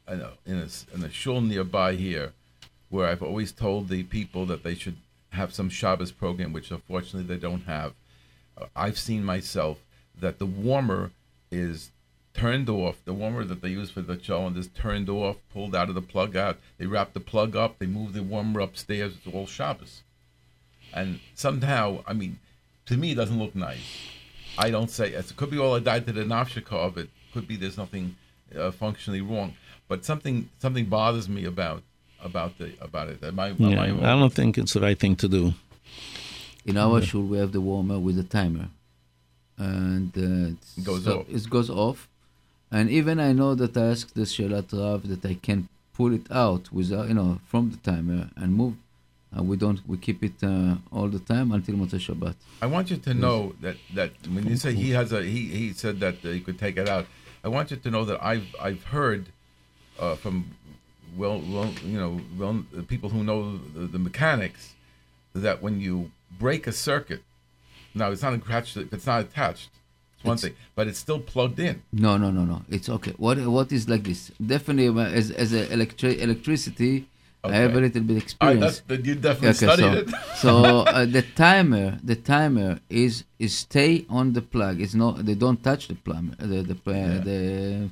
I 0.08 0.14
know, 0.14 0.32
in 0.46 0.58
a, 0.58 0.94
in 0.94 1.04
a 1.04 1.10
shul 1.10 1.40
nearby 1.40 1.94
here, 1.94 2.32
where 2.88 3.08
I've 3.08 3.22
always 3.22 3.52
told 3.52 3.88
the 3.88 4.04
people 4.04 4.46
that 4.46 4.62
they 4.62 4.74
should 4.74 4.96
have 5.30 5.52
some 5.52 5.68
Shabbos 5.68 6.12
program, 6.12 6.52
which 6.52 6.70
unfortunately 6.70 7.24
they 7.24 7.40
don't 7.40 7.62
have. 7.62 7.92
Uh, 8.56 8.66
I've 8.74 8.98
seen 8.98 9.24
myself 9.24 9.78
that 10.18 10.38
the 10.38 10.46
warmer 10.46 11.10
is 11.50 11.90
turned 12.34 12.68
off. 12.68 12.96
The 13.04 13.12
warmer 13.12 13.44
that 13.44 13.60
they 13.60 13.68
use 13.68 13.90
for 13.90 14.00
the 14.00 14.16
cholent 14.16 14.56
is 14.56 14.68
turned 14.68 15.10
off, 15.10 15.36
pulled 15.52 15.74
out 15.74 15.88
of 15.88 15.94
the 15.94 16.02
plug 16.02 16.36
out. 16.36 16.58
They 16.78 16.86
wrap 16.86 17.12
the 17.12 17.20
plug 17.20 17.56
up. 17.56 17.78
They 17.78 17.86
move 17.86 18.14
the 18.14 18.22
warmer 18.22 18.60
upstairs. 18.60 19.14
It's 19.16 19.34
all 19.34 19.46
Shabbos. 19.46 20.02
And 20.94 21.20
somehow, 21.34 22.02
I 22.06 22.14
mean, 22.14 22.38
to 22.86 22.96
me, 22.96 23.12
it 23.12 23.16
doesn't 23.16 23.38
look 23.38 23.54
nice. 23.54 23.78
I 24.56 24.70
don't 24.70 24.90
say 24.90 25.12
it 25.12 25.32
could 25.36 25.50
be 25.50 25.58
all 25.58 25.74
I 25.74 25.80
died 25.80 26.06
to 26.06 26.12
the 26.12 26.22
nafshika 26.22 26.72
of 26.72 26.96
it. 26.96 27.10
Could 27.32 27.46
be 27.46 27.56
there's 27.56 27.76
nothing 27.76 28.16
uh, 28.58 28.70
functionally 28.70 29.20
wrong, 29.20 29.54
but 29.88 30.04
something 30.04 30.48
something 30.58 30.86
bothers 30.86 31.28
me 31.28 31.44
about 31.44 31.82
about 32.22 32.58
the 32.58 32.72
about 32.80 33.08
it. 33.08 33.22
Am 33.22 33.38
I, 33.38 33.48
am 33.48 33.56
Yeah, 33.58 33.82
I 33.82 33.88
I 33.88 34.18
don't 34.18 34.32
think 34.32 34.58
it's 34.58 34.74
the 34.74 34.80
right 34.80 34.98
thing 34.98 35.16
to 35.16 35.28
do. 35.28 35.54
In 36.64 36.76
our 36.76 37.00
shul, 37.00 37.22
we 37.22 37.38
have 37.38 37.52
the 37.52 37.60
warmer 37.60 37.98
with 37.98 38.18
a 38.18 38.24
timer, 38.24 38.68
and 39.56 40.12
uh, 40.16 40.56
It 40.76 40.84
goes 40.84 41.04
so 41.04 41.20
off. 41.20 41.28
It 41.28 41.50
goes 41.50 41.70
off, 41.70 42.08
and 42.70 42.90
even 42.90 43.18
I 43.18 43.32
know 43.32 43.54
that 43.54 43.76
I 43.76 43.86
asked 43.92 44.14
the 44.14 44.22
shelat 44.22 44.72
rav 44.72 45.08
that 45.08 45.24
I 45.24 45.34
can 45.34 45.68
pull 45.94 46.12
it 46.12 46.30
out 46.30 46.70
without, 46.72 47.08
you 47.08 47.14
know, 47.14 47.40
from 47.46 47.70
the 47.70 47.78
timer 47.78 48.28
and 48.36 48.54
move. 48.54 48.74
Uh, 49.36 49.42
we 49.42 49.56
don't. 49.56 49.80
We 49.86 49.96
keep 49.98 50.22
it 50.22 50.42
uh, 50.42 50.76
all 50.92 51.08
the 51.08 51.18
time 51.18 51.52
until 51.52 51.74
Motzei 51.76 52.00
Shabbat. 52.06 52.34
I 52.62 52.66
want 52.66 52.90
you 52.90 52.96
to 52.96 53.12
know 53.14 53.54
that 53.60 53.76
that 53.94 54.12
when 54.34 54.46
you 54.46 54.56
say 54.56 54.74
he 54.74 54.90
has 54.90 55.12
a 55.12 55.22
he 55.22 55.40
he 55.60 55.72
said 55.72 56.00
that 56.00 56.16
uh, 56.24 56.28
he 56.36 56.40
could 56.40 56.58
take 56.58 56.76
it 56.76 56.88
out. 56.88 57.06
I 57.44 57.48
want 57.48 57.70
you 57.70 57.76
to 57.76 57.90
know 57.90 58.04
that 58.04 58.18
I've 58.22 58.48
I've 58.60 58.84
heard 58.84 59.26
uh, 59.98 60.14
from 60.16 60.50
well, 61.16 61.40
well 61.48 61.70
you 61.84 61.98
know 61.98 62.20
well 62.38 62.64
the 62.72 62.82
people 62.82 63.08
who 63.10 63.22
know 63.24 63.58
the, 63.74 63.80
the 63.86 63.98
mechanics 63.98 64.74
that 65.34 65.62
when 65.62 65.80
you 65.80 66.10
break 66.38 66.66
a 66.66 66.72
circuit, 66.72 67.22
now 67.94 68.10
it's 68.10 68.22
not 68.22 68.34
attached. 68.34 68.76
It's 68.76 69.06
not 69.06 69.20
attached. 69.22 69.70
It's 70.16 70.24
one 70.24 70.34
It's- 70.36 70.42
thing, 70.42 70.54
but 70.74 70.86
it's 70.88 70.98
still 70.98 71.20
plugged 71.20 71.58
in. 71.60 71.82
No, 71.92 72.16
no, 72.16 72.30
no, 72.30 72.44
no. 72.44 72.62
It's 72.68 72.88
okay. 72.88 73.12
What 73.16 73.38
what 73.46 73.70
is 73.72 73.88
like 73.88 74.04
this? 74.04 74.30
Definitely, 74.44 74.88
uh, 74.88 75.06
as 75.08 75.30
as 75.30 75.52
a 75.52 75.66
electri- 75.66 76.18
electricity, 76.20 77.06
I 77.44 77.54
have 77.54 77.74
a 77.76 77.80
little 77.80 78.02
bit 78.02 78.16
experience. 78.16 78.82
that 78.88 79.04
you 79.06 79.14
definitely 79.14 79.48
Okay, 79.66 79.66
studied 79.78 80.08
so, 80.08 80.16
it. 80.16 80.24
so 80.44 80.50
uh, 80.82 81.04
the 81.06 81.22
timer, 81.46 81.98
the 82.02 82.16
timer 82.16 82.80
is 82.90 83.24
is 83.38 83.52
stay 83.56 84.04
on 84.10 84.32
the 84.32 84.42
plug. 84.42 84.80
It's 84.80 84.94
not 84.94 85.24
they 85.24 85.34
don't 85.34 85.62
touch 85.62 85.82
the 85.88 85.94
plumber, 85.94 86.34
the 86.52 86.62
the, 86.70 86.76
uh, 86.86 86.90
Yeah. 86.92 87.18
the 87.30 87.40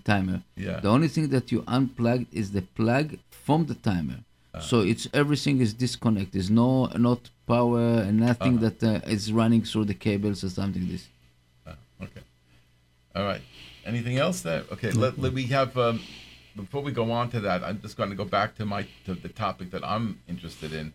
timer. 0.05 0.39
Yeah. 0.57 0.81
The 0.81 0.89
only 0.89 1.09
thing 1.09 1.29
that 1.31 1.47
you 1.53 1.63
unplug 1.63 2.27
is 2.33 2.47
the 2.53 2.63
plug 2.63 3.07
from 3.31 3.67
the 3.67 3.75
timer. 3.91 4.19
Ah. 4.55 4.61
so 4.71 4.77
it's 4.93 5.05
everything 5.23 5.57
is 5.67 5.73
disconnected. 5.85 6.33
There's 6.35 6.51
no 6.65 6.71
not 7.09 7.21
power 7.55 7.87
and 8.07 8.15
nothing 8.29 8.55
Uh-huh. 8.57 8.71
that 8.81 9.07
uh, 9.07 9.15
is 9.17 9.25
running 9.41 9.63
through 9.71 9.87
the 9.93 9.99
cables 10.09 10.39
or 10.47 10.51
something. 10.59 10.83
Like 10.83 10.93
this. 10.97 11.07
Okay. 12.07 12.23
All 13.17 13.25
right. 13.31 13.43
Anything 13.93 14.17
else 14.19 14.39
there? 14.49 14.63
Okay. 14.75 14.91
Let, 15.03 15.13
let 15.23 15.33
we 15.33 15.45
have. 15.59 15.71
Um, 15.87 15.97
before 16.57 16.83
we 16.83 16.93
go 16.93 17.11
on 17.13 17.31
to 17.31 17.41
that, 17.41 17.63
I'm 17.63 17.81
just 17.81 17.97
going 17.97 18.11
to 18.11 18.17
go 18.17 18.25
back 18.25 18.57
to 18.57 18.65
my 18.67 18.87
to 19.05 19.15
the 19.15 19.29
topic 19.29 19.71
that 19.71 19.85
I'm 19.85 20.21
interested 20.29 20.73
in, 20.73 20.93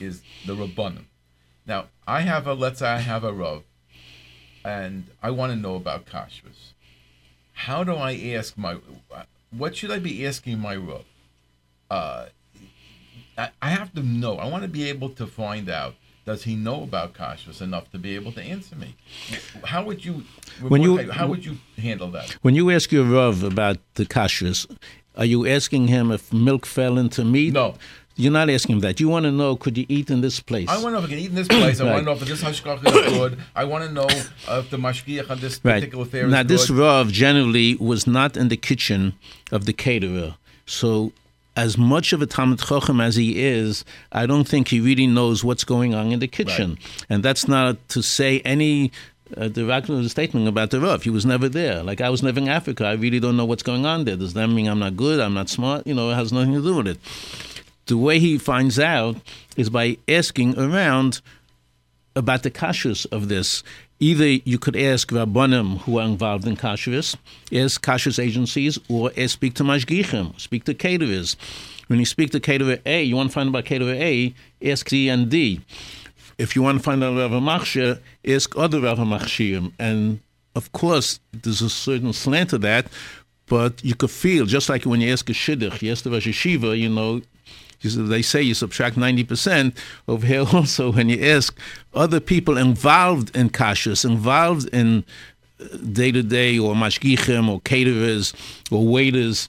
is 0.00 0.22
the 0.46 0.54
rabbanim. 0.54 1.04
Now, 1.66 1.86
I 2.06 2.20
have 2.22 2.46
a 2.46 2.54
let's 2.54 2.78
say 2.78 2.88
I 2.88 2.98
have 2.98 3.24
a 3.24 3.32
rav, 3.32 3.62
and 4.64 5.06
I 5.22 5.30
want 5.30 5.52
to 5.52 5.56
know 5.58 5.74
about 5.74 6.06
kashrus. 6.06 6.72
How 7.52 7.84
do 7.84 7.94
I 7.94 8.12
ask 8.38 8.56
my? 8.56 8.76
What 9.50 9.76
should 9.76 9.90
I 9.90 9.98
be 9.98 10.26
asking 10.26 10.58
my 10.60 10.76
rav? 10.76 11.04
Uh, 11.90 12.26
I, 13.36 13.50
I 13.60 13.70
have 13.70 13.92
to 13.94 14.02
know. 14.02 14.36
I 14.36 14.46
want 14.48 14.62
to 14.62 14.68
be 14.68 14.88
able 14.88 15.10
to 15.10 15.26
find 15.26 15.68
out. 15.68 15.94
Does 16.26 16.44
he 16.44 16.54
know 16.54 16.82
about 16.84 17.14
kashrus 17.14 17.60
enough 17.62 17.90
to 17.92 17.98
be 17.98 18.14
able 18.14 18.30
to 18.32 18.42
answer 18.42 18.76
me? 18.76 18.94
How 19.64 19.82
would 19.82 20.04
you? 20.04 20.22
When 20.60 20.82
you- 20.82 21.10
how 21.10 21.26
would 21.26 21.44
you 21.44 21.56
handle 21.76 22.10
that? 22.12 22.30
When 22.42 22.54
you 22.54 22.70
ask 22.70 22.92
your 22.92 23.04
Rav 23.04 23.42
about 23.42 23.78
the 23.94 24.04
kashrus, 24.04 24.66
are 25.20 25.26
you 25.26 25.46
asking 25.46 25.86
him 25.88 26.10
if 26.10 26.32
milk 26.32 26.66
fell 26.66 26.98
into 26.98 27.24
meat? 27.24 27.52
No. 27.52 27.74
You're 28.16 28.32
not 28.32 28.50
asking 28.50 28.76
him 28.76 28.80
that. 28.80 29.00
You 29.00 29.08
want 29.08 29.24
to 29.24 29.30
know, 29.32 29.56
could 29.56 29.78
you 29.78 29.86
eat 29.88 30.10
in 30.10 30.20
this 30.20 30.40
place? 30.40 30.68
I 30.68 30.74
want 30.82 30.86
to 30.86 30.90
know 30.92 30.98
if 30.98 31.04
I 31.04 31.08
can 31.08 31.18
eat 31.18 31.28
in 31.30 31.34
this 31.36 31.48
place. 31.48 31.80
I 31.80 31.84
want 31.84 31.98
to 32.00 32.04
know 32.04 32.12
if 32.12 32.20
this 32.20 32.42
hashkach 32.42 32.84
is 32.86 33.12
good. 33.18 33.38
I 33.54 33.64
want 33.64 33.84
to 33.84 33.92
know 33.92 34.06
if 34.08 34.70
the 34.70 34.76
mashgiach 34.76 35.30
on 35.30 35.38
this 35.40 35.60
Right. 35.62 35.74
particular 35.76 36.04
fair 36.04 36.26
Now, 36.26 36.42
this 36.42 36.68
good. 36.68 36.78
Rav 36.78 37.12
generally 37.12 37.76
was 37.76 38.06
not 38.06 38.36
in 38.36 38.48
the 38.48 38.56
kitchen 38.56 39.14
of 39.52 39.64
the 39.64 39.72
caterer. 39.72 40.34
So, 40.66 41.12
as 41.56 41.76
much 41.78 42.12
of 42.12 42.22
a 42.22 42.26
Talmud 42.26 42.58
Chochem 42.58 43.02
as 43.02 43.16
he 43.16 43.42
is, 43.42 43.84
I 44.12 44.26
don't 44.26 44.46
think 44.48 44.68
he 44.68 44.80
really 44.80 45.06
knows 45.06 45.42
what's 45.44 45.64
going 45.64 45.94
on 45.94 46.12
in 46.12 46.18
the 46.18 46.28
kitchen. 46.28 46.78
And 47.08 47.22
that's 47.22 47.48
not 47.48 47.76
to 47.90 48.02
say 48.02 48.40
any 48.40 48.92
uh, 49.36 49.48
derogatory 49.48 50.08
statement 50.08 50.48
about 50.48 50.70
the 50.70 50.80
Rav. 50.80 51.02
He 51.02 51.10
was 51.10 51.26
never 51.26 51.48
there. 51.48 51.82
Like, 51.82 52.00
I 52.00 52.10
was 52.10 52.22
never 52.22 52.38
in 52.38 52.48
Africa. 52.48 52.86
I 52.86 52.92
really 52.92 53.20
don't 53.20 53.36
know 53.36 53.44
what's 53.44 53.62
going 53.62 53.86
on 53.86 54.04
there. 54.04 54.16
Does 54.16 54.34
that 54.34 54.48
mean 54.48 54.66
I'm 54.68 54.78
not 54.78 54.96
good? 54.96 55.20
I'm 55.20 55.34
not 55.34 55.48
smart? 55.48 55.86
You 55.86 55.94
know, 55.94 56.10
it 56.10 56.14
has 56.14 56.32
nothing 56.32 56.54
to 56.54 56.62
do 56.62 56.76
with 56.76 56.88
it. 56.88 56.98
The 57.86 57.96
way 57.96 58.18
he 58.18 58.38
finds 58.38 58.78
out 58.78 59.16
is 59.56 59.70
by 59.70 59.98
asking 60.08 60.58
around 60.58 61.20
about 62.14 62.42
the 62.42 62.50
kashrus 62.50 63.06
of 63.10 63.28
this. 63.28 63.62
Either 63.98 64.26
you 64.26 64.58
could 64.58 64.76
ask 64.76 65.08
Rabbanim 65.08 65.78
who 65.80 65.98
are 65.98 66.06
involved 66.06 66.46
in 66.46 66.56
kashrus, 66.56 67.16
ask 67.52 67.82
kashrus 67.82 68.22
agencies, 68.22 68.78
or 68.88 69.10
ask, 69.16 69.30
speak 69.30 69.54
to 69.54 69.62
mashgichim, 69.62 70.38
speak 70.40 70.64
to 70.64 70.74
caterers. 70.74 71.36
When 71.88 71.98
you 71.98 72.06
speak 72.06 72.30
to 72.30 72.40
caterer 72.40 72.78
A, 72.86 73.02
you 73.02 73.16
want 73.16 73.30
to 73.30 73.34
find 73.34 73.48
out 73.48 73.50
about 73.50 73.64
caterer 73.66 73.94
A, 73.94 74.32
ask 74.64 74.88
C 74.88 75.08
and 75.08 75.28
D. 75.28 75.60
If 76.40 76.56
you 76.56 76.62
want 76.62 76.78
to 76.78 76.82
find 76.82 77.04
out 77.04 77.18
Rav 77.18 77.32
Machshir, 77.42 78.00
ask 78.26 78.56
other 78.56 78.80
Rav 78.80 78.98
Machshirim. 78.98 79.72
And 79.78 80.20
of 80.54 80.72
course, 80.72 81.20
there's 81.32 81.60
a 81.60 81.68
certain 81.68 82.14
slant 82.14 82.50
to 82.50 82.58
that, 82.58 82.86
but 83.46 83.84
you 83.84 83.94
could 83.94 84.10
feel, 84.10 84.46
just 84.46 84.70
like 84.70 84.84
when 84.84 85.02
you 85.02 85.12
ask 85.12 85.28
a 85.28 85.34
shidduch, 85.34 85.82
you 85.82 85.92
ask 85.92 86.02
the 86.02 86.10
Rosh 86.10 86.46
you 86.46 86.88
know, 86.88 87.20
they 87.82 88.22
say 88.22 88.40
you 88.40 88.54
subtract 88.54 88.96
90%. 88.96 89.76
Over 90.08 90.26
here 90.26 90.46
also, 90.52 90.92
when 90.92 91.10
you 91.10 91.22
ask 91.22 91.54
other 91.92 92.20
people 92.20 92.56
involved 92.56 93.36
in 93.36 93.50
kashrus, 93.50 94.04
involved 94.04 94.66
in 94.72 95.04
day 95.92 96.10
to 96.10 96.22
day 96.22 96.58
or 96.58 96.74
mashgichim 96.74 97.50
or 97.50 97.60
caterers 97.60 98.32
or 98.70 98.86
waiters, 98.86 99.46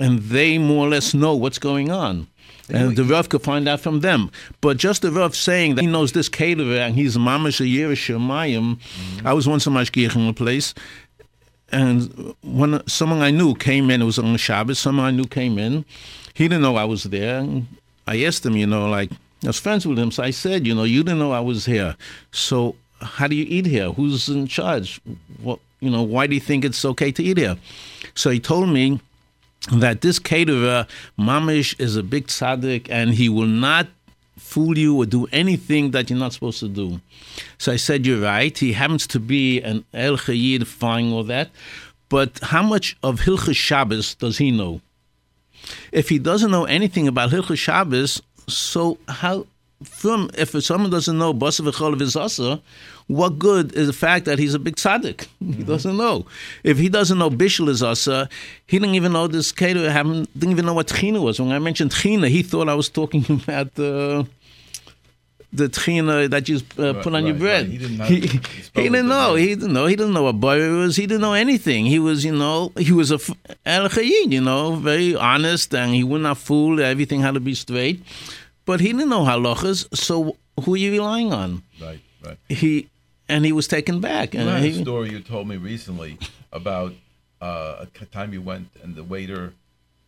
and 0.00 0.18
they 0.18 0.58
more 0.58 0.86
or 0.86 0.90
less 0.90 1.14
know 1.14 1.36
what's 1.36 1.60
going 1.60 1.92
on. 1.92 2.26
And 2.72 2.96
the 2.96 3.04
Rav 3.04 3.28
could 3.28 3.42
find 3.42 3.68
out 3.68 3.80
from 3.80 4.00
them. 4.00 4.30
But 4.60 4.78
just 4.78 5.02
the 5.02 5.12
Rav 5.12 5.36
saying 5.36 5.74
that 5.74 5.82
he 5.82 5.86
knows 5.86 6.12
this 6.12 6.28
caterer 6.28 6.78
and 6.78 6.94
he's 6.94 7.16
mamash 7.16 7.60
a 7.60 7.64
Shemayim. 7.64 8.76
Mm-hmm. 8.76 9.26
I 9.26 9.32
was 9.34 9.46
once 9.46 9.66
a 9.66 9.70
mashgiach 9.70 10.16
in 10.16 10.26
a 10.26 10.32
place, 10.32 10.74
and 11.70 12.34
when 12.42 12.86
someone 12.86 13.22
I 13.22 13.30
knew 13.30 13.54
came 13.54 13.90
in, 13.90 14.02
it 14.02 14.04
was 14.04 14.18
on 14.18 14.36
Shabbos, 14.36 14.78
someone 14.78 15.06
I 15.06 15.10
knew 15.10 15.24
came 15.24 15.58
in. 15.58 15.84
He 16.34 16.44
didn't 16.44 16.62
know 16.62 16.76
I 16.76 16.84
was 16.84 17.04
there. 17.04 17.46
I 18.06 18.24
asked 18.24 18.44
him, 18.44 18.56
you 18.56 18.66
know, 18.66 18.88
like, 18.88 19.10
I 19.44 19.48
was 19.48 19.58
friends 19.58 19.86
with 19.86 19.98
him, 19.98 20.10
so 20.10 20.22
I 20.22 20.30
said, 20.30 20.66
you 20.66 20.74
know, 20.74 20.84
you 20.84 21.02
didn't 21.02 21.18
know 21.18 21.32
I 21.32 21.40
was 21.40 21.64
here. 21.64 21.96
So 22.30 22.76
how 23.00 23.26
do 23.26 23.34
you 23.34 23.46
eat 23.48 23.66
here? 23.66 23.90
Who's 23.90 24.28
in 24.28 24.46
charge? 24.46 25.00
What, 25.42 25.60
you 25.80 25.90
know, 25.90 26.02
why 26.02 26.26
do 26.26 26.34
you 26.34 26.40
think 26.40 26.64
it's 26.64 26.84
okay 26.84 27.10
to 27.12 27.22
eat 27.22 27.38
here? 27.38 27.56
So 28.14 28.30
he 28.30 28.38
told 28.38 28.68
me 28.68 29.00
that 29.70 30.00
this 30.00 30.18
caterer, 30.18 30.86
Mamish, 31.18 31.78
is 31.80 31.96
a 31.96 32.02
big 32.02 32.26
tzaddik 32.26 32.88
and 32.90 33.14
he 33.14 33.28
will 33.28 33.46
not 33.46 33.86
fool 34.36 34.76
you 34.76 34.96
or 34.96 35.06
do 35.06 35.26
anything 35.32 35.92
that 35.92 36.10
you're 36.10 36.18
not 36.18 36.32
supposed 36.32 36.60
to 36.60 36.68
do. 36.68 37.00
So 37.58 37.72
I 37.72 37.76
said, 37.76 38.06
You're 38.06 38.20
right. 38.20 38.56
He 38.56 38.72
happens 38.72 39.06
to 39.08 39.20
be 39.20 39.60
an 39.62 39.84
El 39.94 40.16
Chayid, 40.16 40.66
fine 40.66 41.12
all 41.12 41.24
that. 41.24 41.50
But 42.08 42.40
how 42.42 42.62
much 42.62 42.96
of 43.02 43.20
Hilchah 43.20 43.56
Shabbos 43.56 44.14
does 44.16 44.38
he 44.38 44.50
know? 44.50 44.80
If 45.92 46.08
he 46.08 46.18
doesn't 46.18 46.50
know 46.50 46.64
anything 46.64 47.08
about 47.08 47.30
Hilchah 47.30 47.56
Shabbos, 47.56 48.20
so 48.48 48.98
how 49.08 49.46
from 49.84 50.30
if 50.36 50.50
someone 50.62 50.90
doesn't 50.90 51.16
know 51.16 51.32
Basav 51.32 51.70
Echol 51.70 51.92
of 51.92 52.62
what 53.08 53.38
good 53.38 53.74
is 53.74 53.86
the 53.88 53.92
fact 53.92 54.24
that 54.26 54.38
he's 54.38 54.54
a 54.54 54.58
big 54.58 54.76
tzaddik? 54.76 55.26
Mm-hmm. 55.42 55.52
He 55.52 55.62
doesn't 55.64 55.96
know. 55.96 56.26
If 56.64 56.78
he 56.78 56.88
doesn't 56.88 57.18
know 57.18 57.30
Bishul 57.30 57.68
is 57.68 57.82
Asa, 57.82 58.28
he 58.66 58.78
didn't 58.78 58.94
even 58.94 59.12
know 59.12 59.26
this 59.26 59.52
Keter, 59.52 59.92
didn't 60.34 60.50
even 60.50 60.66
know 60.66 60.74
what 60.74 60.88
Tchina 60.88 61.22
was. 61.22 61.40
When 61.40 61.52
I 61.52 61.58
mentioned 61.58 61.90
Tchina, 61.90 62.28
he 62.28 62.42
thought 62.42 62.68
I 62.68 62.74
was 62.74 62.88
talking 62.88 63.24
about 63.28 63.74
the. 63.74 64.26
the 65.54 65.68
tchina 65.68 66.30
that 66.30 66.48
you 66.48 66.56
uh, 66.78 66.94
put 67.02 67.08
on 67.08 67.12
right, 67.12 67.24
your 67.26 67.34
bread. 67.34 67.66
Right. 67.66 67.72
He 67.72 67.78
didn't, 67.78 68.06
he, 68.06 68.20
he 68.74 68.88
didn't 68.88 69.08
know. 69.08 69.34
He 69.34 69.48
didn't 69.48 69.74
know. 69.74 69.84
He 69.84 69.96
didn't 69.96 70.14
know 70.14 70.22
what 70.22 70.40
borer 70.40 70.70
was. 70.78 70.96
He 70.96 71.06
didn't 71.06 71.20
know 71.20 71.34
anything. 71.34 71.84
He 71.84 71.98
was, 71.98 72.24
you 72.24 72.34
know, 72.34 72.72
he 72.78 72.92
was 72.92 73.12
a 73.12 73.20
el 73.66 73.92
you 73.92 74.40
know, 74.40 74.76
very 74.76 75.14
honest, 75.14 75.74
and 75.74 75.92
he 75.92 76.04
would 76.04 76.22
not 76.22 76.38
fool. 76.38 76.80
Everything 76.80 77.20
had 77.20 77.34
to 77.34 77.40
be 77.40 77.54
straight, 77.54 78.02
but 78.64 78.80
he 78.80 78.92
didn't 78.92 79.08
know 79.08 79.24
halachas. 79.24 79.94
So 79.96 80.36
who 80.64 80.74
are 80.74 80.78
you 80.78 80.92
relying 80.92 81.32
on? 81.32 81.62
Right, 81.80 82.00
right. 82.24 82.38
He 82.48 82.88
and 83.28 83.44
he 83.44 83.52
was 83.52 83.66
taken 83.66 84.00
back. 84.00 84.34
And 84.34 84.64
he, 84.64 84.70
a 84.80 84.82
story 84.82 85.10
you 85.10 85.20
told 85.20 85.48
me 85.48 85.56
recently 85.56 86.18
about 86.52 86.92
uh, 87.40 87.86
a 88.00 88.04
time 88.06 88.32
you 88.32 88.42
went 88.42 88.68
and 88.82 88.94
the 88.94 89.04
waiter 89.04 89.54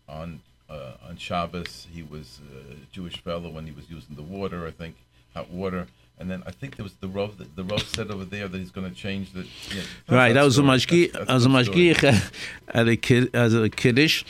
on 0.08 0.40
uh, 0.68 0.92
on 1.08 1.16
Shabbos, 1.16 1.86
he 1.92 2.02
was 2.02 2.40
a 2.70 2.74
Jewish 2.92 3.20
fellow 3.20 3.50
when 3.50 3.66
he 3.66 3.72
was 3.72 3.90
using 3.90 4.16
the 4.16 4.22
water, 4.22 4.66
I 4.66 4.70
think, 4.70 4.96
hot 5.34 5.50
water. 5.50 5.86
And 6.18 6.30
then 6.30 6.42
I 6.46 6.52
think 6.52 6.76
there 6.76 6.84
was 6.84 6.94
the 6.94 7.08
Rav. 7.08 7.38
The, 7.38 7.44
the 7.56 7.64
Rav 7.64 7.82
said 7.82 8.10
over 8.10 8.24
there 8.24 8.46
that 8.46 8.56
he's 8.56 8.70
going 8.70 8.88
to 8.88 8.94
change 8.94 9.32
the. 9.32 9.46
Yeah, 9.74 9.82
right, 10.08 10.32
that, 10.32 10.44
was 10.44 10.58
a 10.58 10.62
mashgi. 10.62 11.14
I 11.28 11.34
was 11.34 11.46
a 11.46 12.22
at 12.68 12.88
a 12.88 12.96
kid 12.96 13.34
as 13.34 13.52
a 13.52 13.68
kiddush, 13.68 14.24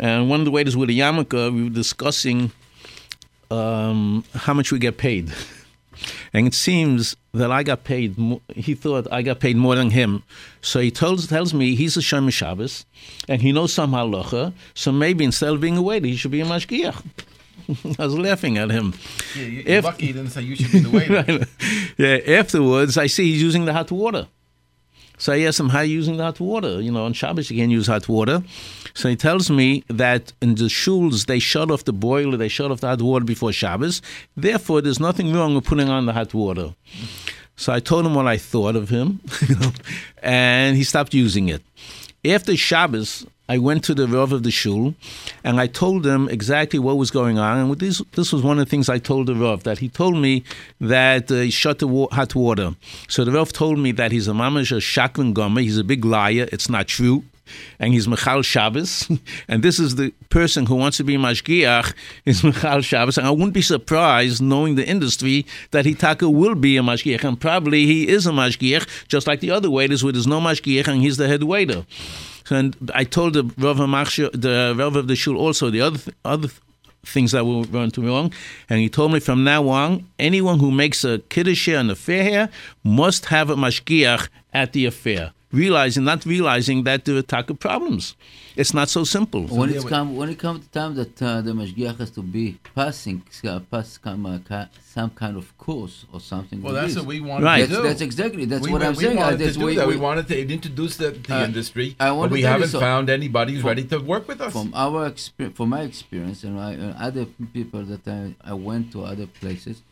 and 0.00 0.30
one 0.30 0.40
of 0.40 0.46
the 0.46 0.50
waiters 0.50 0.76
with 0.76 0.88
a 0.88 0.94
yarmulke, 0.94 1.52
we 1.54 1.64
were 1.64 1.70
discussing 1.70 2.50
um, 3.50 4.24
how 4.34 4.54
much 4.54 4.72
we 4.72 4.78
get 4.78 4.96
paid. 4.98 5.32
And 6.32 6.46
it 6.46 6.54
seems 6.54 7.16
that 7.34 7.50
I 7.50 7.62
got 7.62 7.84
paid. 7.84 8.14
he 8.54 8.74
thought 8.74 9.08
I 9.10 9.22
got 9.22 9.40
paid 9.40 9.56
more 9.56 9.74
than 9.74 9.90
him, 9.90 10.22
so 10.60 10.80
he 10.80 10.90
tells 10.90 11.26
tells 11.26 11.52
me 11.52 11.74
he's 11.74 11.96
a 11.96 12.00
Shomer 12.00 12.32
Shabbos, 12.32 12.86
and 13.28 13.42
he 13.42 13.50
knows 13.50 13.72
some 13.72 13.92
halacha. 13.92 14.52
So 14.74 14.92
maybe 14.92 15.24
instead 15.24 15.50
of 15.50 15.60
being 15.60 15.76
a 15.76 15.82
waiter, 15.82 16.06
he 16.06 16.16
should 16.16 16.30
be 16.30 16.40
a 16.40 16.44
mashgiach. 16.44 17.02
I 17.98 18.04
was 18.04 18.16
laughing 18.16 18.58
at 18.58 18.70
him. 18.70 18.94
Yeah, 19.36 19.44
you're 19.44 19.62
if, 19.66 19.84
lucky 19.84 20.06
he 20.06 20.12
didn't 20.12 20.30
say 20.30 20.42
you 20.42 20.56
should 20.56 20.72
be 20.72 20.78
the 20.80 20.90
waiter. 20.90 21.46
yeah. 21.98 22.38
Afterwards, 22.38 22.96
I 22.96 23.08
see 23.08 23.32
he's 23.32 23.42
using 23.42 23.64
the 23.64 23.72
hot 23.72 23.90
water. 23.90 24.28
So 25.18 25.32
I 25.32 25.40
asked 25.40 25.60
him, 25.60 25.68
how 25.68 25.78
are 25.78 25.84
you 25.84 25.96
using 25.96 26.18
hot 26.18 26.40
water? 26.40 26.80
You 26.80 26.92
know, 26.92 27.04
on 27.04 27.12
Shabbos 27.12 27.50
you 27.50 27.58
can't 27.58 27.70
use 27.70 27.88
hot 27.88 28.08
water. 28.08 28.42
So 28.94 29.08
he 29.08 29.16
tells 29.16 29.50
me 29.50 29.84
that 29.88 30.32
in 30.40 30.54
the 30.54 30.64
shuls 30.64 31.26
they 31.26 31.38
shut 31.38 31.70
off 31.70 31.84
the 31.84 31.92
boiler, 31.92 32.36
they 32.36 32.48
shut 32.48 32.70
off 32.70 32.80
the 32.80 32.88
hot 32.88 33.02
water 33.02 33.24
before 33.24 33.52
Shabbos. 33.52 34.00
Therefore, 34.36 34.80
there's 34.80 35.00
nothing 35.00 35.32
wrong 35.32 35.54
with 35.54 35.64
putting 35.64 35.88
on 35.88 36.06
the 36.06 36.12
hot 36.12 36.32
water. 36.34 36.74
So 37.56 37.72
I 37.72 37.80
told 37.80 38.06
him 38.06 38.14
what 38.14 38.28
I 38.28 38.38
thought 38.38 38.76
of 38.76 38.88
him, 38.88 39.20
and 40.22 40.76
he 40.76 40.84
stopped 40.84 41.12
using 41.12 41.48
it. 41.48 41.62
After 42.24 42.56
Shabbos, 42.56 43.26
I 43.48 43.58
went 43.58 43.82
to 43.84 43.94
the 43.94 44.06
Rav 44.06 44.32
of 44.32 44.42
the 44.42 44.50
Shul, 44.50 44.94
and 45.42 45.58
I 45.58 45.66
told 45.66 46.06
him 46.06 46.28
exactly 46.28 46.78
what 46.78 46.98
was 46.98 47.10
going 47.10 47.38
on. 47.38 47.58
And 47.58 47.78
this, 47.78 48.02
this 48.12 48.30
was 48.32 48.42
one 48.42 48.58
of 48.58 48.66
the 48.66 48.70
things 48.70 48.88
I 48.90 48.98
told 48.98 49.26
the 49.26 49.34
Rav, 49.34 49.62
that 49.62 49.78
he 49.78 49.88
told 49.88 50.18
me 50.18 50.44
that 50.80 51.32
uh, 51.32 51.36
he 51.36 51.50
shut 51.50 51.78
the 51.78 51.86
wa- 51.86 52.08
hot 52.12 52.34
water. 52.34 52.74
So 53.08 53.24
the 53.24 53.32
Rav 53.32 53.52
told 53.52 53.78
me 53.78 53.92
that 53.92 54.12
he's 54.12 54.28
a 54.28 54.32
mamash, 54.32 54.70
a 54.70 54.80
shakran 54.80 55.32
gamur, 55.32 55.62
he's 55.62 55.78
a 55.78 55.84
big 55.84 56.04
liar, 56.04 56.46
it's 56.52 56.68
not 56.68 56.88
true. 56.88 57.24
And 57.78 57.92
he's 57.92 58.08
Michal 58.08 58.42
Shabbos, 58.42 59.08
and 59.48 59.62
this 59.62 59.78
is 59.78 59.96
the 59.96 60.12
person 60.30 60.66
who 60.66 60.74
wants 60.74 60.96
to 60.98 61.04
be 61.04 61.16
Mashgiach 61.16 61.94
is 62.24 62.44
Michal 62.44 62.80
Shabbos. 62.80 63.18
And 63.18 63.26
I 63.26 63.30
wouldn't 63.30 63.54
be 63.54 63.62
surprised, 63.62 64.42
knowing 64.42 64.74
the 64.74 64.86
industry, 64.86 65.46
that 65.70 65.84
Hitaka 65.84 66.32
will 66.32 66.54
be 66.54 66.76
a 66.76 66.82
Mashgiach, 66.82 67.24
and 67.24 67.40
probably 67.40 67.86
he 67.86 68.08
is 68.08 68.26
a 68.26 68.30
Mashgiach, 68.30 69.06
just 69.08 69.26
like 69.26 69.40
the 69.40 69.50
other 69.50 69.70
waiters, 69.70 70.02
where 70.02 70.12
there's 70.12 70.26
no 70.26 70.40
Mashgiach 70.40 70.88
and 70.88 71.02
he's 71.02 71.16
the 71.16 71.28
head 71.28 71.42
waiter. 71.42 71.84
And 72.50 72.76
I 72.94 73.04
told 73.04 73.34
the 73.34 73.44
Rav 73.58 73.76
the 73.76 74.74
Rav 74.76 74.96
of 74.96 75.08
the 75.08 75.16
Shul 75.16 75.36
also 75.36 75.70
the 75.70 75.80
other 75.80 75.98
th- 75.98 76.16
other 76.24 76.48
th- 76.48 76.60
things 77.04 77.32
that 77.32 77.44
were 77.44 77.64
going 77.64 77.90
to 77.92 78.06
wrong, 78.06 78.32
and 78.68 78.80
he 78.80 78.88
told 78.88 79.12
me 79.12 79.20
from 79.20 79.44
now 79.44 79.68
on, 79.68 80.06
anyone 80.18 80.58
who 80.58 80.70
makes 80.70 81.04
a 81.04 81.18
kiddush 81.30 81.68
and 81.68 81.90
a 81.90 81.94
fair 81.94 82.24
here 82.24 82.48
must 82.82 83.26
have 83.26 83.50
a 83.50 83.56
mashgiach 83.56 84.28
at 84.52 84.72
the 84.72 84.84
affair 84.84 85.32
realizing, 85.52 86.04
not 86.04 86.24
realizing 86.26 86.84
that 86.84 87.04
there 87.04 87.16
are 87.16 87.22
taka 87.22 87.54
problems. 87.54 88.14
It's 88.56 88.74
not 88.74 88.88
so 88.88 89.04
simple. 89.04 89.46
When 89.46 89.70
it's 89.70 89.84
come, 89.84 90.16
when 90.16 90.28
it 90.28 90.38
comes 90.38 90.64
to 90.66 90.70
time 90.70 90.94
that 90.96 91.22
uh, 91.22 91.40
the 91.42 91.52
mashgiach 91.52 91.98
has 91.98 92.10
to 92.10 92.22
be 92.22 92.58
passing, 92.74 93.22
uh, 93.44 93.60
pass 93.70 94.00
some, 94.02 94.26
uh, 94.26 94.64
some 94.82 95.10
kind 95.10 95.36
of 95.36 95.56
course 95.56 96.06
or 96.12 96.20
something. 96.20 96.60
Well, 96.60 96.72
like 96.72 96.82
that's 96.82 96.94
this. 96.94 97.02
what 97.02 97.08
we 97.08 97.20
wanted 97.20 97.44
right. 97.44 97.68
to 97.68 97.74
do. 97.76 97.82
That's 97.82 98.00
exactly 98.00 98.44
that's 98.46 98.66
we, 98.66 98.72
what 98.72 98.82
I'm 98.82 98.94
we 98.94 99.04
saying. 99.04 99.16
Wanted 99.16 99.38
to 99.38 99.52
do 99.52 99.64
we, 99.64 99.76
that. 99.76 99.86
We, 99.86 99.94
we, 99.94 100.00
wanted 100.00 100.26
to 100.28 100.52
introduce 100.52 100.96
the, 100.96 101.10
the 101.10 101.36
uh, 101.36 101.44
industry, 101.44 101.94
I 102.00 102.10
but 102.10 102.30
we 102.30 102.42
haven't 102.42 102.68
so 102.68 102.80
found 102.80 103.08
anybody 103.08 103.52
who's 103.52 103.62
from, 103.62 103.68
ready 103.68 103.84
to 103.84 103.98
work 103.98 104.26
with 104.26 104.40
us. 104.40 104.52
From 104.52 104.72
our 104.74 105.06
experience, 105.06 105.56
from 105.56 105.68
my 105.68 105.82
experience, 105.82 106.42
and, 106.42 106.58
I, 106.58 106.72
and 106.72 106.94
other 106.96 107.26
people 107.52 107.84
that 107.84 108.06
I, 108.08 108.34
I 108.42 108.54
went 108.54 108.90
to 108.92 109.04
other 109.04 109.28
places, 109.28 109.82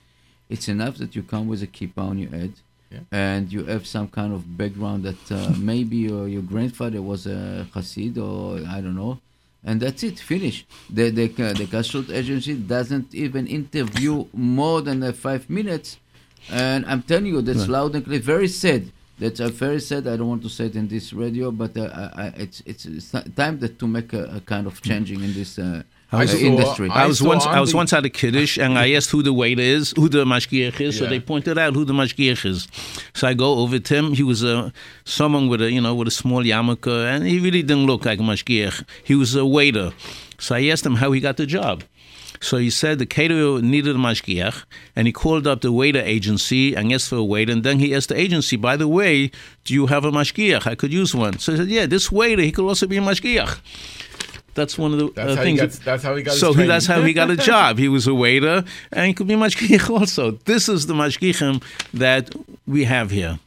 it's 0.48 0.68
enough 0.68 0.96
that 0.96 1.14
you 1.14 1.22
come 1.22 1.46
with 1.46 1.62
a 1.62 1.66
kippah 1.68 1.98
on 1.98 2.18
your 2.18 2.30
head 2.30 2.54
yeah. 2.90 3.00
and 3.12 3.52
you 3.52 3.64
have 3.64 3.86
some 3.86 4.08
kind 4.08 4.32
of 4.32 4.56
background 4.56 5.04
that 5.04 5.32
uh, 5.32 5.52
maybe 5.58 5.96
your, 5.96 6.28
your 6.28 6.42
grandfather 6.42 7.02
was 7.02 7.26
a 7.26 7.66
Hasid 7.74 8.18
or 8.18 8.66
I 8.68 8.80
don't 8.80 8.96
know, 8.96 9.18
and 9.64 9.80
that's 9.80 10.02
it. 10.02 10.18
Finish. 10.18 10.66
The 10.90 11.10
the 11.10 11.26
the 11.28 11.66
kashrut 11.66 12.10
agency 12.10 12.54
doesn't 12.54 13.14
even 13.14 13.46
interview 13.46 14.26
more 14.32 14.82
than 14.82 15.02
uh, 15.02 15.12
five 15.12 15.48
minutes, 15.50 15.98
and 16.50 16.86
I'm 16.86 17.02
telling 17.02 17.26
you 17.26 17.42
that's 17.42 17.60
right. 17.60 17.68
loud 17.68 17.94
and 17.94 18.04
clear. 18.04 18.20
Very 18.20 18.48
sad. 18.48 18.92
That's 19.18 19.40
uh, 19.40 19.48
very 19.48 19.80
sad. 19.80 20.06
I 20.06 20.16
don't 20.16 20.28
want 20.28 20.42
to 20.42 20.50
say 20.50 20.66
it 20.66 20.76
in 20.76 20.88
this 20.88 21.12
radio, 21.12 21.50
but 21.50 21.76
uh, 21.76 22.10
I, 22.14 22.22
I, 22.22 22.26
it's, 22.36 22.62
it's, 22.66 22.84
it's 22.84 23.10
time 23.34 23.58
that 23.60 23.78
to 23.78 23.86
make 23.86 24.12
a, 24.12 24.24
a, 24.24 24.40
kind 24.40 24.66
of 24.66 24.82
changing 24.82 25.22
in 25.22 25.32
this. 25.32 25.58
Uh, 25.58 25.82
I 26.12 26.22
uh, 26.22 26.26
saw, 26.26 26.36
industry. 26.36 26.90
I, 26.90 27.04
I 27.04 27.06
was 27.06 27.20
once 27.20 27.44
I 27.46 27.60
was 27.60 27.74
once 27.74 27.92
at 27.92 28.04
a 28.04 28.10
kiddush 28.10 28.58
and 28.58 28.78
I 28.78 28.92
asked 28.92 29.10
who 29.10 29.22
the 29.22 29.32
waiter 29.32 29.62
is, 29.62 29.92
who 29.96 30.08
the 30.08 30.24
mashgiach 30.24 30.80
is. 30.80 30.94
Yeah. 30.94 31.00
So 31.00 31.06
they 31.06 31.18
pointed 31.18 31.58
out 31.58 31.74
who 31.74 31.84
the 31.84 31.92
mashgiach 31.92 32.46
is. 32.46 32.68
So 33.14 33.26
I 33.26 33.34
go 33.34 33.58
over 33.58 33.78
to 33.78 33.94
him. 33.94 34.12
He 34.12 34.22
was 34.22 34.44
a 34.44 34.72
someone 35.04 35.48
with 35.48 35.60
a 35.62 35.70
you 35.70 35.80
know 35.80 35.94
with 35.94 36.08
a 36.08 36.12
small 36.12 36.42
yarmulke, 36.42 37.06
and 37.06 37.26
he 37.26 37.40
really 37.40 37.62
didn't 37.62 37.86
look 37.86 38.04
like 38.04 38.20
a 38.20 38.22
mashgiach. 38.22 38.84
He 39.02 39.14
was 39.14 39.34
a 39.34 39.44
waiter. 39.44 39.92
So 40.38 40.54
I 40.54 40.66
asked 40.66 40.86
him 40.86 40.96
how 40.96 41.10
he 41.12 41.20
got 41.20 41.38
the 41.38 41.46
job. 41.46 41.82
So 42.40 42.58
he 42.58 42.70
said 42.70 42.98
the 42.98 43.06
caterer 43.06 43.60
needed 43.62 43.96
a 43.96 43.98
mashgiach, 43.98 44.64
and 44.94 45.06
he 45.06 45.12
called 45.12 45.46
up 45.46 45.62
the 45.62 45.72
waiter 45.72 46.00
agency 46.00 46.74
and 46.74 46.92
asked 46.92 47.08
for 47.08 47.16
a 47.16 47.24
waiter. 47.24 47.52
And 47.52 47.64
then 47.64 47.78
he 47.78 47.94
asked 47.94 48.10
the 48.10 48.20
agency, 48.20 48.56
by 48.56 48.76
the 48.76 48.88
way, 48.88 49.30
do 49.64 49.74
you 49.74 49.86
have 49.86 50.04
a 50.04 50.10
mashgiach? 50.10 50.66
I 50.66 50.74
could 50.74 50.92
use 50.92 51.14
one. 51.14 51.38
So 51.38 51.52
he 51.52 51.58
said, 51.58 51.68
yeah, 51.68 51.86
this 51.86 52.12
waiter, 52.12 52.42
he 52.42 52.52
could 52.52 52.66
also 52.66 52.86
be 52.86 52.98
a 52.98 53.00
mashgiach. 53.00 53.58
That's 54.56 54.76
one 54.76 54.92
of 54.94 54.98
the 54.98 55.10
That's, 55.10 55.32
uh, 55.32 55.36
how, 55.36 55.42
things. 55.42 55.60
he 55.60 55.66
got, 55.66 55.76
that's 55.84 56.02
how 56.02 56.16
he 56.16 56.22
got 56.22 56.30
his 56.32 56.40
so 56.40 56.52
he, 56.54 56.66
that's 56.66 56.86
how 56.86 57.02
he 57.02 57.12
got 57.12 57.30
a 57.30 57.36
job. 57.36 57.78
He 57.78 57.88
was 57.88 58.06
a 58.06 58.14
waiter, 58.14 58.64
and 58.90 59.06
he 59.06 59.14
could 59.14 59.28
be 59.28 59.34
mashgiach 59.34 59.88
also. 60.00 60.32
This 60.32 60.68
is 60.68 60.86
the 60.86 60.94
mashgichim 60.94 61.62
that 61.92 62.34
we 62.66 62.84
have 62.84 63.10
here. 63.10 63.38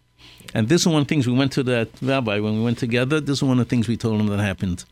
And 0.54 0.70
this 0.70 0.82
is 0.82 0.88
one 0.88 1.02
of 1.02 1.08
the 1.08 1.10
things 1.10 1.28
we 1.28 1.34
went 1.34 1.52
to 1.54 1.64
that 1.64 1.90
rabbi 2.02 2.40
when 2.40 2.58
we 2.60 2.64
went 2.64 2.78
together. 2.78 3.20
This 3.20 3.40
is 3.40 3.44
one 3.44 3.60
of 3.60 3.66
the 3.66 3.70
things 3.70 3.88
we 3.88 3.98
told 3.98 4.22
him 4.22 4.28
that 4.28 4.40
happened. 4.40 4.86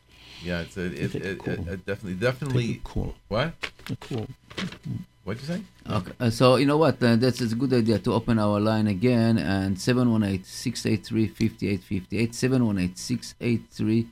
Yeah, 0.44 0.62
it's 0.62 0.78
a, 0.78 0.86
it, 0.86 1.12
Take 1.12 1.24
a 1.24 1.30
it, 1.32 1.38
call. 1.40 1.54
it, 1.54 1.60
it 1.60 1.86
definitely, 1.86 2.14
Take 2.14 2.20
definitely. 2.20 2.72
a 2.74 2.78
call. 2.88 3.16
What? 3.28 3.54
A 3.90 3.96
call. 3.96 4.28
What'd 5.24 5.42
you 5.44 5.48
say? 5.56 5.62
Okay, 5.90 6.12
uh, 6.20 6.30
so 6.30 6.56
you 6.56 6.66
know 6.66 6.78
what? 6.78 7.02
Uh, 7.04 7.16
that's 7.16 7.42
a 7.42 7.48
good 7.54 7.74
idea 7.74 8.00
to 8.00 8.14
open 8.14 8.40
our 8.40 8.60
line 8.60 8.88
again 8.88 9.38
and 9.38 9.76
718-683-5858, 9.76 12.34
718-683-5858. 12.34 14.08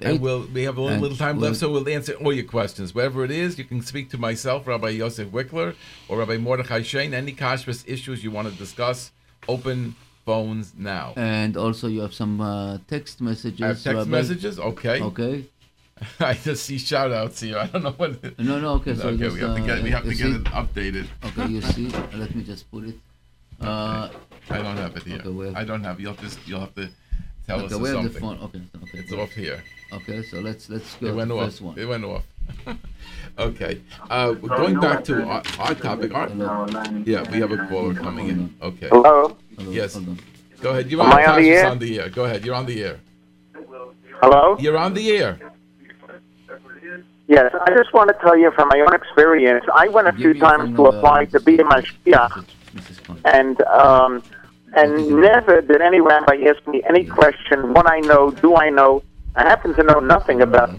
And 0.00 0.20
we'll, 0.20 0.46
we 0.46 0.64
have 0.64 0.76
a 0.76 0.82
little, 0.82 0.98
little 0.98 1.16
time 1.16 1.36
we'll- 1.36 1.50
left, 1.50 1.60
so 1.60 1.70
we'll 1.70 1.88
answer 1.88 2.14
all 2.14 2.32
your 2.32 2.44
questions. 2.44 2.94
Whatever 2.94 3.24
it 3.24 3.30
is, 3.30 3.58
you 3.58 3.64
can 3.64 3.82
speak 3.82 4.10
to 4.10 4.18
myself, 4.18 4.66
Rabbi 4.66 4.90
Yosef 4.90 5.28
Wikler, 5.28 5.74
or 6.08 6.18
Rabbi 6.18 6.36
Mordechai 6.36 6.80
Shain. 6.80 7.12
Any 7.14 7.32
kashrus 7.32 7.84
issues 7.88 8.22
you 8.22 8.30
want 8.30 8.48
to 8.50 8.54
discuss, 8.54 9.12
open 9.48 9.96
phones 10.24 10.74
now. 10.76 11.14
And 11.16 11.56
also 11.56 11.88
you 11.88 12.00
have 12.02 12.12
some 12.12 12.40
uh, 12.40 12.78
text 12.86 13.20
messages. 13.20 13.62
I 13.62 13.68
have 13.68 13.82
text 13.82 13.96
Rabbi. 13.96 14.10
messages. 14.10 14.58
Okay. 14.58 15.00
Okay. 15.00 15.46
I 16.20 16.34
just 16.34 16.66
see 16.66 16.78
shout 16.78 17.12
outs 17.12 17.40
here. 17.40 17.58
I 17.58 17.66
don't 17.66 17.82
know 17.82 17.92
what. 17.92 18.38
No, 18.38 18.60
no, 18.60 18.74
okay. 18.74 18.94
So 18.94 19.08
okay, 19.08 19.16
just, 19.24 19.36
we 19.36 19.40
have 19.40 19.56
to 19.56 19.62
uh, 19.62 19.66
get 19.66 19.82
we 19.82 19.90
have 19.90 20.04
to 20.04 20.14
get 20.14 20.26
it 20.26 20.44
updated. 20.44 21.06
Okay, 21.24 21.48
you 21.48 21.62
see. 21.62 21.88
Let 22.14 22.34
me 22.34 22.44
just 22.44 22.70
put 22.70 22.84
it. 22.84 22.96
Uh, 23.60 24.10
I 24.50 24.62
don't 24.62 24.76
have 24.76 24.96
it 24.96 25.02
here. 25.02 25.22
Okay, 25.24 25.46
have- 25.46 25.56
I 25.56 25.64
don't 25.64 25.82
have. 25.82 25.98
You'll 25.98 26.14
just 26.14 26.38
you'll 26.46 26.60
have 26.60 26.74
to 26.76 26.88
tell 27.48 27.60
okay, 27.64 27.74
us 27.74 27.80
we 27.80 27.88
have 27.88 28.04
the 28.12 28.20
phone. 28.20 28.38
Okay, 28.46 28.62
okay. 28.84 28.98
It's 28.98 29.12
off 29.12 29.32
here. 29.32 29.62
Okay, 29.92 30.22
so 30.22 30.38
let's 30.40 30.68
let's 30.70 30.94
go 30.96 31.08
It 31.08 31.14
went 31.14 31.28
the 31.30 31.36
off. 31.36 31.44
first 31.46 31.60
one. 31.62 31.78
It 31.78 31.86
went 31.86 32.04
off. 32.04 32.24
okay. 33.38 33.80
Uh, 34.10 34.32
going 34.32 34.78
back 34.78 35.02
to 35.04 35.24
our, 35.24 35.42
our 35.58 35.74
topic. 35.74 36.14
Our, 36.14 36.28
yeah, 37.04 37.28
we 37.32 37.40
have 37.40 37.50
a 37.52 37.66
caller 37.68 37.94
coming 37.94 38.28
in. 38.28 38.54
Okay. 38.62 38.88
Hello? 38.88 39.36
Hello, 39.56 39.70
Yes. 39.72 39.94
Hold. 39.94 40.22
Go 40.60 40.70
ahead. 40.70 40.90
You're 40.90 41.02
Am 41.02 41.12
on, 41.12 41.18
I 41.18 41.24
on 41.26 41.42
the 41.42 41.50
air? 41.50 41.66
on 41.70 41.78
the 41.78 42.00
air. 42.00 42.08
Go 42.10 42.24
ahead. 42.24 42.44
You're 42.44 42.54
on 42.54 42.66
the 42.66 42.82
air. 42.82 43.00
Hello? 44.20 44.56
You're 44.58 44.76
on 44.76 44.92
the 44.94 45.10
air. 45.16 45.38
Yes, 47.28 47.54
I 47.66 47.70
just 47.76 47.92
want 47.92 48.08
to 48.08 48.16
tell 48.22 48.36
you 48.36 48.50
from 48.52 48.68
my 48.68 48.80
own 48.80 48.94
experience, 48.94 49.64
I 49.74 49.86
went 49.88 50.08
a 50.08 50.12
Give 50.12 50.20
few 50.20 50.34
times 50.34 50.74
to 50.76 50.86
apply 50.86 51.26
to 51.26 51.40
be 51.40 51.56
a 51.58 51.64
Mrs. 51.64 51.84
mashgiach, 52.06 52.44
Mrs. 52.74 53.04
Khan. 53.04 53.20
and 53.26 53.60
um, 53.62 54.22
and 54.74 54.92
mm-hmm. 54.92 55.20
never 55.20 55.60
did 55.60 55.80
any 55.80 56.00
rabbi 56.00 56.36
ask 56.46 56.66
me 56.66 56.82
any 56.88 57.04
question. 57.04 57.72
What 57.72 57.90
I 57.90 58.00
know, 58.00 58.30
do 58.30 58.56
I 58.56 58.70
know? 58.70 59.02
I 59.36 59.42
happen 59.42 59.74
to 59.74 59.82
know 59.82 60.00
nothing 60.00 60.38
mm-hmm. 60.38 60.54
about 60.54 60.70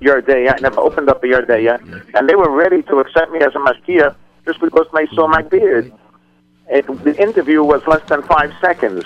your 0.00 0.20
day. 0.20 0.48
I 0.48 0.58
never 0.60 0.80
opened 0.80 1.08
up 1.08 1.22
a 1.24 1.28
your 1.28 1.42
day 1.42 1.64
yet, 1.64 1.80
and 2.14 2.28
they 2.28 2.34
were 2.34 2.50
ready 2.50 2.82
to 2.82 2.98
accept 2.98 3.32
me 3.32 3.40
as 3.40 3.54
a 3.54 3.58
mashgiach 3.58 4.14
just 4.44 4.60
because 4.60 4.86
they 4.94 5.06
saw 5.14 5.26
my 5.26 5.42
mm-hmm. 5.42 5.48
beard. 5.48 5.92
It, 6.68 6.86
the 7.04 7.16
interview 7.22 7.62
was 7.62 7.86
less 7.86 8.06
than 8.08 8.22
five 8.22 8.52
seconds. 8.60 9.04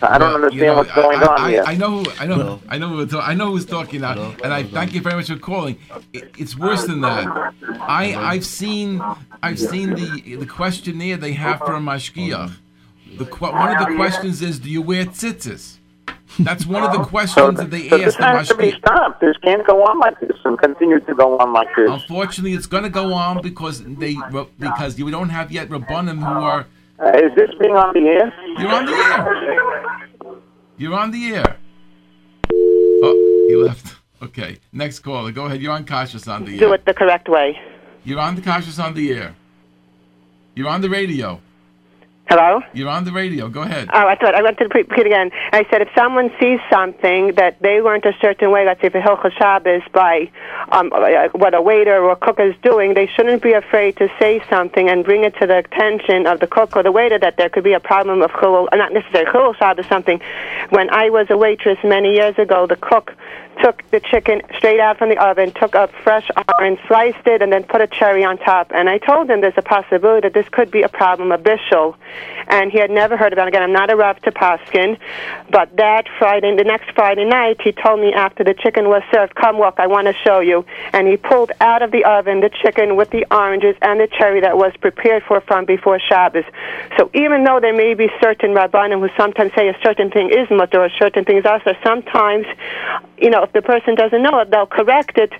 I 0.00 0.18
don't 0.18 0.28
Well, 0.28 0.34
understand 0.36 0.60
you 0.60 0.66
know, 0.66 0.74
what's 0.76 0.94
going 0.94 1.22
I, 1.22 1.26
on 1.26 1.40
I, 1.40 1.50
here. 1.50 1.64
I 1.66 1.74
know, 1.76 2.04
I 2.18 2.26
know, 2.26 2.34
Hello? 2.34 2.60
I 2.68 2.78
know, 2.78 2.88
who, 2.88 3.18
I 3.18 3.34
know 3.34 3.50
who's 3.50 3.66
talking 3.66 4.00
now, 4.00 4.14
Hello? 4.14 4.34
and 4.44 4.52
I 4.52 4.62
Hold 4.62 4.72
thank 4.72 4.94
you 4.94 5.00
very 5.02 5.16
much 5.16 5.28
for 5.28 5.36
calling. 5.36 5.78
It, 6.12 6.34
it's 6.38 6.56
worse 6.56 6.84
than 6.84 7.02
that. 7.02 7.52
I, 7.80 8.14
I've 8.14 8.46
seen, 8.46 9.02
I've 9.42 9.58
seen 9.58 9.94
the 9.94 10.36
the 10.36 10.46
questionnaire 10.46 11.16
they 11.16 11.32
have 11.32 11.58
for 11.58 11.74
a 11.74 11.80
mashgiach. 11.80 12.52
The 13.18 13.24
que- 13.24 13.50
one 13.52 13.76
of 13.76 13.86
the 13.88 13.94
questions 13.96 14.42
is, 14.42 14.58
do 14.58 14.68
you 14.70 14.82
wear 14.82 15.04
tzitzis? 15.06 15.78
That's 16.40 16.66
one 16.66 16.82
of 16.82 16.92
the 16.92 17.02
So, 17.04 17.08
questions 17.08 17.58
that 17.58 17.70
they 17.70 17.88
so 17.88 17.98
this 17.98 18.08
ask 18.14 18.18
the 18.18 18.24
has 18.26 18.48
to 18.48 18.56
be 18.56 18.72
stopped. 18.72 19.20
This 19.20 19.36
can't 19.38 19.66
go 19.66 19.82
on 19.84 19.98
like 19.98 20.18
this 20.20 20.36
and 20.44 20.58
continue 20.58 21.00
to 21.00 21.14
go 21.14 21.38
on 21.38 21.52
like 21.52 21.68
this. 21.76 21.88
Unfortunately, 21.90 22.52
it's 22.52 22.66
going 22.66 22.82
to 22.82 22.90
go 22.90 23.12
on 23.14 23.40
because 23.42 23.82
they 23.82 24.16
because 24.58 24.98
you 24.98 25.10
don't 25.10 25.30
have 25.30 25.50
yet 25.50 25.68
rabbanim 25.68 26.18
who 26.18 26.24
are. 26.24 26.66
Uh, 26.98 27.08
is 27.24 27.34
this 27.36 27.50
being 27.60 27.76
on 27.76 27.92
the 27.94 28.08
air? 28.08 28.32
You're 28.58 28.72
on 28.72 28.86
the 28.86 28.92
air. 28.92 30.40
You're 30.78 30.94
on 30.94 31.10
the 31.10 31.34
air. 31.34 31.56
Oh, 32.52 33.46
he 33.48 33.56
left. 33.56 33.94
Okay, 34.22 34.56
next 34.72 35.00
caller. 35.00 35.30
Go 35.30 35.44
ahead. 35.44 35.60
You're 35.60 35.74
on 35.74 35.84
Kashrus 35.84 36.26
on 36.26 36.46
the 36.46 36.52
do 36.56 36.64
air. 36.64 36.68
Do 36.68 36.72
it 36.72 36.86
the 36.86 36.94
correct 36.94 37.28
way. 37.28 37.58
You're 38.02 38.18
on 38.18 38.34
the 38.34 38.40
Kashrus 38.40 38.82
on 38.82 38.94
the 38.94 39.12
air. 39.12 39.36
You're 40.54 40.68
on 40.68 40.80
the 40.80 40.88
radio. 40.88 41.38
Hello? 42.28 42.60
You're 42.72 42.88
on 42.88 43.04
the 43.04 43.12
radio. 43.12 43.48
Go 43.48 43.62
ahead. 43.62 43.88
Oh, 43.92 44.06
I 44.08 44.16
thought 44.16 44.34
I 44.34 44.42
went 44.42 44.58
to 44.58 44.66
the 44.66 44.74
repeat 44.74 45.06
again. 45.06 45.30
I 45.52 45.64
said 45.70 45.80
if 45.80 45.88
someone 45.94 46.32
sees 46.40 46.58
something 46.68 47.34
that 47.36 47.62
they 47.62 47.80
weren't 47.80 48.04
a 48.04 48.14
certain 48.20 48.50
way, 48.50 48.66
let's 48.66 48.80
say 48.80 48.88
for 48.88 49.00
Hilchot 49.00 49.32
Shabbos, 49.38 49.82
by 49.92 50.28
um, 50.72 50.90
what 51.32 51.54
a 51.54 51.62
waiter 51.62 52.02
or 52.02 52.10
a 52.10 52.16
cook 52.16 52.40
is 52.40 52.56
doing, 52.62 52.94
they 52.94 53.06
shouldn't 53.06 53.42
be 53.42 53.52
afraid 53.52 53.96
to 53.98 54.08
say 54.18 54.42
something 54.50 54.88
and 54.88 55.04
bring 55.04 55.22
it 55.22 55.36
to 55.36 55.46
the 55.46 55.58
attention 55.58 56.26
of 56.26 56.40
the 56.40 56.48
cook 56.48 56.74
or 56.74 56.82
the 56.82 56.90
waiter 56.90 57.16
that 57.16 57.36
there 57.36 57.48
could 57.48 57.62
be 57.62 57.74
a 57.74 57.80
problem 57.80 58.22
of 58.22 58.32
chulul, 58.32 58.66
uh, 58.72 58.76
not 58.76 58.92
necessarily 58.92 59.30
chulul 59.30 59.56
Shabbos, 59.56 59.86
something. 59.86 60.20
When 60.70 60.90
I 60.90 61.10
was 61.10 61.28
a 61.30 61.36
waitress 61.36 61.78
many 61.84 62.14
years 62.14 62.36
ago, 62.38 62.66
the 62.66 62.76
cook 62.76 63.14
took 63.62 63.88
the 63.90 64.00
chicken 64.00 64.42
straight 64.56 64.80
out 64.80 64.98
from 64.98 65.08
the 65.08 65.18
oven, 65.24 65.52
took 65.52 65.74
a 65.74 65.88
fresh 66.02 66.28
orange, 66.58 66.78
sliced 66.86 67.26
it, 67.26 67.42
and 67.42 67.52
then 67.52 67.64
put 67.64 67.80
a 67.80 67.86
cherry 67.86 68.24
on 68.24 68.38
top. 68.38 68.70
And 68.74 68.88
I 68.88 68.98
told 68.98 69.30
him 69.30 69.40
there's 69.40 69.54
a 69.56 69.62
possibility 69.62 70.26
that 70.26 70.34
this 70.34 70.48
could 70.48 70.70
be 70.70 70.82
a 70.82 70.88
problem, 70.88 71.32
a 71.32 71.38
bishul. 71.38 71.96
And 72.48 72.70
he 72.70 72.78
had 72.78 72.90
never 72.90 73.16
heard 73.16 73.32
about 73.32 73.46
it. 73.46 73.48
Again, 73.48 73.62
I'm 73.62 73.72
not 73.72 73.90
a 73.90 73.96
Rav 73.96 74.20
to 74.22 74.30
Paskin, 74.30 74.98
but 75.50 75.74
that 75.76 76.06
Friday, 76.18 76.54
the 76.56 76.64
next 76.64 76.90
Friday 76.92 77.24
night, 77.24 77.60
he 77.60 77.72
told 77.72 78.00
me 78.00 78.12
after 78.12 78.44
the 78.44 78.54
chicken 78.54 78.88
was 78.88 79.02
served, 79.12 79.34
come 79.34 79.58
look, 79.58 79.74
I 79.78 79.86
want 79.86 80.06
to 80.06 80.14
show 80.24 80.40
you. 80.40 80.64
And 80.92 81.08
he 81.08 81.16
pulled 81.16 81.50
out 81.60 81.82
of 81.82 81.90
the 81.90 82.04
oven 82.04 82.40
the 82.40 82.50
chicken 82.50 82.96
with 82.96 83.10
the 83.10 83.26
oranges 83.30 83.76
and 83.82 83.98
the 83.98 84.06
cherry 84.06 84.40
that 84.40 84.56
was 84.56 84.72
prepared 84.80 85.24
for 85.24 85.40
from 85.40 85.64
before 85.64 85.98
Shabbos. 85.98 86.44
So 86.96 87.10
even 87.14 87.44
though 87.44 87.58
there 87.60 87.74
may 87.74 87.94
be 87.94 88.08
certain 88.20 88.50
Rabbanim 88.50 89.00
who 89.00 89.08
sometimes 89.16 89.52
say 89.54 89.68
a 89.68 89.76
certain 89.82 90.10
thing 90.10 90.30
is 90.30 90.48
mutter 90.50 90.80
or 90.80 90.90
certain 90.90 91.24
thing 91.24 91.38
is 91.38 91.46
also, 91.46 91.74
sometimes, 91.84 92.46
you 93.18 93.30
know, 93.30 93.42
if 93.42 93.52
the 93.52 93.62
person 93.62 93.94
doesn't 93.94 94.22
know 94.22 94.38
it, 94.40 94.50
they'll 94.50 94.66
correct 94.66 95.18
it 95.18 95.32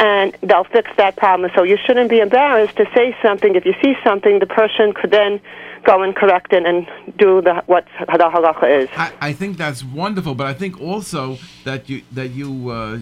and 0.00 0.36
they'll 0.42 0.64
fix 0.64 0.90
that 0.96 1.16
problem. 1.16 1.50
So 1.54 1.62
you 1.62 1.78
shouldn't 1.86 2.10
be 2.10 2.20
embarrassed 2.20 2.76
to 2.78 2.86
say 2.94 3.14
something. 3.22 3.54
If 3.54 3.66
you 3.66 3.74
see 3.82 3.94
something, 4.02 4.38
the 4.38 4.46
person 4.46 4.94
could 4.94 5.10
then 5.10 5.40
go 5.84 6.02
and 6.02 6.16
correct 6.16 6.52
it 6.52 6.64
and 6.66 6.88
do 7.18 7.40
the 7.42 7.62
what 7.66 7.86
the 8.00 8.06
halacha 8.06 8.84
is. 8.84 8.88
I, 8.96 9.12
I 9.20 9.32
think 9.32 9.58
that's 9.58 9.84
wonderful, 9.84 10.34
but 10.34 10.46
I 10.46 10.54
think 10.54 10.80
also 10.80 11.38
that 11.64 11.88
you 11.88 12.02
that 12.12 12.30
you 12.30 12.70
uh, 12.70 12.98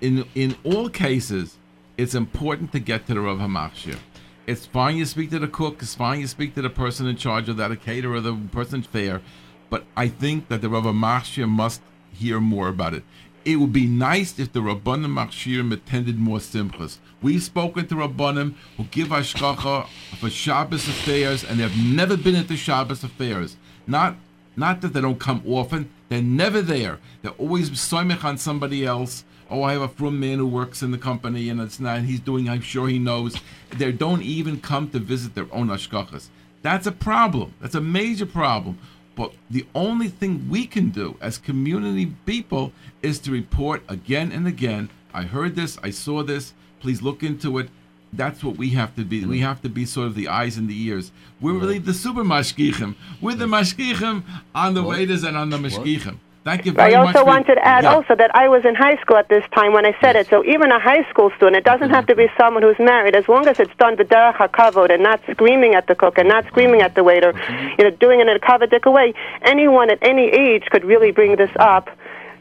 in 0.00 0.26
in 0.34 0.56
all 0.64 0.88
cases 0.90 1.56
it's 1.96 2.14
important 2.14 2.70
to 2.72 2.78
get 2.78 3.06
to 3.08 3.14
the 3.14 3.20
Rav 3.20 3.38
Hamachshir. 3.38 3.98
It's 4.46 4.64
fine 4.64 4.96
you 4.96 5.04
speak 5.04 5.30
to 5.30 5.38
the 5.38 5.48
cook. 5.48 5.82
It's 5.82 5.94
fine 5.94 6.20
you 6.20 6.28
speak 6.28 6.54
to 6.54 6.62
the 6.62 6.70
person 6.70 7.06
in 7.06 7.16
charge 7.16 7.48
of 7.48 7.56
that, 7.56 7.72
a 7.72 7.76
caterer, 7.76 8.20
the 8.20 8.34
person 8.52 8.82
fair. 8.82 9.20
But 9.68 9.84
I 9.96 10.08
think 10.08 10.48
that 10.48 10.62
the 10.62 10.68
Rav 10.68 10.84
Hamachshir 10.84 11.48
must 11.48 11.82
hear 12.12 12.38
more 12.40 12.68
about 12.68 12.94
it. 12.94 13.02
It 13.48 13.56
would 13.56 13.72
be 13.72 13.86
nice 13.86 14.38
if 14.38 14.52
the 14.52 14.60
Rabbanim 14.60 15.06
Machshirim 15.06 15.72
attended 15.72 16.18
more 16.18 16.36
simchas. 16.36 16.98
We've 17.22 17.42
spoken 17.42 17.88
to 17.88 17.94
Rabbanim 17.94 18.52
who 18.76 18.84
give 18.84 19.08
Hashgacha 19.08 19.86
for 20.20 20.28
Shabbos 20.28 20.86
affairs, 20.86 21.44
and 21.44 21.58
they've 21.58 21.74
never 21.82 22.18
been 22.18 22.34
at 22.34 22.48
the 22.48 22.58
Shabbos 22.58 23.02
affairs. 23.02 23.56
Not 23.86 24.16
not 24.54 24.82
that 24.82 24.92
they 24.92 25.00
don't 25.00 25.18
come 25.18 25.42
often, 25.46 25.88
they're 26.10 26.20
never 26.20 26.60
there. 26.60 26.98
They're 27.22 27.38
always 27.38 27.70
soimich 27.70 28.22
on 28.22 28.36
somebody 28.36 28.84
else. 28.84 29.24
Oh, 29.48 29.62
I 29.62 29.72
have 29.72 29.80
a 29.80 29.88
frum 29.88 30.20
man 30.20 30.36
who 30.36 30.46
works 30.46 30.82
in 30.82 30.90
the 30.90 30.98
company, 30.98 31.48
and 31.48 31.58
it's 31.58 31.80
not. 31.80 32.02
He's 32.02 32.20
doing. 32.20 32.50
I'm 32.50 32.60
sure 32.60 32.86
he 32.86 32.98
knows. 32.98 33.40
They 33.70 33.92
don't 33.92 34.20
even 34.20 34.60
come 34.60 34.90
to 34.90 34.98
visit 34.98 35.34
their 35.34 35.48
own 35.52 35.68
ashkachas. 35.68 36.28
That's 36.60 36.86
a 36.86 36.92
problem. 36.92 37.54
That's 37.62 37.74
a 37.74 37.80
major 37.80 38.26
problem. 38.26 38.78
But 39.18 39.32
the 39.50 39.66
only 39.74 40.06
thing 40.06 40.48
we 40.48 40.64
can 40.64 40.90
do 40.90 41.16
as 41.20 41.38
community 41.38 42.14
people 42.24 42.72
is 43.02 43.18
to 43.20 43.32
report 43.32 43.82
again 43.88 44.30
and 44.30 44.46
again. 44.46 44.90
I 45.12 45.24
heard 45.24 45.56
this. 45.56 45.76
I 45.82 45.90
saw 45.90 46.22
this. 46.22 46.54
Please 46.78 47.02
look 47.02 47.24
into 47.24 47.58
it. 47.58 47.68
That's 48.12 48.44
what 48.44 48.56
we 48.56 48.70
have 48.70 48.94
to 48.94 49.04
be. 49.04 49.24
We 49.24 49.38
mm-hmm. 49.38 49.46
have 49.46 49.60
to 49.62 49.68
be 49.68 49.86
sort 49.86 50.06
of 50.06 50.14
the 50.14 50.28
eyes 50.28 50.56
and 50.56 50.68
the 50.68 50.80
ears. 50.80 51.10
We're 51.40 51.50
mm-hmm. 51.50 51.60
really 51.60 51.78
the 51.78 51.94
super 51.94 52.22
mashgichim. 52.22 52.94
We're 53.20 53.34
the 53.34 53.46
mm-hmm. 53.46 53.54
mashgichim 53.54 54.22
on 54.54 54.74
the 54.74 54.84
What? 54.84 54.98
waiters 54.98 55.24
and 55.24 55.36
on 55.36 55.50
the 55.50 55.58
mashgichim. 55.58 56.18
Thank 56.44 56.64
you 56.66 56.72
I 56.72 56.74
very 56.74 56.96
much. 56.96 57.14
also 57.16 57.26
wanted 57.26 57.56
to 57.56 57.64
add 57.66 57.84
Yeah. 57.84 57.94
also 57.94 58.14
that 58.14 58.34
I 58.34 58.48
was 58.48 58.64
in 58.64 58.74
high 58.74 58.96
school 59.02 59.16
at 59.16 59.28
this 59.28 59.44
time 59.54 59.72
when 59.72 59.84
I 59.84 59.94
said 60.00 60.16
it. 60.16 60.28
So 60.28 60.44
even 60.44 60.70
a 60.72 60.78
high 60.80 61.04
school 61.10 61.30
student, 61.36 61.56
it 61.56 61.64
doesn't 61.64 61.90
have 61.90 62.06
to 62.06 62.14
be 62.14 62.28
someone 62.38 62.62
who's 62.62 62.78
married, 62.78 63.14
as 63.14 63.28
long 63.28 63.46
as 63.46 63.60
it's 63.60 63.74
done 63.76 63.96
b'derech 63.96 64.36
hakavod 64.36 64.90
and 64.92 65.02
not 65.02 65.20
screaming 65.30 65.74
at 65.74 65.86
the 65.88 65.94
cook 65.94 66.16
and 66.18 66.28
not 66.28 66.46
screaming 66.46 66.80
at 66.80 66.94
the 66.94 67.04
waiter, 67.04 67.32
you 67.78 67.84
know, 67.84 67.90
doing 67.90 68.20
it 68.20 68.28
in 68.28 68.36
a 68.36 68.38
kavadik 68.38 68.90
way. 68.90 69.12
Anyone 69.42 69.90
at 69.90 69.98
any 70.00 70.26
age 70.28 70.64
could 70.70 70.84
really 70.84 71.10
bring 71.10 71.36
this 71.36 71.50
up 71.58 71.90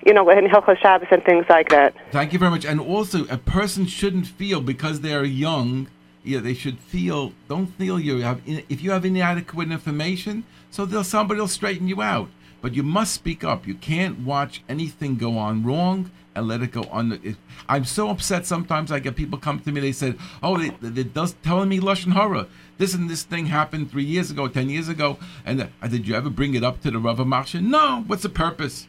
you 0.06 0.14
know, 0.14 0.30
in 0.30 0.46
Hilchot 0.46 0.80
Shabbos 0.80 1.10
and 1.12 1.22
things 1.26 1.46
like 1.50 1.68
that. 1.70 1.94
Thank 2.12 2.32
you 2.32 2.40
very 2.40 2.50
much. 2.52 2.64
And 2.64 2.80
also, 2.80 3.26
a 3.26 3.38
person 3.38 3.86
shouldn't 3.86 4.26
feel 4.26 4.62
because 4.62 5.02
they're 5.02 5.26
young. 5.26 5.88
Yeah, 6.24 6.40
they 6.40 6.54
should 6.54 6.80
feel. 6.80 7.34
Don't 7.50 7.68
feel 7.68 8.00
you 8.00 8.20
have. 8.22 8.40
If 8.46 8.82
you 8.82 8.92
have 8.92 9.04
inadequate 9.04 9.70
information, 9.70 10.46
so 10.72 10.86
they'll 10.86 11.04
somebody 11.04 11.42
will 11.42 11.48
straighten 11.50 11.90
you 11.90 12.02
out. 12.02 12.30
But 12.62 12.74
you 12.74 12.84
must 12.84 13.14
speak 13.14 13.44
up. 13.44 13.68
You 13.68 13.76
can't 13.76 14.20
watch 14.20 14.64
anything 14.68 15.18
go 15.18 15.38
on 15.38 15.64
wrong 15.64 16.12
and 16.38 16.48
let 16.48 16.62
it 16.62 16.72
go 16.72 16.84
on. 16.92 17.38
I'm 17.68 17.86
so 17.86 18.10
upset. 18.10 18.46
Sometimes 18.46 18.92
I 18.92 19.00
get 19.00 19.16
people 19.16 19.40
come 19.40 19.60
to 19.62 19.72
me. 19.72 19.82
They 19.82 19.92
said, 19.92 20.18
"Oh, 20.42 20.58
they, 20.58 20.70
they 20.82 21.04
does 21.04 21.34
telling 21.44 21.70
me 21.70 21.80
lashon 21.80 22.14
hara. 22.14 22.48
This 22.78 22.94
and 22.94 23.10
this 23.10 23.24
thing 23.24 23.48
happened 23.48 23.92
three 23.92 24.04
years 24.04 24.32
ago, 24.32 24.48
ten 24.48 24.70
years 24.70 24.88
ago." 24.88 25.18
And 25.46 25.62
uh, 25.82 25.88
did 25.88 26.08
you 26.08 26.16
ever 26.16 26.30
bring 26.30 26.54
it 26.54 26.64
up 26.64 26.82
to 26.82 26.92
the 26.92 27.00
Rav 27.00 27.18
Marsha? 27.18 27.62
No. 27.62 28.04
What's 28.08 28.24
the 28.24 28.30
purpose? 28.30 28.88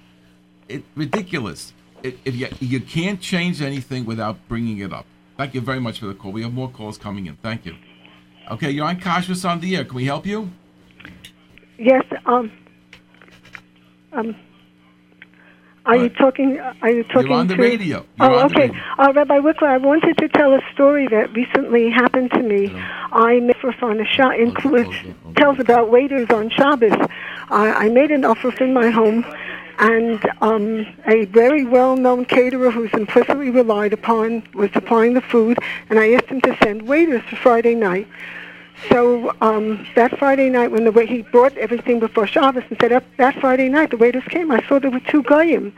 It 0.69 0.85
ridiculous. 0.95 1.73
It, 2.03 2.19
if 2.25 2.37
you 2.37 2.49
you 2.61 2.81
can't 2.81 3.21
change 3.21 3.63
anything 3.63 4.05
without 4.05 4.37
bringing 4.49 4.79
it 4.79 4.93
up. 4.93 5.07
Thank 5.37 5.55
you 5.55 5.61
very 5.61 5.81
much 5.81 6.01
for 6.01 6.07
the 6.07 6.15
call. 6.15 6.33
We 6.33 6.43
have 6.43 6.53
more 6.53 6.69
calls 6.69 6.99
coming 6.99 7.27
in. 7.27 7.37
Thank 7.37 7.65
you. 7.65 7.77
Okay, 8.51 8.71
you're 8.71 8.87
on 8.87 9.01
Kashrus 9.01 9.49
on 9.49 9.61
the 9.61 9.77
air. 9.77 9.85
Can 9.85 9.97
we 9.97 10.05
help 10.05 10.27
you? 10.27 10.51
Yes. 11.79 12.05
Um. 12.27 12.51
Um. 14.13 14.37
Are 15.87 15.97
you 15.97 16.11
talking? 16.11 16.59
Are 16.61 16.91
you 16.91 17.03
talking? 17.05 17.31
You're 17.31 17.39
on 17.39 17.47
the 17.47 17.57
to, 17.57 17.63
radio. 17.63 18.07
You're 18.21 18.31
oh, 18.31 18.45
okay. 18.45 18.69
radio. 18.69 18.83
Uh, 18.99 19.13
Rabbi 19.15 19.39
Wikler, 19.39 19.69
I 19.69 19.79
wanted 19.79 20.19
to 20.19 20.29
tell 20.29 20.53
a 20.53 20.61
story 20.75 21.09
that 21.09 21.33
recently 21.35 21.89
happened 21.89 22.31
to 22.33 22.43
me. 22.43 22.71
I 23.11 23.41
made 23.41 23.57
on 23.83 23.99
a 23.99 24.05
shot 24.05 24.39
includes 24.39 24.95
tells 25.37 25.59
about 25.59 25.91
waiters 25.91 26.29
on 26.29 26.51
Shabbos. 26.51 26.93
I, 27.49 27.87
I 27.87 27.89
made 27.89 28.11
an 28.11 28.27
offer 28.27 28.53
in 28.63 28.75
my 28.75 28.91
home, 28.91 29.25
and 29.79 30.21
um, 30.43 30.87
a 31.07 31.25
very 31.27 31.65
well-known 31.65 32.27
caterer 32.27 32.71
who's 32.71 32.93
implicitly 32.93 33.49
relied 33.49 33.95
upon 33.95 34.43
was 34.53 34.71
supplying 34.73 35.15
the 35.15 35.23
food, 35.23 35.59
and 35.89 35.99
I 35.99 36.13
asked 36.13 36.27
him 36.27 36.43
to 36.43 36.57
send 36.63 36.83
waiters 36.83 37.23
for 37.31 37.37
Friday 37.37 37.75
night. 37.75 38.07
So 38.91 39.35
um, 39.41 39.87
that 39.97 40.19
Friday 40.19 40.49
night, 40.51 40.71
when 40.71 40.85
the 40.85 40.93
way 40.93 41.07
he 41.07 41.23
brought 41.23 41.57
everything 41.59 41.99
before 41.99 42.27
Shabbos 42.27 42.65
and 42.71 42.79
said, 42.81 42.93
up 42.93 43.05
that 43.17 43.35
Friday 43.41 43.69
night 43.69 43.91
the 43.91 43.97
waiters 43.97 44.25
came. 44.25 44.51
I 44.51 44.67
saw 44.67 44.79
there 44.79 44.91
were 44.91 45.01
two 45.01 45.23
goyim, 45.23 45.75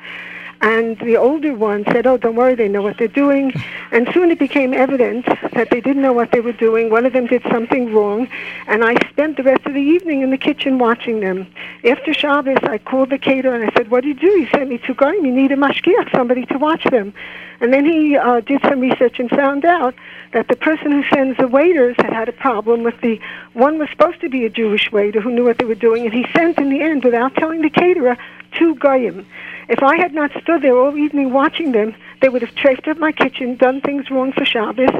and 0.61 0.99
the 0.99 1.17
older 1.17 1.55
one 1.55 1.85
said, 1.85 2.07
"Oh, 2.07 2.17
don't 2.17 2.37
worry, 2.37 2.55
they 2.55 2.69
know 2.69 2.83
what 2.83 2.99
they're 2.99 3.09
doing." 3.09 3.53
And 3.93 4.09
soon 4.13 4.31
it 4.31 4.39
became 4.39 4.75
evident 4.75 5.27
that 5.53 5.71
they 5.71 5.81
didn't 5.81 6.03
know 6.03 6.13
what 6.13 6.33
they 6.33 6.41
were 6.41 6.53
doing. 6.53 6.91
One 6.91 7.07
of 7.07 7.13
them 7.13 7.27
did 7.27 7.43
something 7.51 7.93
wrong, 7.93 8.29
and 8.67 8.85
I 8.85 8.95
spent 9.09 9.37
the 9.37 9.43
rest 9.43 9.67
of 9.67 9.75
the 9.75 9.81
evening 9.81 10.23
in 10.23 10.31
the 10.31 10.39
kitchen 10.39 10.79
watching 10.79 11.21
them. 11.21 11.47
After 11.85 12.13
Shabbos, 12.13 12.59
I 12.63 12.79
called 12.79 13.11
the 13.11 13.19
caterer 13.19 13.55
and 13.55 13.69
I 13.69 13.73
said, 13.75 13.91
"What 13.91 14.03
do 14.03 14.09
you 14.09 14.15
do?" 14.15 14.31
He 14.39 14.49
sent 14.57 14.69
me 14.69 14.79
two 14.79 14.95
goyim. 14.95 15.25
You 15.25 15.33
need 15.33 15.53
a 15.53 15.57
mashgiach, 15.57 16.11
somebody 16.13 16.47
to 16.47 16.59
watch 16.59 16.85
them. 16.85 17.15
And 17.61 17.73
then 17.75 17.85
he 17.85 18.17
uh, 18.17 18.41
did 18.41 18.63
some 18.63 18.81
research 18.81 19.21
and 19.21 19.29
found 19.29 19.67
out 19.67 19.95
that 20.33 20.49
the 20.49 20.57
person 20.57 20.93
who 20.93 21.05
sends 21.15 21.37
the 21.37 21.47
waiters 21.47 21.95
had 21.99 22.13
had 22.13 22.29
a 22.29 22.33
problem 22.33 22.83
with 22.83 22.99
the 23.03 23.21
one 23.53 23.79
was 23.79 23.91
supposed 23.91 24.21
to 24.23 24.31
be 24.31 24.47
a 24.47 24.51
Jewish 24.51 24.91
waiter 24.91 25.21
who 25.21 25.31
knew 25.31 25.45
what 25.45 25.59
they 25.59 25.67
were 25.67 25.75
doing, 25.75 26.05
and 26.07 26.15
he 26.15 26.27
sent 26.33 26.59
in 26.59 26.71
the 26.71 26.81
end, 26.81 27.05
without 27.05 27.35
telling 27.35 27.61
the 27.61 27.71
caterer, 27.71 28.17
two 28.53 28.75
goyim. 28.77 29.27
If 29.71 29.85
I 29.85 29.97
had 29.97 30.13
not 30.13 30.33
stood 30.43 30.63
there 30.63 30.77
all 30.77 30.97
evening 30.99 31.33
watching 31.33 31.71
them, 31.71 31.95
they 32.21 32.29
would 32.29 32.43
have 32.43 32.55
traced 32.57 32.89
up 32.89 32.99
my 32.99 33.13
kitchen, 33.13 33.57
done 33.57 33.81
things 33.81 34.11
wrong 34.11 34.33
for 34.33 34.45
Shabbos. 34.45 34.91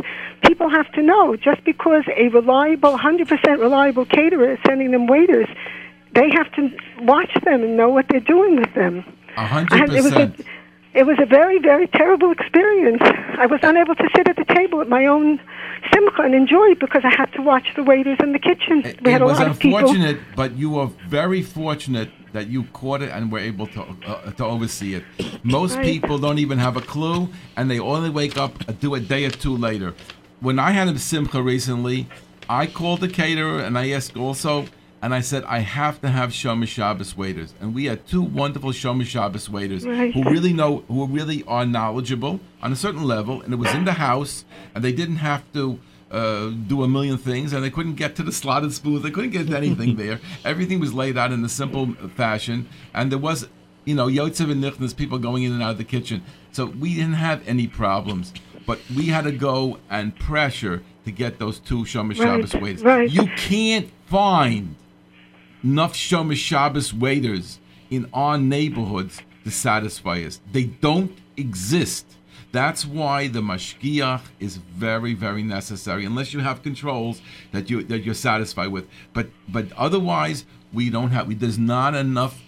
People 0.47 0.71
have 0.71 0.91
to 0.93 1.03
know 1.03 1.35
just 1.37 1.65
because 1.65 2.05
a 2.17 2.29
reliable, 2.29 2.97
100% 2.97 3.59
reliable 3.59 4.07
caterer 4.07 4.53
is 4.53 4.59
sending 4.65 4.93
them 4.93 5.09
waiters, 5.09 5.49
they 6.15 6.31
have 6.31 6.51
to 6.53 6.71
watch 7.03 7.33
them 7.45 7.63
and 7.65 7.77
know 7.77 7.89
what 7.89 8.07
they're 8.11 8.21
doing 8.21 8.57
with 8.57 8.73
them. 8.75 9.05
A 9.37 9.45
hundred 9.47 9.81
And 9.81 9.93
it 9.93 10.03
was 10.05 10.07
a, 10.13 10.27
percent. 10.27 10.47
it 10.95 11.05
was 11.05 11.19
a 11.21 11.27
very, 11.27 11.59
very 11.59 11.89
terrible 11.89 12.31
experience. 12.31 13.03
I 13.03 13.47
was 13.47 13.61
unable 13.65 13.97
to 13.97 14.09
sit 14.15 14.29
at 14.29 14.37
the 14.37 14.45
table 14.55 14.81
at 14.81 14.89
my 14.89 15.07
own 15.07 15.41
simcha 15.93 16.23
and 16.23 16.35
enjoy 16.35 16.67
it 16.73 16.79
because 16.81 17.03
I 17.05 17.13
had 17.15 17.33
to 17.33 17.43
watch 17.43 17.69
the 17.75 17.83
waiters 17.83 18.19
in 18.23 18.33
the 18.33 18.39
kitchen. 18.39 18.85
It, 18.85 19.03
we 19.03 19.11
had 19.13 19.21
it 19.21 19.25
a 19.25 19.27
was 19.27 19.39
lot 19.39 19.49
of 19.51 19.59
people. 19.59 19.79
unfortunate, 19.79 20.21
but 20.37 20.57
you 20.57 20.71
were 20.71 20.89
very 21.09 21.43
fortunate 21.43 22.11
that 22.33 22.49
you 22.49 22.65
caught 22.73 23.03
it 23.03 23.11
and 23.11 23.31
were 23.33 23.39
able 23.39 23.67
to 23.69 23.83
uh, 24.07 24.31
to 24.33 24.45
oversee 24.45 24.95
it. 24.95 25.05
Most 25.43 25.77
Right. 25.77 25.85
people 25.85 26.19
don't 26.19 26.39
even 26.39 26.59
have 26.59 26.77
a 26.77 26.81
clue, 26.81 27.29
and 27.57 27.71
they 27.71 27.79
only 27.79 28.11
wake 28.11 28.37
up 28.39 28.53
uh, 28.69 28.73
do 28.73 28.95
a 28.95 29.01
day 29.01 29.25
or 29.25 29.31
two 29.31 29.57
later. 29.57 29.95
When 30.41 30.59
I 30.59 30.71
had 30.71 30.89
a 30.89 30.99
simcha 30.99 31.43
recently, 31.43 32.07
I 32.49 32.67
called 32.67 33.01
the 33.01 33.09
caterer 33.09 33.61
and 33.61 33.77
I 33.77 33.91
asked 33.91 34.17
also, 34.17 34.67
and 35.03 35.15
I 35.15 35.21
said 35.21 35.45
I 35.45 35.59
have 35.61 36.01
to 36.01 36.09
have 36.09 36.31
Shomer 36.31 36.67
Shabbos 36.67 37.17
waiters, 37.17 37.55
and 37.61 37.75
we 37.75 37.85
had 37.87 38.07
two 38.07 38.23
wonderful 38.23 38.71
Shomer 38.71 39.05
Shabbos 39.07 39.49
waiters 39.51 39.85
Right. 39.85 40.13
who 40.15 40.25
really 40.25 40.53
know, 40.53 40.83
who 40.89 41.07
really 41.07 41.45
are 41.47 41.67
knowledgeable 41.67 42.41
on 42.63 42.73
a 42.73 42.77
certain 42.77 43.05
level, 43.05 43.43
and 43.43 43.53
it 43.53 43.57
was 43.57 43.73
in 43.75 43.85
the 43.85 43.93
house, 43.95 44.45
and 44.75 44.83
they 44.85 44.93
didn't 44.93 45.17
have 45.17 45.43
to 45.53 45.79
uh, 46.11 46.49
do 46.67 46.83
a 46.83 46.89
million 46.89 47.17
things, 47.19 47.53
and 47.53 47.63
they 47.65 47.71
couldn't 47.71 47.95
get 47.95 48.17
to 48.17 48.23
the 48.23 48.33
slotted 48.33 48.73
spoons. 48.73 49.03
They 49.03 49.11
couldn't 49.11 49.31
get 49.31 49.51
anything 49.51 49.97
there. 50.05 50.21
Everything 50.45 50.81
was 50.81 50.93
laid 50.93 51.17
out 51.17 51.33
in 51.33 51.45
a 51.45 51.49
simple 51.49 51.93
fashion, 52.17 52.69
and 52.95 53.11
there 53.13 53.19
was, 53.19 53.49
you 53.85 53.95
know, 53.95 54.07
Yotzev 54.07 54.51
and 54.51 54.63
Nichnas, 54.63 54.97
people 54.97 55.19
going 55.19 55.43
in 55.45 55.53
and 55.53 55.63
out 55.63 55.71
of 55.73 55.79
the 55.79 55.85
kitchen. 55.85 56.23
So 56.53 56.67
we 56.67 56.95
didn't 56.95 57.15
have 57.15 57.47
any 57.47 57.67
problems, 57.67 58.33
but 58.67 58.81
we 58.95 59.07
had 59.07 59.25
to 59.25 59.33
go 59.33 59.79
and 59.89 60.15
pressure 60.17 60.83
to 61.05 61.13
get 61.13 61.39
those 61.39 61.59
two 61.59 61.85
Shomer 61.85 62.15
Shabbos 62.17 62.53
Right, 62.55 62.63
waiters. 62.63 62.83
right. 62.83 63.11
You 63.11 63.27
can't 63.37 63.91
find 64.07 64.75
enough 65.65 65.95
Shomer 65.95 66.37
Shabbos 66.37 66.93
waiters 66.93 67.59
in 67.91 68.09
our 68.13 68.37
neighborhoods 68.37 69.23
to 69.45 69.51
satisfy 69.51 70.21
us. 70.23 70.41
They 70.53 70.65
don't 70.65 71.17
exist. 71.37 72.05
That's 72.53 72.85
why 72.85 73.29
the 73.29 73.41
mashgiach 73.41 74.23
is 74.41 74.57
very, 74.57 75.15
very 75.15 75.43
necessary, 75.43 76.05
unless 76.05 76.35
you 76.35 76.41
have 76.41 76.63
controls 76.63 77.23
that 77.53 77.71
you 77.71 77.85
that 77.85 78.01
you're 78.05 78.15
satisfied 78.15 78.69
with. 78.69 78.89
But 79.13 79.29
but 79.49 79.73
otherwise, 79.77 80.45
we 80.73 80.91
don't 80.91 81.11
have. 81.11 81.29
We, 81.29 81.35
there's 81.35 81.59
not 81.59 81.95
enough 81.95 82.41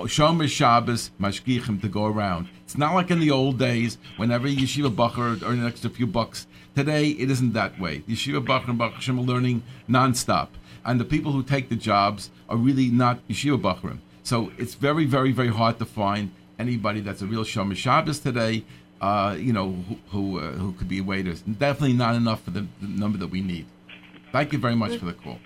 Shomer 0.00 0.48
Shabbos 0.48 1.10
mashgichim 1.20 1.80
to 1.82 1.88
go 1.88 2.06
around. 2.06 2.48
It's 2.64 2.76
not 2.76 2.94
like 2.94 3.10
in 3.10 3.20
the 3.20 3.30
old 3.30 3.58
days 3.58 3.96
when 4.16 4.30
every 4.30 4.54
yeshiva 4.54 4.94
bacher 4.94 5.40
earned 5.42 5.60
an 5.60 5.66
extra 5.66 5.88
few 5.88 6.06
bucks. 6.06 6.46
Today, 6.74 7.10
it 7.10 7.30
isn't 7.30 7.52
that 7.52 7.78
way. 7.80 8.00
Yeshiva 8.00 8.44
bacher 8.44 8.68
and 8.68 8.78
bacher 8.78 9.08
are 9.08 9.20
learning 9.20 9.62
nonstop, 9.88 10.48
and 10.84 11.00
the 11.00 11.04
people 11.04 11.32
who 11.32 11.42
take 11.42 11.68
the 11.68 11.76
jobs 11.76 12.30
are 12.48 12.56
really 12.56 12.88
not 12.88 13.26
yeshiva 13.28 13.60
bacherim. 13.60 13.98
So 14.24 14.50
it's 14.58 14.74
very, 14.74 15.04
very, 15.04 15.30
very 15.30 15.48
hard 15.48 15.78
to 15.78 15.84
find 15.84 16.32
anybody 16.58 17.00
that's 17.00 17.22
a 17.22 17.26
real 17.26 17.44
Shomer 17.44 17.76
Shabbos 17.76 18.18
today. 18.18 18.64
Uh, 19.00 19.36
you 19.38 19.52
know 19.52 19.72
who 19.72 19.96
who, 20.10 20.38
uh, 20.38 20.52
who 20.52 20.72
could 20.72 20.88
be 20.88 21.00
waiters. 21.00 21.42
Definitely 21.42 21.92
not 21.92 22.14
enough 22.14 22.42
for 22.42 22.50
the, 22.50 22.66
the 22.80 22.88
number 22.88 23.18
that 23.18 23.28
we 23.28 23.42
need. 23.42 23.66
Thank 24.32 24.52
you 24.52 24.58
very 24.58 24.74
much 24.74 24.96
for 24.96 25.04
the 25.04 25.12
call. 25.12 25.38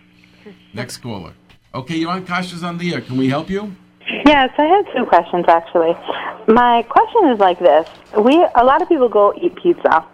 Next 0.73 0.99
caller. 0.99 1.35
Okay, 1.75 1.97
you're 1.97 2.11
on 2.11 2.27
Kashrus 2.27 2.63
on 2.63 2.79
the 2.79 2.95
air. 2.95 3.01
Can 3.01 3.17
we 3.17 3.29
help 3.29 3.51
you? 3.51 3.75
Yes, 4.27 4.51
I 4.59 4.65
had 4.65 4.85
two 4.97 5.05
questions 5.07 5.45
actually. 5.49 5.95
My 6.49 6.83
question 6.89 7.29
is 7.33 7.39
like 7.39 7.59
this: 7.59 7.89
We 8.17 8.35
a 8.55 8.65
lot 8.65 8.83
of 8.83 8.89
people 8.89 9.09
go 9.09 9.35
eat 9.41 9.55
pizza, 9.57 10.05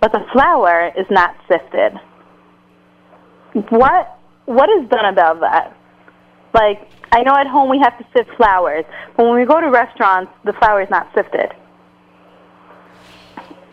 but 0.00 0.12
the 0.12 0.24
flour 0.32 0.92
is 0.96 1.06
not 1.10 1.36
sifted. 1.48 1.92
What 3.70 4.18
what 4.46 4.68
is 4.70 4.88
done 4.88 5.06
about 5.06 5.40
that? 5.40 5.76
Like 6.54 6.88
I 7.12 7.22
know 7.22 7.34
at 7.36 7.46
home 7.46 7.68
we 7.68 7.78
have 7.78 7.96
to 7.98 8.06
sift 8.16 8.30
flours, 8.36 8.84
but 9.16 9.26
when 9.26 9.34
we 9.34 9.44
go 9.44 9.60
to 9.60 9.70
restaurants, 9.70 10.32
the 10.44 10.52
flour 10.54 10.82
is 10.82 10.90
not 10.90 11.08
sifted. 11.14 11.52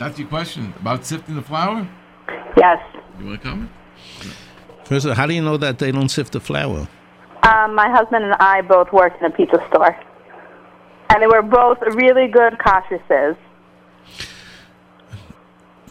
That's 0.04 0.20
your 0.20 0.28
question 0.28 0.74
about 0.82 1.06
sifting 1.06 1.36
the 1.36 1.41
flour. 1.41 1.88
Yes. 2.58 2.80
You 3.20 3.26
want 3.28 3.41
to 3.41 3.47
comment? 3.47 3.70
First, 4.84 5.06
of 5.06 5.12
all, 5.12 5.16
how 5.16 5.26
do 5.26 5.34
you 5.34 5.41
know 5.41 5.56
that 5.56 5.80
they 5.80 5.93
don't 5.93 6.10
sift 6.10 6.34
the 6.34 6.41
flour? 6.41 6.89
Um, 7.43 7.74
my 7.74 7.89
husband 7.89 8.26
and 8.26 8.34
I 8.34 8.62
both 8.64 8.91
worked 8.91 9.22
in 9.22 9.26
a 9.32 9.34
pizza 9.34 9.64
store, 9.70 9.95
and 11.10 11.22
they 11.24 11.28
were 11.28 11.41
both 11.41 11.78
really 11.93 12.28
good 12.28 12.60
cautious's. 12.60 13.38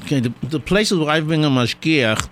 Okay, 0.02 0.20
the, 0.20 0.32
the 0.42 0.60
places 0.60 0.98
where 0.98 1.08
I've 1.08 1.26
been 1.26 1.42
a 1.44 1.48
mashgiach, 1.48 2.28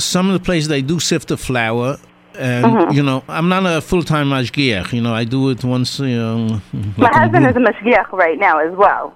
some 0.00 0.28
of 0.28 0.32
the 0.32 0.40
places 0.44 0.68
they 0.68 0.80
do 0.80 0.98
sift 0.98 1.28
the 1.28 1.36
flour, 1.36 1.98
and 2.38 2.94
you 2.96 3.02
know 3.02 3.22
I'm 3.28 3.50
not 3.50 3.66
a 3.66 3.82
full 3.82 4.02
time 4.02 4.28
mashgiach. 4.30 4.94
You 4.94 5.02
know 5.02 5.12
I 5.14 5.24
do 5.24 5.50
it 5.50 5.62
once. 5.62 5.98
You 6.00 6.16
know, 6.16 6.60
My 6.96 7.10
like 7.10 7.12
in 7.12 7.20
husband 7.20 7.44
blue- 7.44 7.50
is 7.50 7.56
a 7.56 7.72
mashgiach 7.72 8.12
right 8.12 8.38
now 8.38 8.60
as 8.60 8.74
well. 8.74 9.14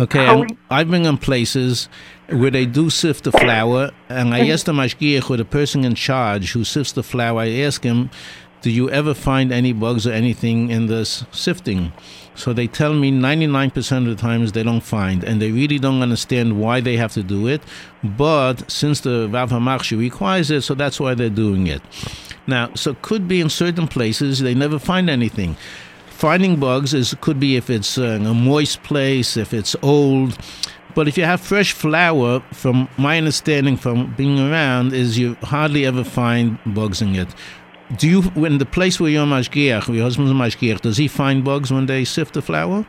Okay, 0.00 0.24
and 0.26 0.56
I've 0.70 0.88
been 0.88 1.04
in 1.04 1.18
places 1.18 1.88
where 2.28 2.52
they 2.52 2.66
do 2.66 2.88
sift 2.88 3.24
the 3.24 3.32
flour, 3.32 3.90
and 4.08 4.32
I 4.32 4.48
asked 4.48 4.66
the 4.66 4.72
mashgiach 4.72 5.28
or 5.28 5.36
the 5.36 5.44
person 5.44 5.84
in 5.84 5.96
charge 5.96 6.52
who 6.52 6.62
sifts 6.62 6.92
the 6.92 7.02
flour. 7.02 7.40
I 7.40 7.50
ask 7.62 7.82
him, 7.82 8.10
"Do 8.62 8.70
you 8.70 8.88
ever 8.90 9.12
find 9.12 9.50
any 9.50 9.72
bugs 9.72 10.06
or 10.06 10.12
anything 10.12 10.70
in 10.70 10.86
this 10.86 11.24
sifting?" 11.32 11.92
So 12.36 12.52
they 12.52 12.68
tell 12.68 12.94
me 12.94 13.10
99% 13.10 14.06
of 14.06 14.16
the 14.16 14.22
times 14.22 14.52
they 14.52 14.62
don't 14.62 14.84
find, 14.84 15.24
and 15.24 15.42
they 15.42 15.50
really 15.50 15.80
don't 15.80 16.00
understand 16.00 16.60
why 16.60 16.80
they 16.80 16.96
have 16.96 17.12
to 17.14 17.24
do 17.24 17.48
it. 17.48 17.62
But 18.04 18.70
since 18.70 19.00
the 19.00 19.28
Rav 19.28 19.50
HaMachshir 19.50 19.98
requires 19.98 20.48
it, 20.52 20.62
so 20.62 20.74
that's 20.74 21.00
why 21.00 21.14
they're 21.14 21.28
doing 21.28 21.66
it. 21.66 21.82
Now, 22.46 22.70
so 22.74 22.94
could 23.02 23.26
be 23.26 23.40
in 23.40 23.50
certain 23.50 23.88
places 23.88 24.38
they 24.38 24.54
never 24.54 24.78
find 24.78 25.10
anything 25.10 25.56
finding 26.18 26.56
bugs 26.56 26.94
is 26.94 27.14
could 27.20 27.38
be 27.38 27.56
if 27.56 27.70
it's 27.70 27.96
uh, 27.96 28.02
in 28.02 28.26
a 28.26 28.34
moist 28.34 28.82
place, 28.82 29.36
if 29.36 29.54
it's 29.54 29.76
old. 29.82 30.36
But 30.94 31.06
if 31.06 31.16
you 31.16 31.24
have 31.24 31.40
fresh 31.40 31.72
flour, 31.72 32.40
from 32.52 32.88
my 32.98 33.18
understanding 33.18 33.76
from 33.76 34.14
being 34.16 34.40
around, 34.40 34.92
is 34.92 35.16
you 35.16 35.36
hardly 35.42 35.86
ever 35.86 36.02
find 36.02 36.58
bugs 36.66 37.00
in 37.00 37.14
it. 37.14 37.28
Do 37.96 38.08
you, 38.08 38.22
when 38.42 38.58
the 38.58 38.66
place 38.66 38.98
where 38.98 39.10
you're 39.10 39.26
mashgiach, 39.26 39.94
your 39.94 40.02
husband's 40.02 40.32
mashgiach, 40.32 40.80
does 40.80 40.96
he 40.96 41.06
find 41.06 41.44
bugs 41.44 41.72
when 41.72 41.86
they 41.86 42.04
sift 42.04 42.34
the 42.34 42.42
flour? 42.42 42.84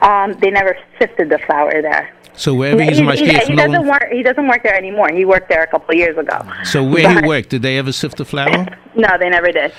Um, 0.00 0.32
they 0.40 0.50
never 0.50 0.76
sifted 0.98 1.28
the 1.28 1.38
flour 1.38 1.82
there. 1.82 2.12
So 2.34 2.54
wherever 2.54 2.82
he's 2.82 2.96
he, 2.96 3.04
mashgiach, 3.04 3.40
he, 3.42 3.46
he 3.48 3.54
no 3.54 3.66
doesn't 3.66 3.86
work. 3.86 4.08
He 4.10 4.22
doesn't 4.22 4.48
work 4.48 4.62
there 4.62 4.74
anymore. 4.74 5.10
He 5.12 5.26
worked 5.26 5.50
there 5.50 5.62
a 5.62 5.66
couple 5.66 5.90
of 5.90 5.98
years 5.98 6.16
ago. 6.16 6.40
So 6.64 6.82
where 6.82 7.20
he 7.20 7.26
worked, 7.26 7.50
did 7.50 7.60
they 7.60 7.76
ever 7.76 7.92
sift 7.92 8.16
the 8.16 8.24
flour? 8.24 8.66
No, 8.94 9.08
they 9.18 9.30
never 9.30 9.50
did. 9.50 9.72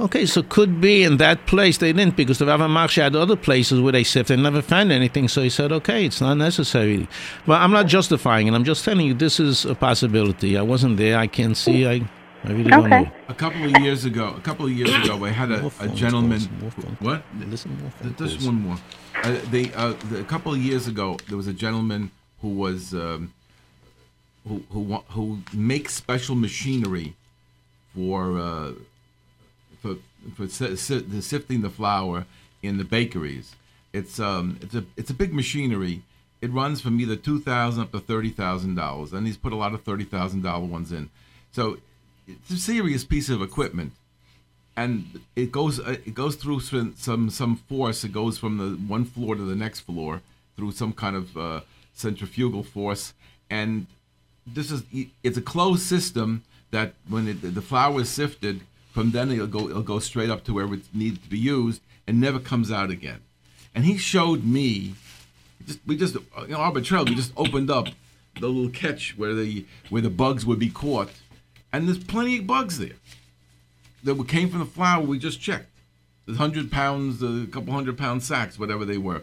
Okay, 0.00 0.24
so 0.24 0.42
could 0.42 0.80
be 0.80 1.02
in 1.02 1.18
that 1.18 1.44
place 1.46 1.76
they 1.76 1.92
didn't 1.92 2.16
because 2.16 2.38
the 2.38 2.46
Rav 2.46 2.60
Marsha 2.60 3.02
had 3.02 3.14
other 3.14 3.36
places 3.36 3.80
where 3.82 3.92
they 3.92 4.02
sifted 4.02 4.34
and 4.34 4.42
never 4.42 4.62
found 4.62 4.90
anything. 4.90 5.28
So 5.28 5.42
he 5.42 5.50
said, 5.50 5.72
okay, 5.72 6.06
it's 6.06 6.22
not 6.22 6.34
necessary. 6.38 7.06
But 7.46 7.60
I'm 7.60 7.70
not 7.70 7.86
justifying 7.86 8.46
it. 8.46 8.54
I'm 8.54 8.64
just 8.64 8.82
telling 8.82 9.06
you 9.06 9.12
this 9.12 9.38
is 9.38 9.66
a 9.66 9.74
possibility. 9.74 10.56
I 10.56 10.62
wasn't 10.62 10.96
there. 10.96 11.18
I 11.18 11.26
can't 11.26 11.54
see. 11.54 11.86
I, 11.86 12.08
I 12.44 12.52
really 12.52 12.70
don't 12.70 12.86
Okay. 12.86 13.02
know. 13.02 13.10
A 13.28 13.34
couple 13.34 13.62
of 13.64 13.78
years 13.82 14.06
ago, 14.06 14.34
a 14.36 14.40
couple 14.40 14.64
of 14.64 14.72
years 14.72 14.90
ago, 15.04 15.22
I 15.22 15.28
had 15.30 15.50
a, 15.50 15.70
a 15.80 15.88
gentleman. 15.88 16.38
calls, 16.38 16.62
more 16.62 16.70
phone 16.70 16.96
What? 17.00 17.22
Listen, 17.46 17.78
more 17.82 17.90
phone 17.90 18.14
Just 18.16 18.46
one 18.46 18.54
more. 18.54 18.78
Uh, 19.22 19.36
they, 19.50 19.70
uh, 19.74 19.92
the, 20.08 20.20
a 20.20 20.24
couple 20.24 20.50
of 20.54 20.58
years 20.58 20.86
ago, 20.88 21.18
there 21.28 21.36
was 21.36 21.46
a 21.46 21.52
gentleman 21.52 22.10
who 22.40 22.48
was 22.48 22.94
um, 22.94 23.34
who 24.48 24.62
who 24.72 24.82
who 25.10 25.40
makes 25.52 25.92
special 25.92 26.34
machinery 26.34 27.12
for 27.94 28.38
uh, 28.38 28.72
for 30.34 30.46
the 30.46 31.22
sifting 31.22 31.62
the 31.62 31.70
flour 31.70 32.26
in 32.62 32.78
the 32.78 32.84
bakeries. 32.84 33.54
It's 33.92 34.20
um 34.20 34.58
it's 34.60 34.74
a 34.74 34.84
it's 34.96 35.10
a 35.10 35.14
big 35.14 35.34
machinery. 35.34 36.02
It 36.40 36.52
runs 36.52 36.80
from 36.80 37.00
either 37.00 37.16
two 37.16 37.40
thousand 37.40 37.82
up 37.82 37.92
to 37.92 38.00
thirty 38.00 38.30
thousand 38.30 38.74
dollars, 38.74 39.12
and 39.12 39.26
he's 39.26 39.36
put 39.36 39.52
a 39.52 39.56
lot 39.56 39.74
of 39.74 39.82
thirty 39.82 40.04
thousand 40.04 40.42
dollar 40.42 40.66
ones 40.66 40.92
in. 40.92 41.10
So 41.52 41.78
it's 42.26 42.50
a 42.50 42.56
serious 42.56 43.04
piece 43.04 43.28
of 43.28 43.42
equipment 43.42 43.92
and 44.76 45.20
it 45.36 45.52
goes 45.52 45.78
uh, 45.80 45.96
it 46.06 46.14
goes 46.14 46.36
through 46.36 46.60
some 46.60 46.94
some 46.96 47.30
some 47.30 47.56
force. 47.56 48.04
It 48.04 48.12
goes 48.12 48.38
from 48.38 48.58
the 48.58 48.70
one 48.94 49.04
floor 49.04 49.34
to 49.34 49.42
the 49.42 49.54
next 49.54 49.80
floor 49.80 50.22
through 50.56 50.72
some 50.72 50.92
kind 50.92 51.16
of 51.16 51.36
uh, 51.36 51.60
centrifugal 51.92 52.62
force, 52.62 53.12
and 53.50 53.86
this 54.46 54.70
is 54.70 54.82
it's 55.22 55.36
a 55.36 55.42
closed 55.42 55.82
system 55.82 56.44
that 56.70 56.94
when 57.08 57.28
it, 57.28 57.54
the 57.54 57.62
flour 57.62 58.00
is 58.00 58.08
sifted, 58.08 58.60
from 58.92 59.12
then 59.12 59.30
it'll 59.30 59.46
go 59.46 59.68
it'll 59.68 59.82
go 59.82 59.98
straight 59.98 60.30
up 60.30 60.44
to 60.44 60.54
where 60.54 60.72
it 60.72 60.82
needs 60.94 61.18
to 61.18 61.28
be 61.28 61.38
used 61.38 61.80
and 62.06 62.20
never 62.20 62.38
comes 62.38 62.72
out 62.72 62.90
again. 62.90 63.20
And 63.74 63.84
he 63.84 63.96
showed 63.96 64.44
me, 64.44 64.94
just 65.66 65.78
we 65.86 65.96
just 65.96 66.14
you 66.14 66.48
know 66.48 66.56
arbitrarily 66.56 67.10
we 67.10 67.16
just 67.16 67.32
opened 67.36 67.70
up 67.70 67.88
the 68.40 68.48
little 68.48 68.70
catch 68.70 69.16
where 69.16 69.34
the 69.34 69.64
where 69.88 70.02
the 70.02 70.10
bugs 70.10 70.44
would 70.44 70.58
be 70.58 70.70
caught, 70.70 71.10
and 71.72 71.86
there's 71.86 72.02
plenty 72.02 72.38
of 72.38 72.46
bugs 72.46 72.78
there 72.78 72.96
that 74.02 74.28
came 74.28 74.48
from 74.50 74.60
the 74.60 74.66
flour 74.66 75.04
we 75.04 75.18
just 75.18 75.40
checked. 75.40 75.66
The 76.26 76.34
hundred 76.34 76.70
pounds, 76.70 77.22
a 77.22 77.46
couple 77.50 77.72
hundred 77.72 77.98
pound 77.98 78.22
sacks, 78.22 78.58
whatever 78.58 78.84
they 78.84 78.98
were, 78.98 79.22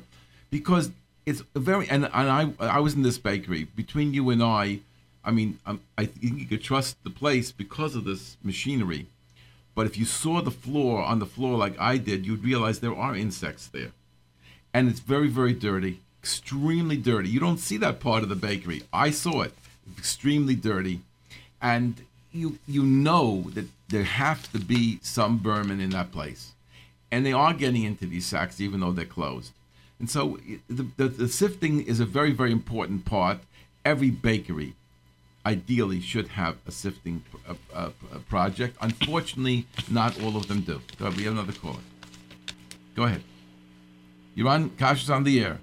because 0.49 0.91
it's 1.26 1.43
very 1.55 1.89
and, 1.89 2.05
and 2.05 2.55
I 2.59 2.65
I 2.65 2.80
was 2.80 2.93
in 2.93 3.01
this 3.01 3.18
bakery 3.18 3.65
between 3.65 4.13
you 4.13 4.30
and 4.30 4.41
I. 4.41 4.80
I 5.26 5.32
mean, 5.32 5.59
um, 5.65 5.82
I 5.97 6.05
think 6.05 6.39
you 6.39 6.45
could 6.45 6.63
trust 6.63 7.03
the 7.03 7.09
place 7.09 7.51
because 7.51 7.95
of 7.95 8.05
this 8.05 8.38
machinery. 8.43 9.07
But 9.78 9.86
if 9.86 9.95
you 9.95 10.05
saw 10.05 10.41
the 10.41 10.49
floor 10.49 11.03
on 11.03 11.19
the 11.19 11.28
floor 11.28 11.55
like 11.55 11.80
I 11.80 11.97
did, 11.97 12.25
you'd 12.25 12.43
realize 12.43 12.80
there 12.80 12.95
are 12.95 13.15
insects 13.15 13.67
there, 13.67 13.91
and 14.73 14.89
it's 14.89 14.99
very 14.99 15.28
very 15.28 15.53
dirty, 15.53 15.99
extremely 16.19 16.97
dirty. 16.97 17.30
You 17.30 17.39
don't 17.39 17.59
see 17.59 17.78
that 17.78 17.99
part 17.99 18.23
of 18.23 18.30
the 18.30 18.36
bakery. 18.36 18.82
I 18.91 19.11
saw 19.11 19.43
it, 19.43 19.53
extremely 19.95 20.55
dirty, 20.55 21.01
and 21.61 21.93
you 22.34 22.57
you 22.67 22.82
know 22.82 23.51
that 23.53 23.67
there 23.89 24.03
have 24.03 24.51
to 24.53 24.57
be 24.57 24.97
some 25.03 25.39
vermin 25.39 25.80
in 25.80 25.91
that 25.91 26.11
place, 26.11 26.53
and 27.11 27.23
they 27.23 27.34
are 27.34 27.53
getting 27.53 27.84
into 27.84 28.07
these 28.07 28.25
sacks 28.25 28.59
even 28.59 28.80
though 28.80 28.93
they're 28.93 29.05
closed. 29.05 29.51
And 29.99 30.09
so 30.09 30.39
the, 30.67 30.88
the, 30.97 31.07
the 31.07 31.28
sifting 31.28 31.86
is 31.86 31.99
a 31.99 32.05
very 32.05 32.32
very 32.32 32.51
important 32.51 33.05
part. 33.05 33.38
Every 33.86 34.09
bakery, 34.09 34.73
ideally, 35.47 35.99
should 36.01 36.27
have 36.41 36.55
a 36.67 36.71
sifting 36.71 37.23
uh, 37.47 37.53
uh, 37.73 37.79
uh, 37.79 38.19
project. 38.29 38.77
Unfortunately, 38.81 39.65
not 39.89 40.21
all 40.21 40.35
of 40.35 40.47
them 40.49 40.61
do. 40.61 40.81
So 40.99 41.09
we 41.11 41.23
have 41.23 41.33
another 41.33 41.53
caller. 41.53 41.85
Go 42.95 43.03
ahead. 43.03 43.23
You're 44.35 44.49
on. 44.49 44.71
Kash 44.71 45.03
is 45.03 45.09
on 45.09 45.23
the 45.23 45.35
air. 45.45 45.59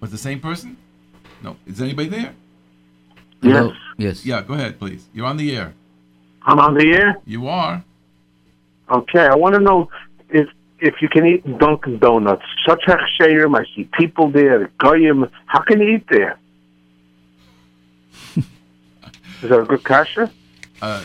Was 0.00 0.10
the 0.10 0.22
same 0.28 0.40
person? 0.40 0.76
No. 1.42 1.56
Is 1.66 1.80
anybody 1.82 2.08
there? 2.08 2.32
Hello? 3.42 3.72
Yes. 3.98 4.24
Yeah. 4.24 4.42
Go 4.42 4.54
ahead, 4.54 4.78
please. 4.78 5.02
You're 5.12 5.26
on 5.26 5.36
the 5.36 5.54
air. 5.54 5.74
I'm 6.42 6.58
on 6.58 6.74
the 6.74 6.88
air. 6.92 7.18
You 7.26 7.48
are. 7.48 7.84
Okay, 8.90 9.26
I 9.32 9.36
want 9.36 9.54
to 9.54 9.60
know 9.60 9.88
if 10.30 10.48
if 10.80 10.94
you 11.02 11.08
can 11.08 11.26
eat 11.26 11.42
Dunkin' 11.58 11.98
Donuts. 11.98 12.46
Such 12.66 12.84
a 12.88 12.96
shayrim. 13.16 13.54
I 13.60 13.64
see 13.74 13.84
people 14.02 14.30
there. 14.30 14.70
Goyim. 14.78 15.28
How 15.46 15.60
can 15.60 15.80
you 15.82 15.96
eat 15.96 16.06
there? 16.08 16.39
Is 18.36 19.48
that 19.48 19.60
a 19.60 19.64
good 19.64 19.82
kasha? 19.84 20.30
Uh, 20.82 21.02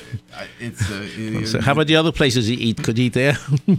it's. 0.59 0.89
Uh, 0.91 1.05
it- 1.17 1.47
So 1.47 1.61
how 1.61 1.71
about 1.73 1.87
the 1.87 1.95
other 1.95 2.11
places 2.11 2.49
you 2.49 2.57
eat? 2.59 2.83
Could 2.83 2.97
you 2.97 3.05
eat 3.05 3.13
there? 3.13 3.37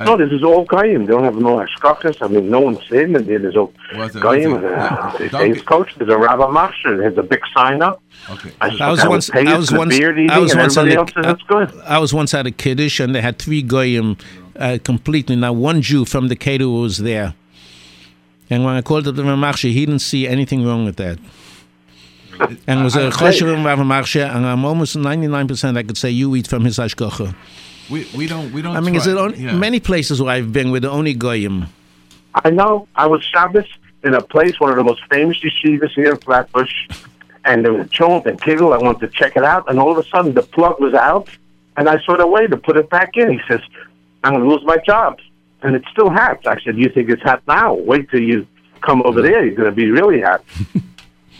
No, 0.00 0.16
this 0.16 0.32
is 0.32 0.42
all 0.42 0.64
Goyim. 0.64 1.06
They 1.06 1.12
don't 1.12 1.22
have 1.22 1.36
no 1.36 1.64
ashkakas. 1.64 2.20
I 2.20 2.26
mean, 2.26 2.50
no 2.50 2.58
one's 2.60 2.80
saying 2.90 3.12
that 3.12 3.26
there. 3.28 3.38
There's 3.38 3.56
all 3.56 3.72
Was 3.94 4.16
it- 4.16 4.20
Goyim. 4.20 4.54
was 4.54 4.64
it- 4.64 4.70
yeah, 4.70 5.12
they 5.12 5.18
say 5.26 5.28
Dunkin'- 5.28 5.52
it's 5.52 5.62
coach. 5.62 5.94
There's 5.96 6.10
a 6.10 6.18
Rabbi 6.18 6.42
Marsha. 6.46 6.98
There's 6.98 7.16
a 7.16 7.22
big 7.22 7.38
sign 7.56 7.80
up. 7.80 8.02
Okay. 8.28 8.50
I, 8.60 8.76
I 8.80 8.90
was 8.90 9.06
once. 9.06 9.30
I 9.30 9.56
was 9.56 9.70
once. 9.70 9.94
I 9.94 10.38
was 10.40 10.52
once 10.56 10.76
at 10.76 10.82
everybody 10.84 10.96
a, 10.96 10.96
else 10.98 11.14
says 11.14 11.26
it's 11.28 11.42
good. 11.44 11.80
I 11.86 11.98
was 12.00 12.12
once 12.12 12.34
at 12.34 12.44
a 12.44 12.50
kiddush 12.50 12.98
and 12.98 13.14
they 13.14 13.20
had 13.20 13.38
three 13.38 13.62
goyim 13.62 14.16
uh, 14.58 14.78
completely. 14.82 15.36
Now 15.36 15.52
one 15.52 15.80
Jew 15.80 16.04
from 16.04 16.26
the 16.26 16.34
caterer 16.34 16.66
was 16.70 16.98
there, 16.98 17.34
and 18.50 18.64
when 18.64 18.74
I 18.74 18.82
called 18.82 19.06
up 19.06 19.14
the 19.14 19.22
Ramarsha, 19.22 19.70
he 19.72 19.86
didn't 19.86 20.00
see 20.00 20.26
anything 20.26 20.66
wrong 20.66 20.84
with 20.84 20.96
that. 20.96 21.20
And 22.66 22.80
it 22.80 22.82
was 22.82 22.96
a 22.96 23.10
choshev 23.10 23.54
Ramarsha, 23.62 24.34
and 24.34 24.46
I'm 24.46 24.64
almost 24.64 24.96
99 24.96 25.48
percent 25.48 25.78
I 25.78 25.82
could 25.82 25.96
say 25.96 26.10
you 26.10 26.34
eat 26.36 26.46
from 26.46 26.64
his 26.64 26.78
ashkocha. 26.78 27.34
We, 27.90 28.06
we 28.16 28.26
don't 28.26 28.52
we 28.52 28.62
don't. 28.62 28.76
I 28.76 28.80
mean, 28.80 28.94
is 28.94 29.04
try- 29.04 29.12
it 29.12 29.18
on, 29.18 29.38
yeah. 29.38 29.54
many 29.54 29.80
places 29.80 30.20
where 30.20 30.32
I've 30.34 30.52
been 30.52 30.70
with 30.70 30.82
the 30.82 30.90
only 30.90 31.14
goyim? 31.14 31.66
I 32.34 32.50
know. 32.50 32.88
I 32.96 33.06
was 33.06 33.22
Shabbos 33.24 33.66
in 34.02 34.14
a 34.14 34.22
place, 34.22 34.58
one 34.58 34.70
of 34.70 34.76
the 34.76 34.84
most 34.84 35.02
famous 35.10 35.38
yeshivas 35.40 35.90
here 35.90 36.12
in 36.12 36.16
Flatbush, 36.18 36.72
and 37.44 37.64
there 37.64 37.72
was 37.72 37.86
a 37.86 37.88
chont 37.90 38.26
and 38.26 38.40
kiggle. 38.40 38.72
I 38.72 38.78
wanted 38.78 39.00
to 39.00 39.08
check 39.08 39.36
it 39.36 39.44
out, 39.44 39.68
and 39.68 39.78
all 39.78 39.92
of 39.92 39.98
a 39.98 40.08
sudden 40.08 40.34
the 40.34 40.42
plug 40.42 40.80
was 40.80 40.94
out, 40.94 41.28
and 41.76 41.88
I 41.88 41.98
saw 42.04 42.16
the 42.16 42.26
way 42.26 42.46
to 42.46 42.56
put 42.56 42.76
it 42.76 42.88
back 42.90 43.16
in. 43.16 43.32
He 43.32 43.40
says, 43.46 43.60
"I'm 44.22 44.32
going 44.32 44.44
to 44.44 44.50
lose 44.50 44.64
my 44.64 44.78
job," 44.78 45.20
and 45.62 45.76
it's 45.76 45.88
still 45.90 46.10
hot. 46.10 46.46
I 46.46 46.60
said, 46.62 46.76
"You 46.78 46.88
think 46.88 47.10
it's 47.10 47.22
hot 47.22 47.42
now? 47.46 47.74
Wait 47.74 48.10
till 48.10 48.22
you 48.22 48.46
come 48.80 49.02
over 49.04 49.20
there. 49.20 49.44
You're 49.44 49.54
going 49.54 49.70
to 49.70 49.76
be 49.76 49.90
really 49.90 50.20
hot." 50.20 50.42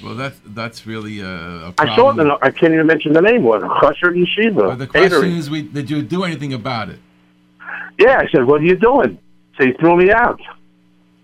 Well, 0.05 0.15
that's 0.15 0.39
that's 0.47 0.87
really 0.87 1.21
a, 1.21 1.27
a 1.27 1.75
I 1.79 1.87
saw 1.87 1.93
it. 1.93 1.97
problem. 1.97 2.27
In, 2.31 2.37
I 2.43 2.51
can't 2.51 2.73
even 2.75 2.87
mention 2.87 3.13
the 3.13 3.21
name. 3.23 3.37
It 3.37 3.43
was 3.43 3.63
a 3.63 3.67
Chosher 3.81 4.13
Yeshiva. 4.13 4.69
But 4.69 4.79
the 4.79 4.87
question 4.87 5.11
catering. 5.11 5.37
is, 5.37 5.49
we 5.51 5.63
did 5.63 5.91
you 5.91 6.03
do 6.03 6.25
anything 6.25 6.53
about 6.53 6.89
it? 6.91 7.01
yeah, 7.99 8.19
I 8.19 8.29
said, 8.31 8.45
"What 8.45 8.61
are 8.61 8.65
you 8.65 8.77
doing?" 8.77 9.19
So 9.57 9.65
he 9.67 9.73
threw 9.73 9.97
me 9.97 10.11
out. 10.11 10.41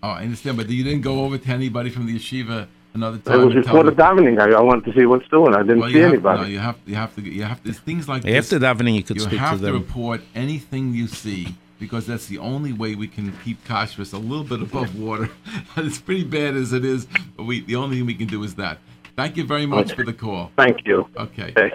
Oh, 0.03 0.09
I 0.09 0.23
understand, 0.23 0.57
but 0.57 0.69
you 0.71 0.83
didn't 0.85 1.03
go 1.03 1.25
over 1.25 1.37
to 1.37 1.49
anybody 1.51 1.91
from 1.91 2.07
the 2.07 2.17
yeshiva 2.19 2.67
another 2.95 3.19
time. 3.19 3.35
It 3.35 3.37
time. 3.39 3.47
was 3.47 3.55
before 3.67 3.85
the 3.85 3.91
them- 3.91 4.17
davening. 4.19 4.41
I, 4.41 4.57
I 4.57 4.61
wanted 4.63 4.85
to 4.87 4.99
see 4.99 5.05
what's 5.05 5.29
doing. 5.29 5.55
I 5.55 5.63
didn't 5.63 5.81
Well, 5.81 5.91
see 5.91 5.99
have, 5.99 6.13
anybody. 6.13 6.43
No, 6.43 6.47
you 6.49 6.59
have 6.61 6.77
you 6.87 6.95
have 6.95 7.15
to 7.17 7.23
you 7.23 7.43
have 7.43 7.63
to 7.65 7.73
things 7.73 8.09
like 8.09 8.27
After 8.27 8.59
this. 8.59 8.69
davening, 8.69 8.95
you 8.97 9.03
could 9.03 9.17
you 9.17 9.23
speak 9.23 9.35
to 9.35 9.39
have 9.39 9.59
to 9.59 9.65
them. 9.67 9.75
report 9.75 10.23
anything 10.35 10.95
you 10.95 11.07
see 11.07 11.55
because 11.81 12.07
that's 12.07 12.27
the 12.27 12.39
only 12.39 12.73
way 12.73 12.95
we 12.95 13.09
can 13.09 13.33
keep 13.45 13.65
kashrus 13.67 14.13
a 14.13 14.19
little 14.19 14.45
bit 14.45 14.63
above 14.63 14.97
water. 14.97 15.31
it's 15.77 15.99
pretty 15.99 16.23
bad 16.23 16.55
as 16.55 16.73
it 16.73 16.85
is, 16.85 17.09
but 17.37 17.45
we 17.45 17.63
the 17.63 17.75
only 17.75 17.97
thing 17.97 18.07
we 18.07 18.15
can 18.15 18.29
do 18.29 18.45
is 18.45 18.55
that. 18.57 18.79
Thank 19.17 19.37
you 19.37 19.45
very 19.45 19.67
much 19.67 19.95
for 19.95 20.05
the 20.05 20.13
call. 20.13 20.53
Thank 20.57 20.87
you. 20.87 21.09
Okay. 21.17 21.53
Okay. 21.57 21.73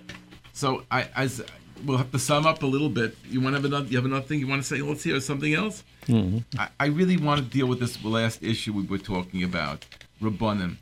So 0.54 0.84
I 0.90 1.10
as 1.16 1.44
we'll 1.84 1.98
have 1.98 2.12
to 2.12 2.20
sum 2.20 2.46
up 2.46 2.64
a 2.64 2.66
little 2.66 2.90
bit. 2.90 3.18
You 3.30 3.42
want 3.42 3.56
to 3.56 3.62
have 3.62 3.66
another? 3.66 3.88
You 3.88 3.98
have 3.98 4.06
another 4.06 4.26
thing 4.26 4.40
you 4.40 4.48
want 4.48 4.62
to 4.62 4.68
say? 4.68 4.82
Let's 4.82 5.04
hear 5.04 5.20
something 5.20 5.54
else. 5.54 5.84
Mm-hmm. 6.08 6.60
I, 6.60 6.70
I 6.80 6.86
really 6.88 7.18
want 7.18 7.42
to 7.42 7.46
deal 7.46 7.68
with 7.68 7.80
this 7.80 8.04
last 8.04 8.44
issue 8.44 8.74
we 8.74 8.84
were 8.84 9.00
talking 9.00 9.44
about, 9.44 9.86
Rabbanim. 10.22 10.78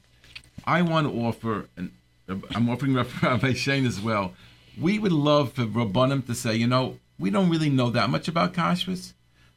I 0.66 0.82
want 0.82 1.08
to 1.08 1.14
offer, 1.14 1.68
and 1.78 1.92
I'm 2.28 2.70
offering 2.70 2.94
Rabbi 2.96 3.54
Shain 3.54 3.86
as 3.86 4.00
well. 4.00 4.34
We 4.80 5.00
would 5.00 5.12
love 5.12 5.54
for 5.54 5.64
Rabbanim 5.64 6.26
to 6.28 6.36
say, 6.36 6.56
you 6.56 6.68
know, 6.68 6.98
we 7.20 7.30
don't 7.30 7.49
really 7.49 7.70
know 7.70 7.89
that 7.89 8.09
much 8.09 8.28
about 8.28 8.53
kashrus. 8.53 9.14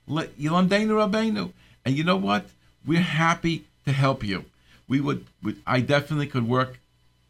And 0.09 1.97
you 1.97 2.05
know 2.05 2.17
what? 2.17 2.47
We're 2.87 3.01
happy 3.01 3.65
to 3.85 3.93
help 3.93 4.23
you. 4.25 4.45
We 4.89 5.01
would, 5.01 5.27
I 5.67 5.81
definitely 5.81 6.29
could 6.29 6.49
work 6.49 6.79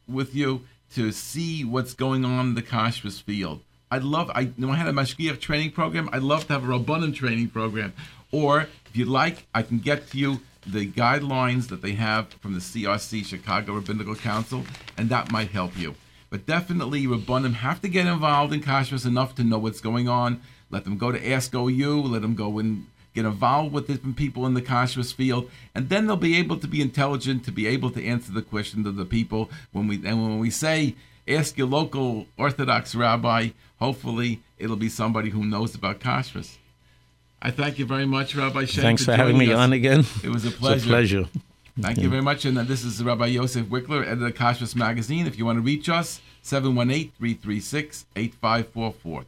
with 0.09 0.35
you 0.35 0.63
to 0.95 1.13
see 1.13 1.65
what's 1.65 1.95
going 1.95 2.25
on 2.25 2.49
in 2.49 2.55
the 2.55 2.63
kashrus 2.63 3.23
field. 3.23 3.61
I'd 3.91 4.03
love. 4.03 4.31
I 4.35 4.51
know 4.57 4.71
I 4.71 4.77
had 4.77 4.89
a 4.89 4.93
mashgiach 4.93 5.41
training 5.41 5.71
program. 5.71 6.09
I'd 6.13 6.23
love 6.23 6.47
to 6.49 6.53
have 6.53 6.65
a 6.65 6.67
rabbanim 6.67 7.15
training 7.15 7.51
program. 7.51 7.93
Or 8.33 8.63
if 8.87 8.91
you'd 8.95 9.09
like, 9.09 9.47
I 9.55 9.63
can 9.63 9.79
get 9.79 10.11
to 10.11 10.19
you 10.19 10.41
the 10.67 10.91
guidelines 10.91 11.69
that 11.69 11.83
they 11.83 11.93
have 11.93 12.29
from 12.29 12.55
the 12.55 12.61
CRC 12.61 13.25
Chicago 13.25 13.75
Rabbinical 13.75 14.17
Council, 14.17 14.65
and 14.99 15.09
that 15.11 15.31
might 15.31 15.51
help 15.51 15.79
you. 15.79 15.95
But 16.31 16.47
definitely, 16.47 17.07
rabbanim 17.07 17.55
have 17.55 17.81
to 17.83 17.89
get 17.89 18.07
involved 18.07 18.53
in 18.53 18.61
kashrus 18.61 19.07
enough 19.07 19.35
to 19.37 19.45
know 19.45 19.59
what's 19.59 19.81
going 19.81 20.09
on. 20.09 20.41
Let 20.71 20.85
them 20.85 20.99
go 20.99 21.13
to 21.13 21.31
Ask 21.33 21.55
OU. 21.55 22.03
Let 22.03 22.23
them 22.23 22.35
go 22.35 22.59
and 22.59 22.87
get 23.15 23.25
involved 23.25 23.73
with 23.73 23.87
different 23.87 24.17
people 24.17 24.47
in 24.47 24.55
the 24.55 24.63
kashrus 24.63 25.13
field, 25.13 25.51
and 25.75 25.89
then 25.89 26.07
they'll 26.07 26.17
be 26.17 26.37
able 26.37 26.59
to 26.59 26.69
be 26.69 26.83
intelligent 26.83 27.45
to 27.45 27.51
be 27.51 27.67
able 27.67 27.91
to 27.91 28.05
answer 28.05 28.31
the 28.31 28.43
questions 28.43 28.87
of 28.87 28.97
the 28.97 29.07
people. 29.07 29.51
When 29.73 29.89
we 29.89 29.97
and 30.05 30.23
when 30.23 30.39
we 30.39 30.51
say 30.51 30.95
ask 31.27 31.57
your 31.57 31.67
local 31.67 32.27
Orthodox 32.37 32.95
rabbi, 32.95 33.51
hopefully 33.79 34.43
it'll 34.59 34.77
be 34.77 34.91
somebody 34.91 35.31
who 35.31 35.45
knows 35.45 35.75
about 35.75 35.99
kashrus. 35.99 36.59
I 37.41 37.51
thank 37.51 37.79
you 37.79 37.87
very 37.87 38.07
much, 38.07 38.35
Rabbi 38.35 38.65
Shain. 38.65 38.83
Thanks 38.83 39.05
for, 39.05 39.15
having 39.15 39.39
me 39.39 39.53
us. 39.53 39.59
on 39.59 39.73
again. 39.73 40.05
It 40.25 40.31
was 40.31 40.45
a 40.45 40.51
pleasure. 40.51 40.77
It's 40.77 40.85
a 40.85 40.89
pleasure. 40.89 41.25
Thank 41.79 41.99
you 41.99 42.09
very 42.09 42.23
much. 42.23 42.47
And 42.47 42.57
uh, 42.59 42.63
this 42.63 42.85
is 42.85 43.05
Rabbi 43.05 43.27
Yosef 43.27 43.67
Wikler, 43.67 44.07
editor 44.07 44.29
of 44.29 44.35
Kashrus 44.35 44.75
Magazine. 44.75 45.27
If 45.27 45.37
you 45.37 45.45
want 45.45 45.59
to 45.59 45.63
reach 45.63 45.91
us, 45.91 46.23
718 46.41 47.13
336 47.19 48.07
8544. 48.17 49.25